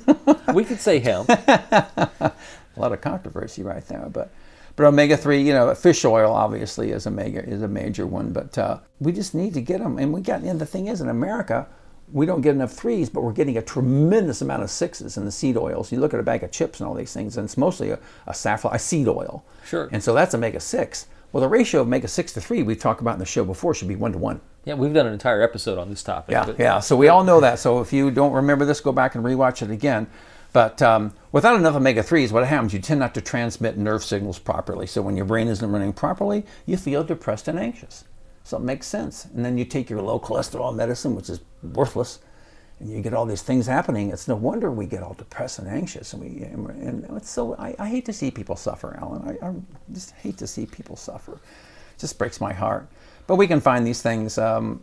we 0.54 0.64
could 0.64 0.80
say 0.80 0.98
hemp. 0.98 1.28
a 1.28 2.32
lot 2.76 2.92
of 2.92 3.00
controversy 3.00 3.62
right 3.62 3.86
there, 3.86 4.08
but 4.10 4.30
but 4.74 4.86
omega 4.86 5.18
three, 5.18 5.42
you 5.42 5.52
know, 5.52 5.74
fish 5.74 6.04
oil 6.04 6.32
obviously 6.32 6.92
is 6.92 7.04
a 7.04 7.10
mega 7.10 7.44
is 7.44 7.62
a 7.62 7.68
major 7.68 8.06
one, 8.06 8.32
but 8.32 8.56
uh, 8.56 8.78
we 9.00 9.12
just 9.12 9.34
need 9.34 9.52
to 9.54 9.60
get 9.60 9.80
them. 9.80 9.98
And 9.98 10.12
we 10.12 10.22
got 10.22 10.40
and 10.42 10.58
the 10.58 10.66
thing 10.66 10.88
is, 10.88 11.00
in 11.00 11.08
America, 11.08 11.68
we 12.12 12.26
don't 12.26 12.40
get 12.42 12.54
enough 12.54 12.72
threes, 12.72 13.08
but 13.08 13.22
we're 13.22 13.32
getting 13.32 13.56
a 13.56 13.62
tremendous 13.62 14.42
amount 14.42 14.62
of 14.62 14.70
sixes 14.70 15.16
in 15.16 15.24
the 15.24 15.32
seed 15.32 15.56
oils. 15.56 15.90
You 15.90 15.98
look 15.98 16.14
at 16.14 16.20
a 16.20 16.22
bag 16.22 16.42
of 16.42 16.50
chips 16.50 16.80
and 16.80 16.88
all 16.88 16.94
these 16.94 17.12
things, 17.12 17.36
and 17.36 17.44
it's 17.44 17.56
mostly 17.56 17.90
a, 17.90 17.98
a 18.26 18.34
safflower, 18.34 18.74
a 18.74 18.78
seed 18.78 19.08
oil. 19.08 19.44
Sure. 19.64 19.88
And 19.92 20.02
so 20.02 20.14
that's 20.14 20.34
omega 20.34 20.60
six. 20.60 21.06
Well, 21.32 21.40
the 21.40 21.48
ratio 21.48 21.80
of 21.80 21.86
omega 21.86 22.08
six 22.08 22.32
to 22.34 22.40
three 22.40 22.62
we've 22.62 22.78
talked 22.78 23.00
about 23.00 23.14
in 23.14 23.18
the 23.18 23.24
show 23.26 23.44
before 23.44 23.74
should 23.74 23.88
be 23.88 23.96
one 23.96 24.12
to 24.12 24.18
one. 24.18 24.40
Yeah, 24.64 24.74
we've 24.74 24.92
done 24.92 25.06
an 25.06 25.12
entire 25.12 25.42
episode 25.42 25.78
on 25.78 25.88
this 25.88 26.02
topic. 26.02 26.32
Yeah, 26.32 26.44
but... 26.44 26.58
yeah. 26.58 26.80
So 26.80 26.96
we 26.96 27.08
all 27.08 27.24
know 27.24 27.40
that. 27.40 27.58
So 27.58 27.80
if 27.80 27.92
you 27.92 28.10
don't 28.10 28.32
remember 28.32 28.64
this, 28.64 28.80
go 28.80 28.92
back 28.92 29.14
and 29.14 29.24
rewatch 29.24 29.62
it 29.62 29.70
again. 29.70 30.06
But 30.52 30.82
um, 30.82 31.14
without 31.32 31.56
enough 31.56 31.74
omega 31.74 32.02
3s, 32.02 32.30
what 32.30 32.46
happens? 32.46 32.74
You 32.74 32.78
tend 32.78 33.00
not 33.00 33.14
to 33.14 33.22
transmit 33.22 33.78
nerve 33.78 34.04
signals 34.04 34.38
properly. 34.38 34.86
So 34.86 35.00
when 35.00 35.16
your 35.16 35.24
brain 35.24 35.48
isn't 35.48 35.72
running 35.72 35.94
properly, 35.94 36.44
you 36.66 36.76
feel 36.76 37.02
depressed 37.02 37.48
and 37.48 37.58
anxious. 37.58 38.04
So 38.44 38.56
it 38.56 38.62
makes 38.62 38.86
sense. 38.86 39.26
And 39.26 39.44
then 39.44 39.56
you 39.56 39.64
take 39.64 39.88
your 39.88 40.02
low 40.02 40.18
cholesterol 40.18 40.74
medicine, 40.74 41.14
which 41.14 41.30
is 41.30 41.40
worthless, 41.62 42.18
and 42.80 42.90
you 42.90 43.00
get 43.00 43.14
all 43.14 43.26
these 43.26 43.42
things 43.42 43.66
happening. 43.66 44.10
It's 44.10 44.26
no 44.26 44.34
wonder 44.34 44.70
we 44.70 44.86
get 44.86 45.02
all 45.02 45.14
depressed 45.14 45.60
and 45.60 45.68
anxious. 45.68 46.12
And, 46.12 46.22
we, 46.22 46.42
and 46.42 47.06
it's 47.16 47.30
so, 47.30 47.54
I, 47.56 47.74
I 47.78 47.88
hate 47.88 48.04
to 48.06 48.12
see 48.12 48.30
people 48.30 48.56
suffer, 48.56 48.98
Alan. 49.00 49.38
I, 49.40 49.46
I 49.46 49.52
just 49.92 50.10
hate 50.12 50.38
to 50.38 50.46
see 50.46 50.66
people 50.66 50.96
suffer. 50.96 51.34
It 51.34 51.98
just 51.98 52.18
breaks 52.18 52.40
my 52.40 52.52
heart. 52.52 52.88
But 53.28 53.36
we 53.36 53.46
can 53.46 53.60
find 53.60 53.86
these 53.86 54.02
things. 54.02 54.36
Um, 54.36 54.82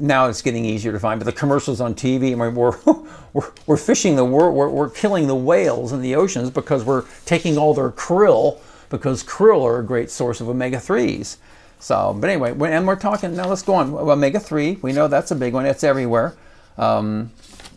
now 0.00 0.28
it's 0.28 0.42
getting 0.42 0.64
easier 0.64 0.92
to 0.92 1.00
find. 1.00 1.18
But 1.18 1.24
the 1.24 1.32
commercials 1.32 1.80
on 1.80 1.94
TV, 1.94 2.36
we're, 2.36 2.78
we're, 3.32 3.52
we're 3.66 3.76
fishing 3.76 4.14
the, 4.14 4.24
we're, 4.24 4.50
we're 4.50 4.90
killing 4.90 5.26
the 5.26 5.34
whales 5.34 5.92
in 5.92 6.00
the 6.00 6.14
oceans 6.14 6.50
because 6.50 6.84
we're 6.84 7.04
taking 7.26 7.58
all 7.58 7.74
their 7.74 7.90
krill 7.90 8.60
because 8.90 9.24
krill 9.24 9.64
are 9.64 9.78
a 9.78 9.84
great 9.84 10.10
source 10.10 10.40
of 10.40 10.48
omega 10.48 10.76
3s. 10.76 11.38
So, 11.80 12.14
but 12.18 12.28
anyway, 12.28 12.50
and 12.50 12.86
we're 12.86 12.96
talking, 12.96 13.34
now 13.34 13.48
let's 13.48 13.62
go 13.62 13.74
on. 13.74 13.94
Omega 13.94 14.38
3, 14.38 14.78
we 14.82 14.92
know 14.92 15.08
that's 15.08 15.30
a 15.30 15.34
big 15.34 15.54
one, 15.54 15.66
it's 15.66 15.82
everywhere. 15.82 16.36
Um, 16.76 17.32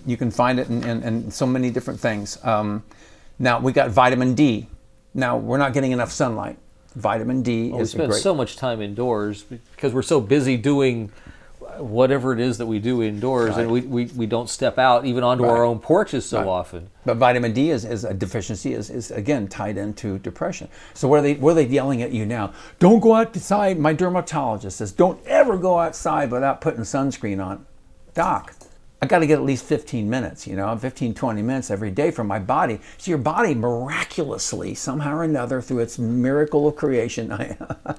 you 0.05 0.17
can 0.17 0.29
find 0.29 0.59
it 0.59 0.67
in, 0.69 0.83
in, 0.83 1.03
in, 1.03 1.31
so 1.31 1.47
many 1.47 1.69
different 1.69 1.99
things. 1.99 2.37
Um, 2.43 2.83
now, 3.39 3.59
we 3.59 3.71
got 3.71 3.91
vitamin 3.91 4.35
D. 4.35 4.67
Now, 5.13 5.37
we're 5.37 5.57
not 5.57 5.73
getting 5.73 5.93
enough 5.93 6.11
sunlight 6.11 6.57
vitamin 6.95 7.41
D 7.41 7.69
well, 7.69 7.81
is 7.81 7.93
we 7.93 7.99
spend 7.99 8.11
great. 8.11 8.21
so 8.21 8.35
much 8.35 8.55
time 8.55 8.81
indoors 8.81 9.43
because 9.43 9.93
we're 9.93 10.01
so 10.01 10.21
busy 10.21 10.57
doing 10.57 11.11
whatever 11.83 12.33
it 12.33 12.39
is 12.39 12.57
that 12.57 12.65
we 12.65 12.79
do 12.79 13.01
indoors, 13.03 13.57
and 13.57 13.69
we, 13.71 13.81
we, 13.81 14.05
we 14.05 14.25
don't 14.25 14.49
step 14.49 14.77
out 14.77 15.05
even 15.05 15.23
onto 15.23 15.43
Right. 15.43 15.51
our 15.51 15.63
own 15.63 15.79
porches 15.79 16.25
so 16.25 16.39
Right. 16.39 16.47
often. 16.47 16.89
But 17.05 17.17
vitamin 17.17 17.53
D 17.53 17.69
is, 17.69 17.85
is 17.85 18.03
a 18.03 18.13
deficiency 18.13 18.73
is, 18.73 18.89
is 18.89 19.11
again 19.11 19.47
tied 19.47 19.77
into 19.77 20.19
depression. 20.19 20.69
So 20.93 21.07
what 21.07 21.19
are 21.19 21.21
they 21.23 21.33
what 21.35 21.51
are 21.51 21.55
they 21.55 21.65
yelling 21.67 22.01
at 22.01 22.11
you 22.11 22.25
now? 22.25 22.53
Don't 22.79 22.99
go 22.99 23.15
outside. 23.15 23.77
My 23.79 23.93
dermatologist 23.93 24.77
says 24.77 24.91
don't 24.91 25.19
ever 25.25 25.57
go 25.57 25.79
outside 25.79 26.31
without 26.31 26.61
putting 26.61 26.81
sunscreen 26.81 27.43
on. 27.45 27.65
Doc, 28.13 28.55
I 29.01 29.05
got 29.05 29.19
to 29.19 29.27
get 29.27 29.37
at 29.37 29.43
least 29.43 29.65
15 29.65 30.09
minutes, 30.09 30.47
you 30.47 30.55
know, 30.55 30.73
15 30.77 31.13
20 31.13 31.41
minutes 31.41 31.69
every 31.69 31.91
day 31.91 32.09
for 32.11 32.23
my 32.23 32.39
body. 32.39 32.79
So 32.97 33.11
your 33.11 33.17
body 33.17 33.53
miraculously 33.53 34.75
somehow 34.75 35.15
or 35.17 35.23
another 35.23 35.61
through 35.61 35.79
its 35.79 35.99
miracle 35.99 36.67
of 36.67 36.75
creation 36.77 37.29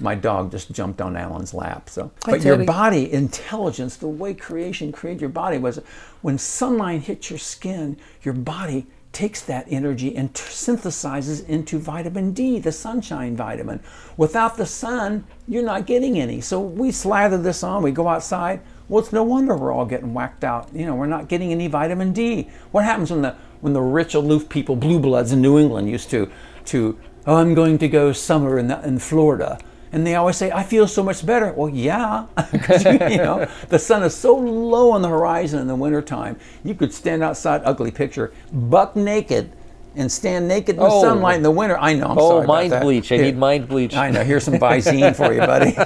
my 0.00 0.14
dog 0.14 0.50
just 0.50 0.72
jumped 0.72 1.00
on 1.00 1.16
Alan's 1.16 1.54
lap. 1.54 1.88
So, 1.88 2.10
but 2.24 2.42
your 2.42 2.64
body 2.64 3.12
intelligence, 3.12 3.96
the 3.96 4.08
way 4.08 4.34
creation 4.34 4.92
created 4.92 5.20
your 5.20 5.30
body 5.30 5.58
was 5.58 5.80
when 6.22 6.38
sunlight 6.38 7.02
hits 7.02 7.30
your 7.30 7.38
skin, 7.38 7.96
your 8.22 8.34
body 8.34 8.86
takes 9.12 9.42
that 9.42 9.66
energy 9.68 10.14
and 10.14 10.32
t- 10.34 10.42
synthesizes 10.44 11.46
into 11.48 11.78
vitamin 11.78 12.32
D, 12.32 12.58
the 12.58 12.72
sunshine 12.72 13.36
vitamin. 13.36 13.80
Without 14.16 14.56
the 14.56 14.66
sun, 14.66 15.24
you're 15.48 15.64
not 15.64 15.86
getting 15.86 16.18
any. 16.18 16.40
So 16.40 16.60
we 16.60 16.92
slather 16.92 17.38
this 17.38 17.62
on, 17.62 17.82
we 17.82 17.90
go 17.90 18.08
outside. 18.08 18.60
Well, 18.88 19.02
it's 19.02 19.12
no 19.12 19.22
wonder 19.22 19.56
we're 19.56 19.72
all 19.72 19.86
getting 19.86 20.14
whacked 20.14 20.44
out. 20.44 20.68
You 20.72 20.86
know, 20.86 20.94
we're 20.94 21.06
not 21.06 21.28
getting 21.28 21.52
any 21.52 21.66
vitamin 21.66 22.12
D. 22.12 22.48
What 22.70 22.84
happens 22.84 23.10
when 23.10 23.22
the 23.22 23.36
when 23.60 23.72
the 23.72 23.82
rich 23.82 24.14
aloof 24.14 24.48
people, 24.48 24.74
blue 24.74 24.98
bloods 24.98 25.32
in 25.32 25.40
New 25.40 25.58
England 25.58 25.90
used 25.90 26.10
to 26.10 26.30
to 26.66 26.98
oh, 27.26 27.36
I'm 27.36 27.54
going 27.54 27.78
to 27.78 27.88
go 27.88 28.12
summer 28.12 28.58
in 28.58 28.68
the, 28.68 28.82
in 28.84 28.98
Florida. 28.98 29.58
And 29.92 30.06
they 30.06 30.14
always 30.14 30.36
say, 30.36 30.52
I 30.52 30.62
feel 30.62 30.86
so 30.86 31.02
much 31.02 31.26
better. 31.26 31.52
Well, 31.52 31.68
yeah, 31.68 32.26
'cause 32.36 32.84
you, 32.84 32.98
know, 32.98 33.48
the 33.68 33.78
sun 33.78 34.02
is 34.04 34.14
so 34.14 34.36
low 34.36 34.92
on 34.92 35.02
the 35.02 35.08
horizon 35.08 35.58
in 35.60 35.66
the 35.66 35.74
wintertime. 35.74 36.38
You 36.62 36.74
could 36.74 36.92
stand 36.94 37.22
outside, 37.24 37.62
ugly 37.64 37.90
picture, 37.90 38.32
buck 38.52 38.94
naked 38.94 39.50
and 39.96 40.10
stand 40.10 40.46
naked 40.46 40.76
in 40.76 40.82
the 40.82 40.88
Oh. 40.88 41.02
sunlight 41.02 41.38
in 41.38 41.42
the 41.42 41.50
winter. 41.50 41.76
I 41.76 41.94
know, 41.94 42.06
I'm 42.06 42.18
Oh, 42.18 42.28
sorry 42.30 42.44
about 42.44 42.46
mind 42.54 42.72
that. 42.72 42.82
bleach. 42.82 43.10
I 43.10 43.16
Here- 43.16 43.24
need 43.24 43.36
mind 43.36 43.68
bleach. 43.68 43.96
I 43.96 44.10
know, 44.10 44.22
here's 44.22 44.44
some 44.44 44.54
Visine 44.54 45.16
for 45.16 45.32
you, 45.32 45.40
buddy. 45.40 45.76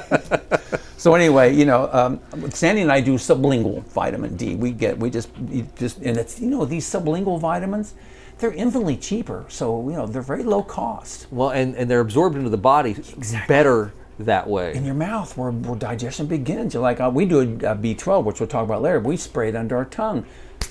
so 0.99 1.15
anyway, 1.15 1.55
you 1.55 1.65
know, 1.65 1.89
um, 1.91 2.21
Sandy 2.51 2.83
and 2.83 2.93
I 2.93 3.01
do 3.01 3.15
sublingual 3.15 3.83
vitamin 3.85 4.37
D. 4.37 4.55
We 4.57 4.73
get, 4.73 4.99
we 4.99 5.09
just, 5.09 5.31
just, 5.79 5.99
and 6.03 6.19
it's, 6.19 6.39
you 6.39 6.51
know, 6.51 6.67
these 6.67 6.85
sublingual 6.85 7.41
vitamins, 7.41 7.95
they're 8.39 8.53
infinitely 8.53 8.97
cheaper. 8.97 9.45
So, 9.49 9.89
you 9.89 9.97
know, 9.97 10.07
they're 10.07 10.23
very 10.23 10.43
low 10.43 10.63
cost. 10.63 11.27
Well, 11.31 11.51
and, 11.51 11.75
and 11.77 11.91
they're 11.91 12.01
absorbed 12.01 12.37
into 12.37 12.51
the 12.51 12.57
body 12.57 12.97
better 13.49 13.93
that 14.19 14.49
way. 14.49 14.75
in 14.75 14.85
your 14.85 14.95
mouth 14.95 15.37
where, 15.37 15.51
where 15.51 15.77
digestion 15.79 16.27
begins. 16.27 16.75
You're 16.75 16.83
like 16.83 17.01
uh, 17.01 17.11
we 17.13 17.27
do 17.27 17.41
a, 17.41 17.73
a 17.73 17.77
B12, 17.77 18.25
which 18.25 18.41
we'll 18.41 18.49
talk 18.49 18.65
about 18.65 18.83
later. 18.83 19.01
We 19.01 19.17
spray 19.17 19.49
it 19.49 19.57
under 19.57 19.77
our 19.77 19.85
tongue. 19.85 20.25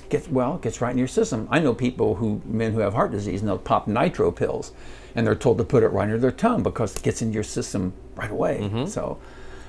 Gets 0.09 0.29
well, 0.29 0.57
gets 0.59 0.79
right 0.81 0.91
in 0.91 0.97
your 0.97 1.07
system. 1.07 1.47
I 1.51 1.59
know 1.59 1.73
people 1.73 2.15
who 2.15 2.41
men 2.45 2.71
who 2.73 2.79
have 2.79 2.93
heart 2.93 3.11
disease 3.11 3.41
and 3.41 3.49
they'll 3.49 3.57
pop 3.57 3.87
nitro 3.87 4.31
pills, 4.31 4.71
and 5.15 5.25
they're 5.25 5.35
told 5.35 5.57
to 5.57 5.63
put 5.63 5.83
it 5.83 5.87
right 5.89 6.03
under 6.03 6.17
their 6.19 6.31
tongue 6.31 6.61
because 6.63 6.95
it 6.95 7.03
gets 7.03 7.21
into 7.21 7.33
your 7.33 7.43
system 7.43 7.93
right 8.15 8.29
away. 8.31 8.85
So, 8.87 9.17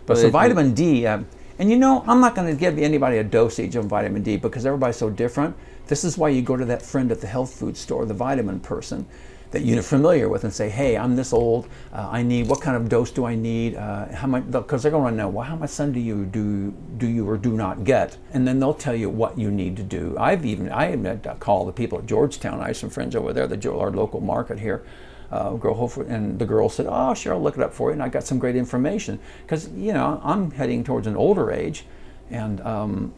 but 0.06 0.18
so 0.18 0.26
it- 0.26 0.30
vitamin 0.30 0.74
D, 0.74 1.06
uh, 1.06 1.20
and 1.58 1.70
you 1.70 1.76
know 1.76 2.04
I'm 2.06 2.20
not 2.20 2.34
going 2.34 2.48
to 2.52 2.58
give 2.58 2.78
anybody 2.78 3.18
a 3.18 3.24
dosage 3.24 3.74
of 3.74 3.86
vitamin 3.86 4.22
D 4.22 4.36
because 4.36 4.66
everybody's 4.66 4.96
so 4.96 5.08
different. 5.10 5.56
This 5.86 6.04
is 6.04 6.16
why 6.16 6.30
you 6.30 6.42
go 6.42 6.56
to 6.56 6.64
that 6.64 6.82
friend 6.82 7.12
at 7.12 7.20
the 7.20 7.26
health 7.26 7.54
food 7.54 7.76
store, 7.76 8.06
the 8.06 8.14
vitamin 8.14 8.60
person 8.60 9.06
that 9.54 9.62
you're 9.62 9.82
familiar 9.82 10.28
with 10.28 10.42
and 10.42 10.52
say, 10.52 10.68
hey, 10.68 10.96
I'm 10.96 11.14
this 11.14 11.32
old. 11.32 11.68
Uh, 11.92 12.08
I 12.10 12.24
need 12.24 12.48
what 12.48 12.60
kind 12.60 12.76
of 12.76 12.88
dose 12.88 13.12
do 13.12 13.24
I 13.24 13.36
need? 13.36 13.76
Uh, 13.76 14.12
how 14.12 14.26
much? 14.26 14.50
Because 14.50 14.82
they're 14.82 14.90
going 14.90 15.12
to 15.12 15.16
know. 15.16 15.28
Well, 15.28 15.44
how 15.44 15.54
much 15.54 15.70
sun 15.70 15.92
do 15.92 16.00
you 16.00 16.24
do 16.24 16.72
do 16.98 17.06
you 17.06 17.28
or 17.28 17.36
do 17.36 17.52
not 17.52 17.84
get? 17.84 18.16
And 18.32 18.48
then 18.48 18.58
they'll 18.58 18.74
tell 18.74 18.96
you 18.96 19.08
what 19.08 19.38
you 19.38 19.52
need 19.52 19.76
to 19.76 19.84
do. 19.84 20.16
I've 20.18 20.44
even 20.44 20.72
I 20.72 20.92
even 20.92 21.20
call 21.38 21.66
the 21.66 21.72
people 21.72 21.98
at 21.98 22.06
Georgetown. 22.06 22.60
I 22.60 22.68
have 22.68 22.76
some 22.76 22.90
friends 22.90 23.14
over 23.14 23.32
there, 23.32 23.46
the 23.46 23.72
our 23.72 23.92
local 23.92 24.20
market 24.20 24.58
here. 24.58 24.84
Uh, 25.30 25.50
girl, 25.54 25.74
hopefully, 25.74 26.08
and 26.08 26.38
the 26.38 26.46
girl 26.46 26.68
said, 26.68 26.86
"Oh, 26.88 27.14
sure, 27.14 27.34
I'll 27.34 27.42
look 27.42 27.56
it 27.56 27.62
up 27.62 27.72
for 27.72 27.90
you." 27.90 27.92
And 27.92 28.02
I 28.02 28.08
got 28.08 28.24
some 28.24 28.40
great 28.40 28.56
information 28.56 29.20
because 29.42 29.68
you 29.68 29.92
know 29.92 30.20
I'm 30.24 30.50
heading 30.50 30.82
towards 30.82 31.06
an 31.06 31.16
older 31.16 31.52
age, 31.52 31.86
and 32.28 32.60
um, 32.62 33.14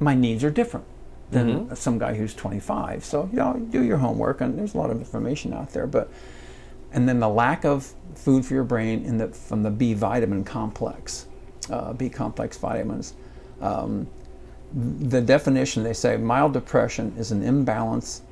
my 0.00 0.14
needs 0.14 0.42
are 0.42 0.50
different 0.50 0.86
than 1.30 1.74
some 1.76 1.98
guy 1.98 2.14
who's 2.14 2.34
25. 2.34 3.04
So 3.04 3.28
you 3.32 3.38
know, 3.38 3.54
do 3.70 3.82
your 3.84 3.98
homework, 3.98 4.40
and 4.40 4.58
there's 4.58 4.74
a 4.74 4.78
lot 4.78 4.90
of 4.90 4.98
information 4.98 5.52
out 5.52 5.70
there. 5.70 5.86
But 5.86 6.10
and 6.92 7.08
then 7.08 7.20
the 7.20 7.28
lack 7.28 7.64
of 7.64 7.92
food 8.14 8.44
for 8.44 8.54
your 8.54 8.64
brain 8.64 9.04
in 9.04 9.18
the 9.18 9.28
from 9.28 9.62
the 9.62 9.70
B 9.70 9.94
vitamin 9.94 10.44
complex, 10.44 11.26
uh, 11.70 11.92
B 11.92 12.08
complex 12.08 12.58
vitamins. 12.58 13.14
Um, 13.60 14.08
the 14.72 15.20
definition 15.20 15.82
they 15.82 15.92
say 15.92 16.16
mild 16.16 16.52
depression 16.52 17.12
is 17.16 17.32
an 17.32 17.42
imbalance 17.42 18.22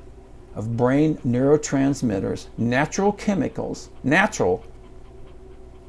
of 0.55 0.75
brain 0.75 1.17
neurotransmitters, 1.17 2.47
natural 2.57 3.11
chemicals, 3.11 3.89
natural, 4.03 4.63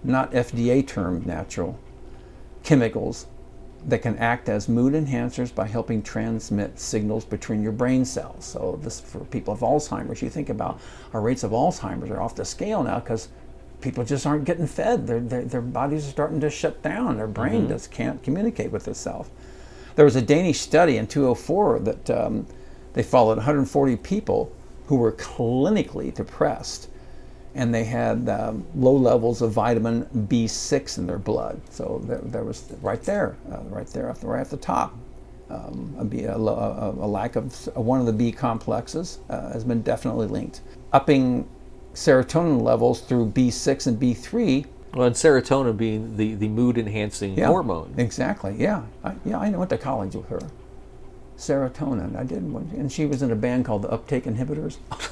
not 0.05 0.33
FDA 0.33 0.87
term 0.87 1.23
natural, 1.25 1.79
chemicals 2.63 3.27
that 3.87 4.03
can 4.03 4.19
act 4.19 4.49
as 4.49 4.69
mood 4.69 4.93
enhancers 4.93 5.55
by 5.55 5.67
helping 5.67 6.03
transmit 6.03 6.79
signals 6.79 7.25
between 7.25 7.63
your 7.63 7.73
brain 7.73 8.05
cells. 8.05 8.45
So 8.45 8.79
this 8.83 9.01
for 9.01 9.21
people 9.21 9.55
of 9.55 9.61
Alzheimer's, 9.61 10.21
you 10.21 10.29
think 10.29 10.51
about 10.51 10.81
our 11.15 11.21
rates 11.21 11.45
of 11.45 11.53
Alzheimer's 11.53 12.11
are 12.11 12.21
off 12.21 12.37
the 12.37 12.45
scale 12.45 12.83
now 12.83 13.01
because 13.01 13.29
people 13.81 14.05
just 14.05 14.27
aren't 14.27 14.45
getting 14.45 14.67
fed. 14.67 15.07
Their, 15.07 15.21
their, 15.21 15.45
their 15.45 15.61
bodies 15.63 16.07
are 16.07 16.11
starting 16.11 16.41
to 16.41 16.51
shut 16.51 16.83
down. 16.83 17.17
Their 17.17 17.27
brain 17.27 17.69
just 17.69 17.91
can't 17.91 18.23
communicate 18.23 18.71
with 18.71 18.87
itself. 18.87 19.31
There 19.97 20.05
was 20.05 20.17
a 20.17 20.23
Danish 20.23 20.61
study 20.61 20.99
in 20.99 21.07
204 21.07 21.79
that 21.81 22.11
um, 22.11 22.47
they 22.93 23.03
followed 23.03 23.39
140 23.39 23.97
people 23.97 24.53
who 24.87 24.97
were 24.97 25.13
clinically 25.13 26.15
depressed 26.15 26.90
and 27.55 27.75
they 27.75 27.85
had 27.85 28.29
um, 28.29 28.65
low 28.75 28.95
levels 28.95 29.43
of 29.43 29.53
vitamin 29.53 30.05
B6 30.29 30.99
in 30.99 31.07
their 31.07 31.19
blood. 31.19 31.61
So 31.71 32.01
there, 32.05 32.21
there 32.23 32.45
was 32.45 32.73
right 32.81 33.03
there, 33.03 33.37
uh, 33.51 33.59
right 33.65 33.87
there, 33.89 34.09
at 34.09 34.21
the- 34.21 34.27
right 34.27 34.41
at 34.41 34.51
the 34.51 34.57
top, 34.57 34.97
um, 35.51 35.97
a, 35.99 36.39
lack 36.39 37.35
of 37.37 37.77
one 37.77 37.99
of 37.99 38.07
the 38.07 38.13
B 38.13 38.31
complexes 38.31 39.19
uh, 39.29 39.53
has 39.53 39.65
been 39.65 39.83
definitely 39.83 40.29
linked. 40.29 40.61
Upping 40.93 41.49
serotonin 41.93 42.63
levels 42.63 43.01
through 43.01 43.27
B6 43.31 43.89
and 43.89 43.99
B3 43.99 44.67
Well, 44.95 45.07
and 45.09 45.17
serotonin 45.17 45.77
being 45.77 46.17
the, 46.17 46.35
the 46.35 46.49
mood 46.49 46.79
enhancing 46.79 47.37
yeah, 47.37 47.49
hormone. 47.49 47.95
Exactly. 47.97 48.55
Yeah. 48.59 48.83
I, 49.03 49.15
yeah. 49.25 49.41
I 49.41 49.51
went 49.51 49.71
to 49.71 49.79
college 49.79 50.15
with 50.15 50.29
her. 50.29 50.41
Serotonin. 51.37 52.17
I 52.17 52.23
did, 52.23 52.43
and 52.43 52.93
she 52.93 53.07
was 53.07 53.23
in 53.23 53.31
a 53.33 53.37
band 53.37 53.65
called 53.65 53.83
the 53.83 53.91
Uptake 53.91 54.25
Inhibitors. 54.25 54.77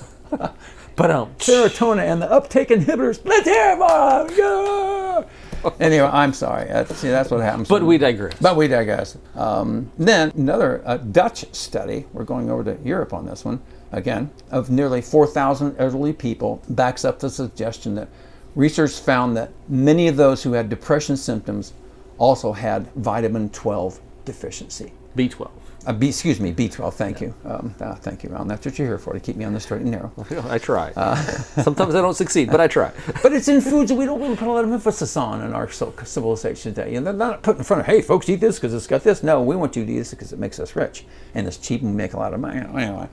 But 0.98 1.12
um, 1.12 1.32
Serotonin 1.38 2.00
and 2.00 2.20
the 2.20 2.28
Uptake 2.28 2.70
Inhibitors. 2.70 3.20
Let's 3.24 3.46
hear 3.46 3.74
it, 3.74 3.78
Bob. 3.78 4.32
Yeah. 4.34 5.72
anyway, 5.78 6.10
I'm 6.12 6.32
sorry. 6.32 6.66
That's, 6.66 6.96
see, 6.96 7.08
that's 7.08 7.30
what 7.30 7.40
happens. 7.40 7.68
but 7.68 7.84
we 7.84 7.98
digress. 7.98 8.36
But 8.40 8.56
we 8.56 8.66
digress. 8.66 9.16
Um, 9.36 9.92
then 9.96 10.32
another 10.34 10.82
uh, 10.84 10.96
Dutch 10.96 11.54
study, 11.54 12.06
we're 12.12 12.24
going 12.24 12.50
over 12.50 12.64
to 12.64 12.76
Europe 12.84 13.12
on 13.12 13.26
this 13.26 13.44
one, 13.44 13.62
again, 13.92 14.32
of 14.50 14.70
nearly 14.70 15.00
4,000 15.00 15.76
elderly 15.78 16.12
people, 16.12 16.60
backs 16.68 17.04
up 17.04 17.20
the 17.20 17.30
suggestion 17.30 17.94
that 17.94 18.08
research 18.56 18.98
found 18.98 19.36
that 19.36 19.52
many 19.68 20.08
of 20.08 20.16
those 20.16 20.42
who 20.42 20.54
had 20.54 20.68
depression 20.68 21.16
symptoms 21.16 21.74
also 22.18 22.52
had 22.52 22.92
vitamin 22.94 23.50
12 23.50 24.00
deficiency. 24.24 24.92
B12. 25.16 25.48
Uh, 25.88 25.92
B, 25.94 26.08
excuse 26.08 26.38
me, 26.38 26.52
B12, 26.52 26.92
thank 26.92 27.18
you. 27.22 27.34
Um, 27.46 27.74
uh, 27.80 27.94
thank 27.94 28.22
you, 28.22 28.28
Ron. 28.28 28.46
That's 28.46 28.66
what 28.66 28.78
you're 28.78 28.86
here 28.86 28.98
for, 28.98 29.14
to 29.14 29.20
keep 29.20 29.36
me 29.36 29.46
on 29.46 29.54
the 29.54 29.60
straight 29.60 29.80
and 29.80 29.90
narrow. 29.90 30.12
I 30.50 30.58
try. 30.58 30.92
Uh, 30.94 31.16
Sometimes 31.62 31.94
I 31.94 32.02
don't 32.02 32.12
succeed, 32.12 32.50
but 32.50 32.60
I 32.60 32.68
try. 32.68 32.92
But 33.22 33.32
it's 33.32 33.48
in 33.48 33.62
foods 33.62 33.88
that 33.88 33.94
we 33.94 34.04
don't 34.04 34.20
really 34.20 34.36
put 34.36 34.48
a 34.48 34.52
lot 34.52 34.64
of 34.66 34.70
emphasis 34.70 35.16
on 35.16 35.40
in 35.40 35.54
our 35.54 35.70
civilization 35.70 36.74
today. 36.74 36.94
And 36.94 37.06
they're 37.06 37.14
not 37.14 37.42
put 37.42 37.56
in 37.56 37.64
front 37.64 37.80
of, 37.80 37.86
hey, 37.86 38.02
folks, 38.02 38.28
eat 38.28 38.36
this 38.36 38.56
because 38.58 38.74
it's 38.74 38.86
got 38.86 39.02
this. 39.02 39.22
No, 39.22 39.42
we 39.42 39.56
want 39.56 39.76
you 39.76 39.86
to 39.86 39.90
eat 39.90 39.96
this 39.96 40.10
because 40.10 40.30
it 40.30 40.38
makes 40.38 40.60
us 40.60 40.76
rich. 40.76 41.06
And 41.34 41.46
it's 41.46 41.56
cheap 41.56 41.80
and 41.80 41.92
we 41.92 41.96
make 41.96 42.12
a 42.12 42.18
lot 42.18 42.34
of 42.34 42.40
money. 42.40 42.58
Anyway, 42.60 43.08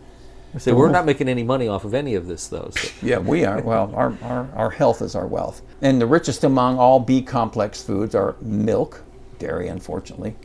So 0.58 0.76
we're 0.76 0.92
not 0.92 1.06
making 1.06 1.30
any 1.30 1.44
money 1.44 1.70
off 1.70 1.86
of 1.86 1.94
any 1.94 2.16
of 2.16 2.28
this, 2.28 2.48
though. 2.48 2.72
So. 2.78 2.90
yeah, 3.02 3.20
we 3.20 3.46
are. 3.46 3.62
Well, 3.62 3.94
our, 3.96 4.18
our, 4.22 4.50
our 4.54 4.70
health 4.70 5.02
is 5.02 5.16
our 5.16 5.28
wealth. 5.28 5.62
And 5.82 6.02
the 6.02 6.08
richest 6.08 6.44
among 6.44 6.78
all 6.78 7.00
B 7.00 7.22
complex 7.22 7.82
foods 7.82 8.16
are 8.16 8.36
milk, 8.42 9.02
dairy, 9.40 9.70
unfortunately, 9.70 10.36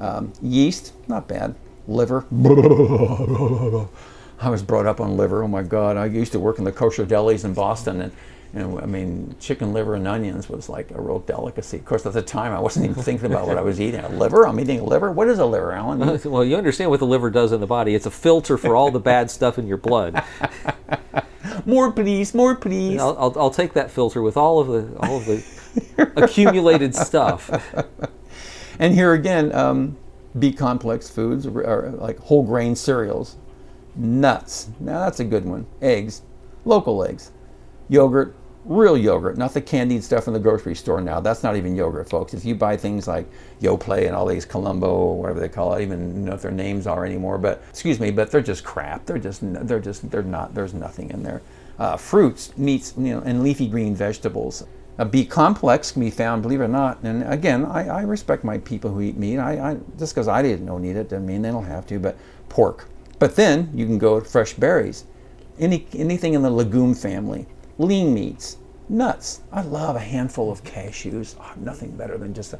um, 0.00 0.32
yeast, 0.42 0.92
not 1.08 1.28
bad, 1.28 1.54
liver. 1.88 2.26
I 4.38 4.50
was 4.50 4.62
brought 4.62 4.86
up 4.86 5.00
on 5.00 5.16
liver. 5.16 5.42
Oh 5.42 5.48
my 5.48 5.62
God! 5.62 5.96
I 5.96 6.06
used 6.06 6.32
to 6.32 6.40
work 6.40 6.58
in 6.58 6.64
the 6.64 6.72
kosher 6.72 7.06
delis 7.06 7.44
in 7.44 7.54
Boston, 7.54 8.12
and, 8.54 8.78
I 8.78 8.86
mean, 8.86 9.34
chicken 9.40 9.72
liver 9.72 9.94
and 9.94 10.06
onions 10.06 10.48
was 10.48 10.68
like 10.68 10.90
a 10.90 11.00
real 11.00 11.20
delicacy. 11.20 11.78
Of 11.78 11.84
course, 11.84 12.06
at 12.06 12.12
the 12.12 12.22
time, 12.22 12.52
I 12.52 12.60
wasn't 12.60 12.86
even 12.86 13.02
thinking 13.02 13.26
about 13.26 13.46
what 13.46 13.58
I 13.58 13.62
was 13.62 13.80
eating. 13.80 14.00
A 14.00 14.08
liver? 14.08 14.46
I'm 14.46 14.58
eating 14.60 14.80
a 14.80 14.84
liver. 14.84 15.10
What 15.10 15.28
is 15.28 15.38
a 15.38 15.46
liver, 15.46 15.72
Alan? 15.72 16.20
Well, 16.30 16.44
you 16.44 16.56
understand 16.56 16.90
what 16.90 17.00
the 17.00 17.06
liver 17.06 17.30
does 17.30 17.52
in 17.52 17.60
the 17.60 17.66
body. 17.66 17.94
It's 17.94 18.06
a 18.06 18.10
filter 18.10 18.56
for 18.56 18.74
all 18.76 18.90
the 18.90 19.00
bad 19.00 19.30
stuff 19.30 19.58
in 19.58 19.66
your 19.66 19.76
blood. 19.76 20.22
more, 21.66 21.92
please. 21.92 22.34
More, 22.34 22.56
please. 22.56 23.00
I'll, 23.00 23.16
I'll, 23.18 23.38
I'll 23.38 23.50
take 23.50 23.74
that 23.74 23.90
filter 23.90 24.22
with 24.22 24.36
all 24.36 24.58
of 24.58 24.68
the 24.68 24.96
all 25.00 25.18
of 25.18 25.26
the 25.26 26.12
accumulated 26.16 26.94
stuff. 26.94 27.50
and 28.78 28.94
here 28.94 29.12
again, 29.12 29.54
um, 29.54 29.96
B 30.38 30.52
complex 30.52 31.08
foods 31.08 31.46
like 31.46 32.18
whole 32.18 32.42
grain 32.42 32.76
cereals, 32.76 33.36
nuts. 33.94 34.68
Now 34.80 35.00
that's 35.00 35.20
a 35.20 35.24
good 35.24 35.44
one. 35.44 35.66
Eggs, 35.80 36.22
local 36.64 37.04
eggs, 37.04 37.32
yogurt, 37.88 38.34
real 38.66 38.98
yogurt, 38.98 39.38
not 39.38 39.54
the 39.54 39.60
candied 39.60 40.02
stuff 40.02 40.26
in 40.26 40.32
the 40.32 40.40
grocery 40.40 40.74
store 40.74 41.00
now. 41.00 41.20
That's 41.20 41.42
not 41.42 41.56
even 41.56 41.76
yogurt, 41.76 42.08
folks. 42.08 42.34
If 42.34 42.44
you 42.44 42.54
buy 42.54 42.76
things 42.76 43.06
like 43.06 43.26
Yoplait 43.60 44.06
and 44.06 44.14
all 44.14 44.26
these 44.26 44.44
Colombo 44.44 44.88
or 44.88 45.18
whatever 45.18 45.40
they 45.40 45.48
call 45.48 45.72
it, 45.72 45.78
I 45.78 45.82
even 45.82 46.24
know 46.24 46.34
if 46.34 46.42
their 46.42 46.50
names 46.50 46.86
are 46.86 47.06
anymore, 47.06 47.38
but 47.38 47.62
excuse 47.70 48.00
me, 48.00 48.10
but 48.10 48.30
they're 48.30 48.42
just 48.42 48.64
crap. 48.64 49.06
They're 49.06 49.18
just 49.18 49.40
they're 49.42 49.80
just 49.80 50.10
they're 50.10 50.22
not. 50.22 50.54
There's 50.54 50.74
nothing 50.74 51.10
in 51.10 51.22
there. 51.22 51.42
Uh, 51.78 51.96
fruits, 51.96 52.56
meats, 52.56 52.94
you 52.96 53.14
know, 53.14 53.20
and 53.20 53.42
leafy 53.42 53.68
green 53.68 53.94
vegetables. 53.94 54.66
A 54.98 55.04
B 55.04 55.24
complex 55.24 55.92
can 55.92 56.00
be 56.00 56.10
found, 56.10 56.42
believe 56.42 56.60
it 56.60 56.64
or 56.64 56.68
not. 56.68 57.02
And 57.02 57.22
again, 57.30 57.64
I, 57.66 57.86
I 57.88 58.02
respect 58.02 58.44
my 58.44 58.58
people 58.58 58.90
who 58.90 59.00
eat 59.02 59.16
meat. 59.16 59.38
I, 59.38 59.72
I 59.72 59.76
just 59.98 60.14
because 60.14 60.28
I 60.28 60.40
didn't 60.42 60.64
know 60.64 60.78
need 60.78 60.96
it 60.96 61.10
doesn't 61.10 61.26
mean 61.26 61.42
they 61.42 61.50
don't 61.50 61.66
have 61.66 61.86
to. 61.88 61.98
But 61.98 62.16
pork. 62.48 62.88
But 63.18 63.36
then 63.36 63.70
you 63.74 63.86
can 63.86 63.98
go 63.98 64.20
fresh 64.20 64.54
berries, 64.54 65.04
any 65.58 65.86
anything 65.94 66.34
in 66.34 66.42
the 66.42 66.50
legume 66.50 66.94
family 66.94 67.46
lean 67.78 68.14
meats, 68.14 68.56
nuts. 68.88 69.40
I 69.52 69.62
love 69.62 69.96
a 69.96 70.00
handful 70.00 70.50
of 70.50 70.64
cashews. 70.64 71.36
Oh, 71.40 71.52
nothing 71.56 71.90
better 71.96 72.16
than 72.18 72.34
just 72.34 72.54
a, 72.54 72.58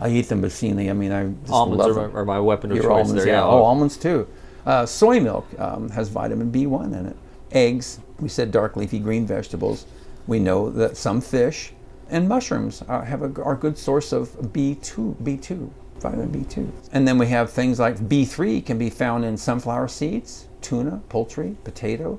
I 0.00 0.08
eat 0.08 0.28
them 0.28 0.44
obscenely. 0.44 0.90
I 0.90 0.92
mean, 0.92 1.12
I 1.12 1.28
just 1.42 1.52
almonds 1.52 1.78
love 1.78 1.96
are, 1.96 2.02
them. 2.02 2.12
my, 2.12 2.20
are 2.20 2.24
my 2.24 2.40
weapon 2.40 2.70
of 2.70 2.76
Your 2.76 2.84
choice. 2.84 2.90
almonds, 3.06 3.24
there, 3.24 3.34
yeah. 3.34 3.42
Oh, 3.44 3.62
almonds 3.62 3.96
too. 3.96 4.26
Uh, 4.66 4.84
soy 4.86 5.20
milk 5.20 5.46
um, 5.58 5.88
has 5.90 6.08
vitamin 6.08 6.50
B1 6.52 6.98
in 6.98 7.06
it. 7.06 7.16
Eggs, 7.52 8.00
we 8.20 8.28
said 8.28 8.50
dark 8.50 8.76
leafy 8.76 8.98
green 8.98 9.26
vegetables. 9.26 9.86
We 10.26 10.38
know 10.38 10.70
that 10.70 10.96
some 10.96 11.20
fish 11.20 11.72
and 12.08 12.28
mushrooms 12.28 12.82
are, 12.88 13.04
have 13.04 13.22
a, 13.22 13.42
are 13.42 13.54
a 13.54 13.58
good 13.58 13.78
source 13.78 14.12
of 14.12 14.30
B2, 14.30 15.16
B2, 15.22 15.70
vitamin 16.00 16.30
B2. 16.30 16.70
And 16.92 17.06
then 17.06 17.18
we 17.18 17.26
have 17.28 17.50
things 17.50 17.78
like 17.78 17.96
B3 17.96 18.64
can 18.64 18.78
be 18.78 18.90
found 18.90 19.24
in 19.24 19.36
sunflower 19.36 19.88
seeds, 19.88 20.48
tuna, 20.60 21.02
poultry, 21.08 21.56
potato, 21.64 22.18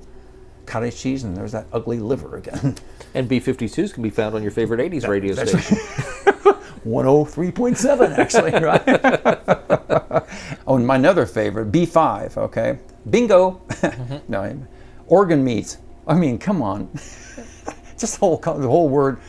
cottage 0.66 0.98
cheese, 0.98 1.24
and 1.24 1.36
there's 1.36 1.52
that 1.52 1.68
ugly 1.74 2.00
liver 2.00 2.38
again. 2.38 2.76
And 3.14 3.30
B52s 3.30 3.94
can 3.94 4.04
be 4.04 4.10
found 4.10 4.36
on 4.36 4.42
your 4.42 4.52
favorite 4.52 4.80
80s 4.80 5.06
radio 5.06 5.36
station. 5.36 5.60
103.7 6.86 8.18
actually, 8.18 8.52
right? 8.64 10.26
oh, 10.66 10.78
and 10.78 10.88
my 10.88 10.96
another 10.96 11.26
favorite, 11.26 11.74
B5, 11.74 12.38
okay? 12.38 12.80
Bingo. 13.10 13.62
Mm-hmm. 13.70 14.32
no, 14.32 14.68
organ 15.08 15.44
meats. 15.44 15.78
I 16.08 16.16
mean, 16.16 16.38
come 16.38 16.62
on. 16.62 16.90
Just 18.02 18.20
the 18.20 18.26
whole, 18.26 18.38
the 18.38 18.68
whole 18.68 18.90
word. 18.90 19.20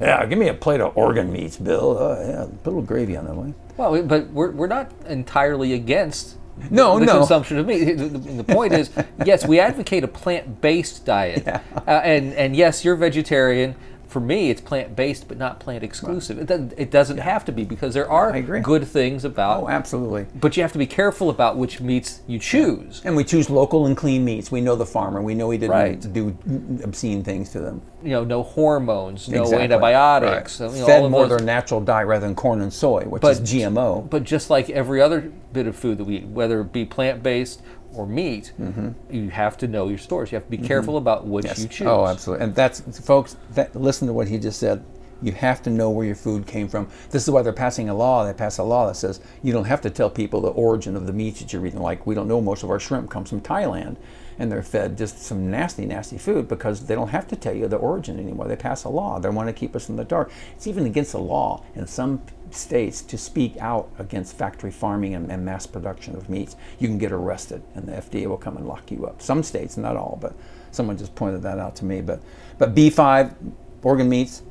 Yeah, 0.00 0.26
give 0.26 0.38
me 0.38 0.48
a 0.48 0.54
plate 0.54 0.80
of 0.80 0.96
organ 0.96 1.32
meats, 1.32 1.56
Bill. 1.56 1.96
Uh, 1.96 2.18
yeah, 2.20 2.46
put 2.64 2.66
a 2.66 2.70
little 2.70 2.82
gravy 2.82 3.16
on 3.16 3.24
that 3.24 3.34
one. 3.34 3.54
Well, 3.76 4.02
but 4.02 4.26
we're, 4.30 4.50
we're 4.50 4.66
not 4.66 4.90
entirely 5.06 5.72
against 5.74 6.36
No, 6.70 6.98
the 6.98 7.06
no. 7.06 7.18
consumption 7.18 7.56
of 7.58 7.66
meat. 7.66 7.84
The, 7.94 8.08
the- 8.08 8.44
point 8.44 8.72
is, 8.74 8.90
yes, 9.24 9.46
we 9.46 9.60
advocate 9.60 10.02
a 10.04 10.08
plant-based 10.08 11.04
diet, 11.06 11.46
uh, 11.46 11.60
and 11.86 12.34
and 12.34 12.56
yes, 12.56 12.84
you're 12.84 12.96
vegetarian. 12.96 13.74
For 14.08 14.20
me, 14.20 14.50
it's 14.50 14.60
plant-based, 14.60 15.26
but 15.28 15.36
not 15.36 15.58
plant 15.60 15.82
exclusive. 15.82 16.38
It 16.38 16.46
doesn't, 16.46 16.74
it 16.76 16.90
doesn't 16.90 17.18
have 17.18 17.44
to 17.46 17.52
be 17.52 17.64
because 17.64 17.92
there 17.94 18.10
are 18.10 18.40
good 18.40 18.86
things 18.86 19.24
about. 19.24 19.64
Oh, 19.64 19.68
absolutely. 19.68 20.26
but 20.34 20.56
you 20.56 20.62
have 20.62 20.72
to 20.72 20.78
be 20.78 20.86
careful 20.86 21.28
about 21.30 21.56
which 21.56 21.80
meats 21.80 22.20
you 22.26 22.38
choose. 22.38 23.02
And 23.04 23.16
we 23.16 23.24
choose 23.24 23.50
local 23.50 23.86
and 23.86 23.96
clean 23.96 24.24
meats. 24.24 24.50
We 24.50 24.60
know 24.60 24.76
the 24.76 24.86
farmer. 24.86 25.20
We 25.22 25.34
know 25.34 25.50
he 25.50 25.58
didn't 25.58 25.72
Right. 25.72 26.12
do 26.12 26.36
obscene 26.84 27.22
things 27.24 27.50
to 27.50 27.60
them. 27.60 27.82
You 28.02 28.10
know, 28.10 28.24
no 28.24 28.42
hormones, 28.42 29.28
no 29.28 29.42
Exactly. 29.42 29.64
antibiotics. 29.64 30.60
Right. 30.60 30.70
you 30.72 30.80
know, 30.80 30.86
Fed 30.86 31.10
more 31.10 31.26
their 31.26 31.40
natural 31.40 31.80
diet 31.80 32.06
rather 32.06 32.26
than 32.26 32.34
corn 32.36 32.60
and 32.60 32.72
soy, 32.72 33.02
which 33.04 33.22
But- 33.22 33.32
is 33.32 33.40
GMO. 33.40 34.06
But 34.08 34.22
just 34.24 34.50
like 34.50 34.70
every 34.70 35.00
other 35.00 35.32
bit 35.52 35.66
of 35.66 35.74
food 35.74 35.98
that 35.98 36.04
we 36.04 36.16
eat, 36.16 36.28
whether 36.28 36.60
it 36.60 36.72
be 36.72 36.84
plant 36.84 37.22
based 37.22 37.60
or 37.92 38.06
meat, 38.06 38.52
mm-hmm. 38.60 38.90
you 39.14 39.30
have 39.30 39.56
to 39.58 39.68
know 39.68 39.88
your 39.88 39.98
stores. 39.98 40.30
You 40.30 40.36
have 40.36 40.44
to 40.44 40.50
be 40.50 40.58
careful 40.58 40.94
mm-hmm. 40.94 41.04
about 41.04 41.26
which 41.26 41.44
you 41.44 41.64
oh, 41.64 41.68
choose. 41.68 41.86
Oh, 41.86 42.06
absolutely. 42.06 42.44
And 42.44 42.54
that's, 42.54 42.80
folks, 43.00 43.36
that, 43.52 43.74
listen 43.74 44.06
to 44.08 44.14
what 44.14 44.28
he 44.28 44.38
just 44.38 44.58
said. 44.60 44.84
You 45.22 45.32
have 45.32 45.62
to 45.62 45.70
know 45.70 45.90
where 45.90 46.04
your 46.04 46.14
food 46.14 46.46
came 46.46 46.68
from. 46.68 46.88
This 47.10 47.22
is 47.22 47.30
why 47.30 47.40
they're 47.40 47.52
passing 47.52 47.88
a 47.88 47.94
law. 47.94 48.26
They 48.26 48.34
pass 48.34 48.58
a 48.58 48.62
law 48.62 48.86
that 48.86 48.96
says 48.96 49.20
you 49.42 49.50
don't 49.52 49.64
have 49.64 49.80
to 49.82 49.90
tell 49.90 50.10
people 50.10 50.42
the 50.42 50.48
origin 50.48 50.94
of 50.94 51.06
the 51.06 51.12
meat 51.12 51.36
that 51.36 51.52
you're 51.54 51.64
eating. 51.66 51.80
Like 51.80 52.06
we 52.06 52.14
don't 52.14 52.28
know 52.28 52.40
most 52.42 52.62
of 52.62 52.70
our 52.70 52.78
shrimp 52.78 53.10
comes 53.10 53.30
from 53.30 53.40
Thailand, 53.40 53.96
and 54.38 54.50
they're 54.50 54.62
fed 54.62 54.98
just 54.98 55.22
some 55.22 55.50
nasty, 55.50 55.86
nasty 55.86 56.18
food 56.18 56.48
because 56.48 56.86
they 56.86 56.94
don't 56.94 57.08
have 57.08 57.26
to 57.28 57.36
tell 57.36 57.54
you 57.54 57.68
the 57.68 57.76
origin 57.76 58.18
anymore. 58.18 58.46
They 58.46 58.56
pass 58.56 58.84
a 58.84 58.88
law. 58.88 59.18
They 59.18 59.28
want 59.28 59.48
to 59.48 59.52
keep 59.52 59.74
us 59.74 59.88
in 59.88 59.96
the 59.96 60.04
dark. 60.04 60.30
It's 60.54 60.66
even 60.66 60.86
against 60.86 61.12
the 61.12 61.18
law 61.18 61.64
in 61.74 61.86
some 61.86 62.22
states 62.50 63.02
to 63.02 63.18
speak 63.18 63.56
out 63.58 63.90
against 63.98 64.36
factory 64.36 64.70
farming 64.70 65.14
and, 65.14 65.30
and 65.30 65.44
mass 65.44 65.66
production 65.66 66.14
of 66.16 66.28
meats. 66.28 66.56
You 66.78 66.88
can 66.88 66.98
get 66.98 67.12
arrested, 67.12 67.62
and 67.74 67.86
the 67.86 67.92
FDA 67.92 68.26
will 68.26 68.36
come 68.36 68.56
and 68.56 68.66
lock 68.66 68.90
you 68.90 69.06
up. 69.06 69.22
Some 69.22 69.42
states, 69.42 69.76
not 69.76 69.96
all, 69.96 70.18
but 70.20 70.34
someone 70.70 70.96
just 70.96 71.14
pointed 71.14 71.42
that 71.42 71.58
out 71.58 71.76
to 71.76 71.84
me. 71.84 72.00
But 72.00 72.20
but 72.58 72.74
B5 72.74 73.34
organ 73.82 74.08
meats, 74.08 74.42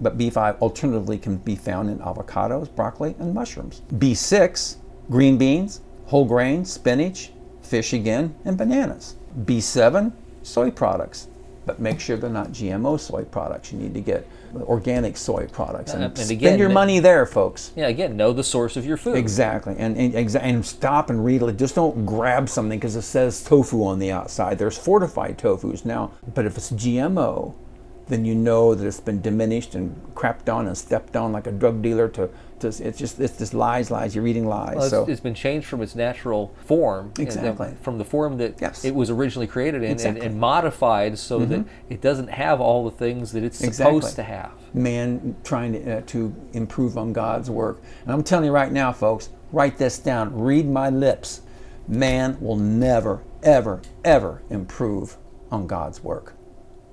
but 0.00 0.16
B5 0.16 0.58
alternatively 0.60 1.18
can 1.18 1.36
be 1.36 1.56
found 1.56 1.90
in 1.90 1.98
avocados, 1.98 2.74
broccoli, 2.74 3.14
and 3.18 3.34
mushrooms. 3.34 3.82
B6 3.92 4.76
green 5.10 5.38
beans, 5.38 5.80
whole 6.06 6.24
grains, 6.24 6.72
spinach, 6.72 7.32
fish 7.62 7.92
again, 7.92 8.34
and 8.44 8.56
bananas. 8.56 9.16
B7 9.44 10.12
soy 10.42 10.70
products. 10.70 11.28
But 11.66 11.80
make 11.80 12.00
sure 12.00 12.16
they're 12.16 12.30
not 12.30 12.52
GMO 12.52 12.98
soy 12.98 13.24
products. 13.24 13.72
You 13.72 13.78
need 13.78 13.92
to 13.92 14.00
get 14.00 14.26
organic 14.62 15.18
soy 15.18 15.46
products 15.52 15.92
and, 15.92 16.02
Uh, 16.02 16.06
and 16.06 16.18
spend 16.18 16.58
your 16.58 16.70
money 16.70 16.98
there, 16.98 17.26
folks. 17.26 17.72
Yeah, 17.76 17.88
again, 17.88 18.16
know 18.16 18.32
the 18.32 18.42
source 18.42 18.78
of 18.78 18.86
your 18.86 18.96
food. 18.96 19.16
Exactly, 19.16 19.74
and 19.78 19.94
and, 19.98 20.14
and 20.36 20.64
stop 20.64 21.10
and 21.10 21.22
read 21.22 21.42
it. 21.42 21.58
Just 21.58 21.74
don't 21.74 22.06
grab 22.06 22.48
something 22.48 22.78
because 22.78 22.96
it 22.96 23.02
says 23.02 23.42
tofu 23.44 23.84
on 23.84 23.98
the 23.98 24.10
outside. 24.10 24.58
There's 24.58 24.78
fortified 24.78 25.36
tofus 25.36 25.84
now, 25.84 26.12
but 26.34 26.46
if 26.46 26.56
it's 26.56 26.70
GMO, 26.70 27.52
then 28.08 28.24
you 28.24 28.34
know 28.34 28.74
that 28.74 28.86
it's 28.86 29.00
been 29.00 29.20
diminished 29.20 29.74
and 29.74 29.94
crapped 30.14 30.52
on 30.52 30.66
and 30.66 30.76
stepped 30.76 31.16
on 31.16 31.32
like 31.32 31.46
a 31.46 31.52
drug 31.52 31.82
dealer. 31.82 32.08
To, 32.08 32.30
it's 32.64 32.98
just 32.98 33.20
it's 33.20 33.38
just 33.38 33.54
lies, 33.54 33.90
lies. 33.90 34.14
You're 34.14 34.24
reading 34.24 34.46
lies. 34.46 34.74
Well, 34.74 34.84
it's, 34.84 34.90
so 34.90 35.06
it's 35.06 35.20
been 35.20 35.34
changed 35.34 35.66
from 35.66 35.82
its 35.82 35.94
natural 35.94 36.54
form, 36.64 37.12
Exactly. 37.18 37.74
from 37.82 37.98
the 37.98 38.04
form 38.04 38.36
that 38.38 38.60
Yes. 38.60 38.84
it 38.84 38.94
was 38.94 39.10
originally 39.10 39.46
created 39.46 39.82
in, 39.82 39.92
Exactly. 39.92 40.20
Mm-hmm. 40.20 40.24
and, 40.26 40.32
and 40.32 40.40
modified 40.40 41.18
so 41.18 41.44
that 41.44 41.64
it 41.88 42.00
doesn't 42.00 42.28
have 42.28 42.60
all 42.60 42.84
the 42.84 42.90
things 42.96 43.32
that 43.32 43.42
it's 43.44 43.60
Exactly. 43.62 44.00
supposed 44.00 44.16
to 44.16 44.22
have. 44.22 44.52
man 44.74 45.36
trying 45.44 45.72
to, 45.72 45.98
uh, 45.98 46.00
to 46.06 46.34
improve 46.52 46.98
on 46.98 47.12
God's 47.12 47.48
work. 47.50 47.80
And 48.04 48.12
I'm 48.12 48.22
telling 48.22 48.44
you 48.44 48.52
right 48.52 48.70
now, 48.70 48.92
folks, 48.92 49.30
write 49.52 49.78
this 49.78 49.98
down. 49.98 50.38
Read 50.38 50.66
my 50.68 50.90
lips. 50.90 51.40
Man 51.86 52.38
will 52.40 52.56
never, 52.56 53.22
ever, 53.42 53.80
ever 54.04 54.42
improve 54.50 55.16
on 55.50 55.66
God's 55.66 56.04
work. 56.04 56.34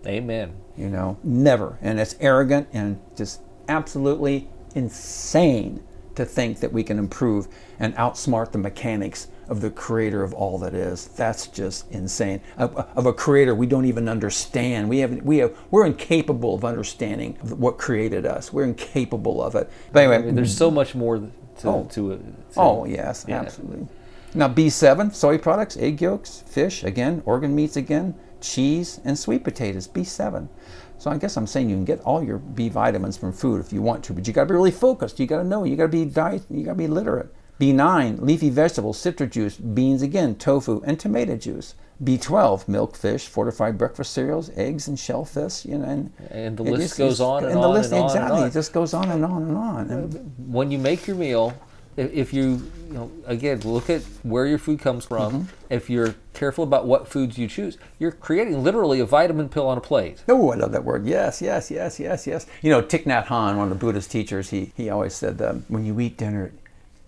Amen. 0.07 0.53
You 0.77 0.89
know, 0.89 1.17
never. 1.23 1.77
And 1.81 1.99
it's 1.99 2.15
arrogant 2.21 2.67
and 2.71 3.01
just 3.17 3.41
absolutely 3.67 4.47
insane 4.75 5.83
to 6.15 6.25
think 6.25 6.59
that 6.61 6.71
we 6.71 6.83
can 6.83 6.97
improve 6.99 7.47
and 7.79 7.93
outsmart 7.95 8.51
the 8.51 8.57
mechanics 8.57 9.27
of 9.49 9.61
the 9.61 9.69
creator 9.69 10.23
of 10.23 10.33
all 10.33 10.57
that 10.59 10.73
is. 10.73 11.07
That's 11.09 11.47
just 11.47 11.91
insane. 11.91 12.41
Of, 12.57 12.75
of 12.75 13.05
a 13.05 13.13
creator 13.13 13.53
we 13.53 13.67
don't 13.67 13.85
even 13.85 14.07
understand. 14.09 14.89
We 14.89 14.99
have 14.99 15.21
we 15.23 15.37
have 15.39 15.55
we're 15.71 15.85
incapable 15.85 16.55
of 16.55 16.63
understanding 16.65 17.33
what 17.41 17.77
created 17.77 18.25
us. 18.25 18.51
We're 18.53 18.63
incapable 18.63 19.43
of 19.43 19.55
it. 19.55 19.69
But 19.91 20.03
anyway, 20.09 20.31
there's 20.31 20.55
so 20.55 20.71
much 20.71 20.95
more 20.95 21.17
to 21.17 21.31
Oh. 21.65 21.87
to 21.91 22.11
it. 22.13 22.53
to- 22.53 22.59
Oh, 22.59 22.85
yes, 22.85 23.25
Yeah. 23.27 23.41
absolutely. 23.41 23.87
Now, 24.33 24.49
B7, 24.49 25.13
soy 25.13 25.37
products, 25.37 25.77
egg 25.77 26.01
yolks, 26.01 26.43
fish, 26.45 26.83
again, 26.83 27.21
organ 27.25 27.55
meats 27.55 27.77
again, 27.77 28.15
cheese, 28.41 28.99
and 29.05 29.17
sweet 29.17 29.45
potatoes, 29.45 29.87
B7. 29.87 30.49
So 30.97 31.11
I 31.11 31.17
guess 31.17 31.37
I'm 31.37 31.45
saying 31.47 31.69
you 31.69 31.75
can 31.75 31.85
get 31.85 32.01
all 32.01 32.23
your 32.23 32.37
B 32.39 32.69
vitamins 32.69 33.17
from 33.17 33.31
food 33.33 33.59
if 33.59 33.71
you 33.73 33.81
want 33.81 34.03
to, 34.05 34.13
but 34.13 34.27
you 34.27 34.33
got 34.33 34.43
to 34.43 34.47
be 34.47 34.53
really 34.53 34.71
focused. 34.71 35.19
You 35.19 35.27
got 35.27 35.37
to 35.39 35.43
know. 35.43 35.63
You 35.63 35.75
got 35.75 35.83
to 35.83 35.89
be 35.89 36.05
diet. 36.05 36.43
You 36.49 36.63
got 36.63 36.71
to 36.71 36.77
be 36.77 36.87
literate. 36.87 37.33
B9, 37.59 38.21
leafy 38.21 38.49
vegetables, 38.49 38.97
citrus 38.99 39.31
juice, 39.31 39.55
beans 39.57 40.01
again, 40.01 40.35
tofu, 40.35 40.81
and 40.85 40.99
tomato 40.99 41.37
juice. 41.37 41.75
B12, 42.03 42.67
milk, 42.67 42.97
fish, 42.97 43.27
fortified 43.27 43.77
breakfast 43.77 44.11
cereals, 44.11 44.49
eggs, 44.57 44.89
and 44.89 44.99
shellfish. 44.99 45.63
You 45.65 45.77
know, 45.77 45.85
and, 45.85 46.11
And 46.31 46.57
the 46.57 46.63
list 46.63 46.81
just- 46.81 46.97
goes 46.97 47.21
on 47.21 47.45
and 47.45 47.53
the 47.53 47.59
on 47.59 47.73
list, 47.73 47.91
and 47.93 47.99
on 48.01 48.09
and 48.09 48.15
exactly. 48.17 48.41
on. 48.41 48.47
It 48.47 48.53
just 48.53 48.73
goes 48.73 48.93
on 48.93 49.09
and 49.09 49.23
on 49.23 49.43
and 49.43 49.55
on. 49.57 49.89
And 49.89 50.33
when 50.53 50.71
you 50.71 50.77
make 50.77 51.07
your 51.07 51.15
meal, 51.15 51.53
if, 51.97 52.11
if 52.13 52.33
you, 52.33 52.71
you 52.87 52.93
know, 52.93 53.11
again, 53.25 53.59
look 53.61 53.89
at 53.89 54.01
where 54.23 54.45
your 54.45 54.57
food 54.57 54.79
comes 54.79 55.05
from. 55.05 55.33
Mm-hmm. 55.33 55.73
If 55.73 55.89
you're 55.89 56.15
careful 56.33 56.63
about 56.63 56.85
what 56.85 57.07
foods 57.07 57.37
you 57.37 57.47
choose, 57.47 57.77
you're 57.99 58.11
creating 58.11 58.63
literally 58.63 58.99
a 58.99 59.05
vitamin 59.05 59.49
pill 59.49 59.67
on 59.67 59.77
a 59.77 59.81
plate. 59.81 60.23
Oh, 60.27 60.51
I 60.51 60.55
love 60.55 60.71
that 60.73 60.83
word. 60.83 61.05
Yes, 61.05 61.41
yes, 61.41 61.71
yes, 61.71 61.99
yes, 61.99 62.27
yes. 62.27 62.45
You 62.61 62.71
know, 62.71 62.81
Thich 62.81 63.03
Nhat 63.03 63.27
Hanh, 63.27 63.57
one 63.57 63.69
of 63.71 63.79
the 63.79 63.85
Buddhist 63.85 64.11
teachers, 64.11 64.49
he, 64.49 64.71
he 64.75 64.89
always 64.89 65.13
said, 65.13 65.41
um, 65.41 65.65
when 65.67 65.85
you 65.85 65.99
eat 65.99 66.17
dinner, 66.17 66.51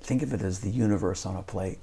think 0.02 0.22
of 0.22 0.34
it 0.34 0.42
as 0.42 0.60
the 0.60 0.70
universe 0.70 1.26
on 1.26 1.36
a 1.36 1.44
plate. 1.44 1.80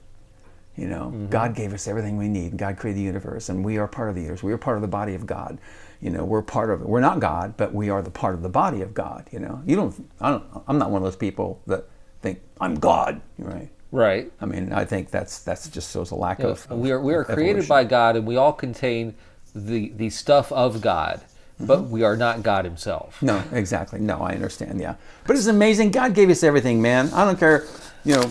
You 0.76 0.88
know, 0.88 1.28
God 1.30 1.54
gave 1.54 1.72
us 1.72 1.86
everything 1.86 2.16
we 2.16 2.26
need. 2.26 2.56
God 2.56 2.76
created 2.78 2.98
the 2.98 3.04
universe, 3.04 3.48
and 3.48 3.64
we 3.64 3.78
are 3.78 3.86
part 3.86 4.08
of 4.08 4.16
the 4.16 4.22
universe. 4.22 4.42
We 4.42 4.52
are 4.52 4.58
part 4.58 4.76
of 4.76 4.82
the 4.82 4.88
body 4.88 5.14
of 5.14 5.24
God. 5.24 5.60
You 6.00 6.10
know, 6.10 6.24
we're 6.24 6.42
part 6.42 6.68
of 6.68 6.80
it. 6.80 6.88
We're 6.88 6.98
not 6.98 7.20
God, 7.20 7.56
but 7.56 7.72
we 7.72 7.90
are 7.90 8.02
the 8.02 8.10
part 8.10 8.34
of 8.34 8.42
the 8.42 8.48
body 8.48 8.82
of 8.82 8.92
God. 8.92 9.28
You 9.30 9.38
know, 9.38 9.62
you 9.64 9.76
don't. 9.76 10.10
I 10.20 10.30
don't. 10.30 10.44
I'm 10.66 10.78
not 10.78 10.90
one 10.90 11.00
of 11.00 11.04
those 11.04 11.14
people 11.14 11.62
that 11.68 11.88
think 12.24 12.40
I'm 12.60 12.76
God, 12.76 13.20
right? 13.38 13.70
Right. 13.92 14.32
I 14.40 14.46
mean, 14.46 14.72
I 14.72 14.84
think 14.84 15.10
that's 15.10 15.44
that's 15.44 15.68
just 15.68 15.92
shows 15.92 16.10
a 16.10 16.16
lack 16.16 16.40
of, 16.40 16.66
of 16.70 16.78
we 16.78 16.90
are 16.90 17.00
we 17.00 17.14
are 17.14 17.24
created 17.24 17.68
by 17.68 17.84
God, 17.84 18.16
and 18.16 18.26
we 18.26 18.36
all 18.36 18.52
contain 18.52 19.14
the 19.54 19.90
the 19.90 20.10
stuff 20.10 20.50
of 20.50 20.80
God, 20.80 21.20
but 21.60 21.80
mm-hmm. 21.80 21.90
we 21.90 22.02
are 22.02 22.16
not 22.16 22.42
God 22.42 22.64
Himself. 22.64 23.22
No, 23.22 23.44
exactly. 23.52 24.00
No, 24.00 24.20
I 24.20 24.32
understand. 24.32 24.80
Yeah, 24.80 24.96
but 25.26 25.36
it's 25.36 25.46
amazing. 25.46 25.92
God 25.92 26.14
gave 26.14 26.30
us 26.30 26.42
everything, 26.42 26.82
man. 26.82 27.10
I 27.12 27.24
don't 27.24 27.38
care. 27.38 27.66
You 28.04 28.16
know, 28.16 28.30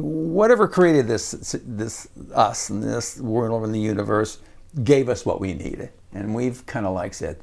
whatever 0.00 0.68
created 0.68 1.08
this, 1.08 1.30
this 1.64 2.08
us 2.34 2.70
and 2.70 2.82
this 2.82 3.18
world 3.18 3.64
and 3.64 3.74
the 3.74 3.80
universe 3.80 4.38
gave 4.84 5.08
us 5.08 5.24
what 5.24 5.40
we 5.40 5.54
needed, 5.54 5.90
and 6.12 6.34
we've 6.34 6.64
kind 6.66 6.86
of 6.86 6.94
like 6.94 7.14
said, 7.14 7.38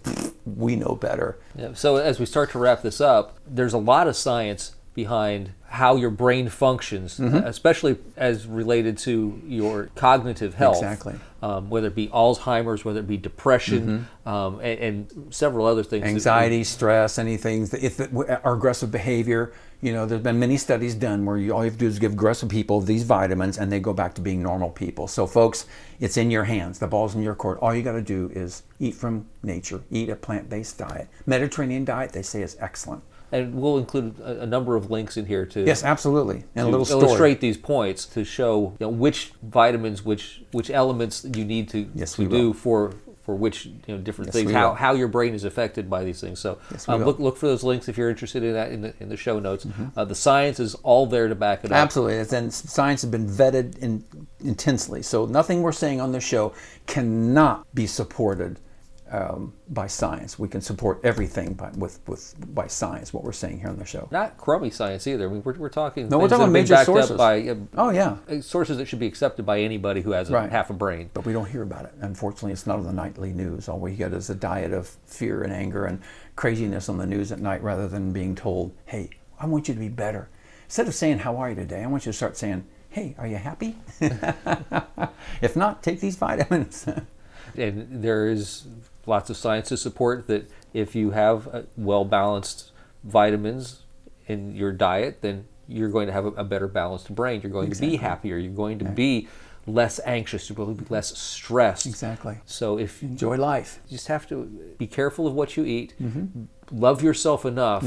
we 0.45 0.75
know 0.75 0.95
better. 0.95 1.39
Yeah, 1.55 1.73
So 1.73 1.97
as 1.97 2.19
we 2.19 2.25
start 2.25 2.51
to 2.51 2.59
wrap 2.59 2.81
this 2.83 3.01
up, 3.01 3.37
there's 3.45 3.73
a 3.73 3.77
lot 3.77 4.07
of 4.07 4.15
science 4.15 4.76
behind 4.97 5.51
how 5.67 5.95
your 5.95 6.09
brain 6.09 6.49
functions, 6.49 7.19
Mm-hmm. 7.19 7.45
especially 7.45 7.97
as 8.17 8.47
related 8.47 8.97
to 8.97 9.39
your 9.45 9.89
cognitive 9.93 10.55
health. 10.55 10.77
Exactly. 10.77 11.13
Um, 11.43 11.69
whether 11.69 11.89
it 11.89 11.95
be 11.95 12.07
Alzheimer's, 12.07 12.83
whether 12.83 13.01
it 13.01 13.07
be 13.07 13.15
depression, 13.15 14.07
um, 14.25 14.59
and, 14.59 14.79
and 14.79 15.27
several 15.29 15.67
other 15.67 15.83
things. 15.83 16.03
Mm-hmm. 16.03 16.15
Anxiety, 16.15 16.63
stress, 16.63 17.19
anything. 17.19 17.69
If 17.79 17.99
it, 17.99 18.09
our 18.43 18.55
aggressive 18.55 18.91
behavior, 18.91 19.53
you 19.83 19.93
know, 19.93 20.07
there's 20.07 20.23
been 20.23 20.39
many 20.39 20.57
studies 20.57 20.95
done 20.95 21.23
where 21.27 21.37
you, 21.37 21.53
all 21.53 21.63
you 21.63 21.69
have 21.69 21.77
to 21.77 21.85
do 21.85 21.85
is 21.85 21.99
give 21.99 22.13
aggressive 22.13 22.49
people 22.49 22.81
these 22.81 23.03
vitamins, 23.03 23.59
and 23.59 23.71
they 23.71 23.79
go 23.79 23.93
back 23.93 24.15
to 24.15 24.21
being 24.21 24.41
normal 24.41 24.71
people. 24.71 25.07
So, 25.07 25.27
folks, 25.27 25.67
it's 25.99 26.17
in 26.17 26.31
your 26.31 26.45
hands. 26.45 26.79
The 26.79 26.87
ball's 26.87 27.13
in 27.13 27.21
your 27.21 27.35
court. 27.35 27.59
All 27.61 27.75
you 27.75 27.83
got 27.83 27.91
to 27.91 28.01
do 28.01 28.31
is 28.33 28.63
eat 28.79 28.95
from 28.95 29.27
nature. 29.43 29.83
Eat 29.91 30.09
a 30.09 30.15
plant-based 30.15 30.79
diet. 30.79 31.07
Mediterranean 31.27 31.85
diet, 31.85 32.13
they 32.13 32.23
say, 32.23 32.41
is 32.41 32.57
excellent. 32.59 33.03
And 33.31 33.55
we'll 33.55 33.77
include 33.77 34.19
a, 34.19 34.41
a 34.41 34.45
number 34.45 34.75
of 34.75 34.89
links 34.89 35.17
in 35.17 35.25
here 35.25 35.45
to 35.47 35.63
Yes, 35.65 35.83
absolutely. 35.83 36.45
And 36.55 36.67
a 36.67 36.69
little 36.69 36.85
story. 36.85 37.03
illustrate 37.05 37.39
these 37.41 37.57
points 37.57 38.05
to 38.07 38.23
show 38.23 38.73
you 38.79 38.85
know, 38.85 38.89
which 38.89 39.31
vitamins, 39.43 40.03
which 40.05 40.41
which 40.51 40.69
elements 40.69 41.25
you 41.35 41.43
need 41.43 41.69
to, 41.69 41.89
Yes, 41.93 42.13
to 42.15 42.27
do 42.27 42.47
will. 42.47 42.53
for 42.53 42.93
for 43.23 43.35
which 43.35 43.65
you 43.65 43.73
know 43.89 43.97
different 43.97 44.27
Yes, 44.29 44.35
things, 44.35 44.51
how, 44.53 44.69
will. 44.69 44.75
how 44.75 44.93
your 44.93 45.09
brain 45.09 45.33
is 45.33 45.43
affected 45.43 45.89
by 45.89 46.05
these 46.05 46.21
things. 46.21 46.39
So 46.39 46.59
Yes, 46.71 46.87
uh, 46.87 46.95
look 46.95 47.19
look 47.19 47.35
for 47.35 47.47
those 47.47 47.61
links 47.61 47.89
if 47.89 47.97
you're 47.97 48.09
interested 48.09 48.41
in 48.41 48.53
that 48.53 48.71
in 48.71 48.79
the 48.81 48.93
in 49.01 49.09
the 49.09 49.17
show 49.17 49.37
notes. 49.39 49.67
Uh, 49.97 50.05
the 50.05 50.15
science 50.15 50.61
is 50.61 50.75
all 50.75 51.05
there 51.05 51.27
to 51.27 51.35
back 51.35 51.65
it 51.65 51.71
up. 51.73 51.77
Absolutely. 51.77 52.19
And 52.37 52.53
science 52.53 53.01
has 53.01 53.11
been 53.11 53.27
vetted 53.27 53.77
in, 53.79 54.05
intensely. 54.39 55.01
So 55.01 55.25
nothing 55.25 55.61
we're 55.61 55.73
saying 55.73 55.99
on 55.99 56.13
this 56.13 56.23
show 56.23 56.53
cannot 56.85 57.67
be 57.75 57.85
supported 57.85 58.59
um, 59.11 59.53
by 59.69 59.87
science. 59.87 60.37
We 60.37 60.47
can 60.47 60.61
support 60.61 60.99
everything 61.03 61.53
by, 61.53 61.69
with, 61.71 61.99
with, 62.07 62.35
by 62.53 62.67
science, 62.67 63.13
what 63.13 63.23
we're 63.23 63.31
saying 63.31 63.59
here 63.59 63.69
on 63.69 63.77
the 63.77 63.85
show. 63.85 64.07
Not 64.11 64.37
crummy 64.37 64.69
science 64.69 65.07
either. 65.07 65.29
I 65.29 65.31
mean, 65.31 65.41
we're, 65.43 65.53
we're 65.53 65.69
talking 65.69 66.09
No, 66.09 66.17
we're 66.19 66.27
talking 66.29 66.51
major 66.51 66.77
sources. 66.83 67.17
by 67.17 67.47
uh, 67.47 67.55
Oh, 67.75 67.89
yeah. 67.89 68.17
uh, 68.29 68.41
sources 68.41 68.77
that 68.77 68.87
should 68.87 68.99
be 68.99 69.07
accepted 69.07 69.45
by 69.45 69.59
anybody 69.61 70.01
who 70.01 70.11
has 70.11 70.29
a, 70.29 70.33
Right. 70.33 70.49
half 70.49 70.69
a 70.69 70.73
brain. 70.73 71.09
But 71.13 71.25
we 71.25 71.33
don't 71.33 71.49
hear 71.49 71.63
about 71.63 71.85
it. 71.85 71.93
Unfortunately, 72.01 72.51
it's 72.51 72.67
not 72.67 72.79
on 72.79 72.85
the 72.85 72.93
nightly 72.93 73.31
news. 73.33 73.69
All 73.69 73.79
we 73.79 73.95
get 73.95 74.13
is 74.13 74.29
a 74.29 74.35
diet 74.35 74.73
of 74.73 74.87
fear 75.05 75.41
and 75.43 75.53
anger 75.53 75.85
and 75.85 76.01
craziness 76.35 76.89
on 76.89 76.97
the 76.97 77.05
news 77.07 77.31
at 77.31 77.39
night 77.39 77.63
rather 77.63 77.87
than 77.87 78.11
being 78.13 78.35
told, 78.35 78.73
hey, 78.85 79.09
I 79.39 79.45
want 79.45 79.67
you 79.67 79.73
to 79.73 79.79
be 79.79 79.89
better. 79.89 80.29
Instead 80.65 80.87
of 80.87 80.95
saying, 80.95 81.19
how 81.19 81.37
are 81.37 81.49
you 81.49 81.55
today? 81.55 81.83
I 81.83 81.87
want 81.87 82.05
you 82.05 82.11
to 82.11 82.17
start 82.17 82.35
saying, 82.35 82.65
hey, 82.89 83.15
are 83.17 83.27
you 83.27 83.37
happy? 83.37 83.77
if 85.41 85.55
not, 85.55 85.81
take 85.83 85.99
these 85.99 86.15
vitamins. 86.15 86.87
and 87.55 88.03
there 88.03 88.27
is 88.27 88.67
lots 89.07 89.29
of 89.29 89.37
science 89.37 89.69
to 89.69 89.77
support 89.77 90.27
that 90.27 90.49
if 90.73 90.95
you 90.95 91.11
have 91.11 91.47
uh, 91.53 91.61
well 91.75 92.05
balanced 92.05 92.71
vitamins 93.03 93.83
in 94.27 94.55
your 94.55 94.71
diet, 94.71 95.21
then 95.21 95.45
you're 95.67 95.89
going 95.89 96.07
to 96.07 96.13
have 96.13 96.25
a, 96.25 96.31
a 96.31 96.43
better 96.43 96.67
balanced 96.67 97.13
brain. 97.15 97.41
You're 97.41 97.51
going 97.51 97.71
to 97.71 97.79
be 97.81 97.97
happier. 97.97 98.37
You're 98.37 98.51
going 98.53 98.79
to 98.79 98.85
be 98.85 99.27
less 99.65 99.99
anxious. 100.05 100.49
You're 100.49 100.55
going 100.55 100.75
to 100.77 100.81
be 100.83 100.87
less 100.89 101.17
stressed. 101.17 101.85
Exactly. 101.85 102.37
So 102.45 102.77
if 102.77 103.01
you 103.01 103.09
Enjoy 103.09 103.35
life. 103.37 103.79
You 103.87 103.97
just 103.97 104.07
have 104.07 104.27
to 104.29 104.45
be 104.77 104.87
careful 104.87 105.27
of 105.27 105.33
what 105.33 105.57
you 105.57 105.65
eat, 105.65 105.93
Mm-hmm. 106.01 106.43
love 106.71 107.01
yourself 107.01 107.45
enough 107.45 107.85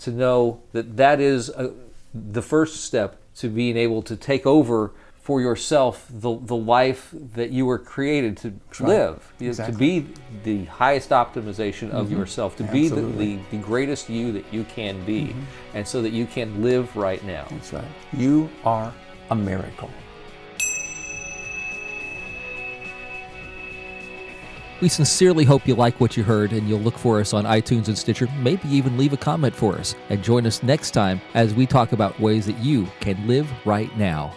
to 0.00 0.10
know 0.10 0.62
that 0.72 0.96
that 0.96 1.20
is 1.20 1.48
a, 1.50 1.72
the 2.14 2.42
first 2.42 2.84
step 2.84 3.16
to 3.36 3.48
being 3.48 3.76
able 3.76 4.02
to 4.02 4.16
take 4.16 4.44
over 4.46 4.92
for 5.30 5.40
yourself 5.40 6.08
the, 6.10 6.36
the 6.40 6.56
life 6.56 7.14
that 7.36 7.50
you 7.50 7.64
were 7.64 7.78
created 7.78 8.36
to 8.36 8.48
right. 8.80 8.88
live, 8.88 9.32
You 9.38 9.50
Exactly. 9.50 9.72
to 9.72 9.78
be 9.78 10.14
the 10.42 10.64
highest 10.64 11.10
optimization 11.10 11.92
of 11.92 12.08
mm-hmm. 12.08 12.18
yourself, 12.18 12.56
to 12.56 12.64
be 12.64 12.88
the, 12.88 13.02
the, 13.02 13.38
the 13.52 13.58
greatest 13.58 14.10
you 14.10 14.32
that 14.32 14.44
you 14.52 14.64
can 14.64 15.04
be, 15.04 15.26
mm-hmm. 15.26 15.76
and 15.76 15.86
so 15.86 16.02
that 16.02 16.10
you 16.10 16.26
can 16.26 16.64
live 16.64 16.96
right 16.96 17.22
now. 17.22 17.46
That's 17.48 17.72
right. 17.72 17.84
You 18.12 18.50
are 18.64 18.92
a 19.30 19.36
miracle. 19.36 19.88
We 24.80 24.88
sincerely 24.88 25.44
hope 25.44 25.68
you 25.68 25.76
like 25.76 26.00
what 26.00 26.16
you 26.16 26.24
heard 26.24 26.52
and 26.52 26.68
you'll 26.68 26.80
look 26.80 26.98
for 26.98 27.20
us 27.20 27.32
on 27.32 27.44
iTunes 27.44 27.86
and 27.86 27.96
Stitcher, 27.96 28.26
maybe 28.40 28.68
even 28.68 28.98
leave 28.98 29.12
a 29.12 29.16
comment 29.16 29.54
for 29.54 29.76
us. 29.76 29.94
And 30.08 30.24
join 30.24 30.44
us 30.44 30.64
next 30.64 30.90
time 30.90 31.20
as 31.34 31.54
we 31.54 31.66
talk 31.66 31.92
about 31.92 32.18
ways 32.18 32.46
that 32.46 32.58
you 32.58 32.88
can 32.98 33.28
live 33.28 33.48
right 33.64 33.96
now. 33.96 34.34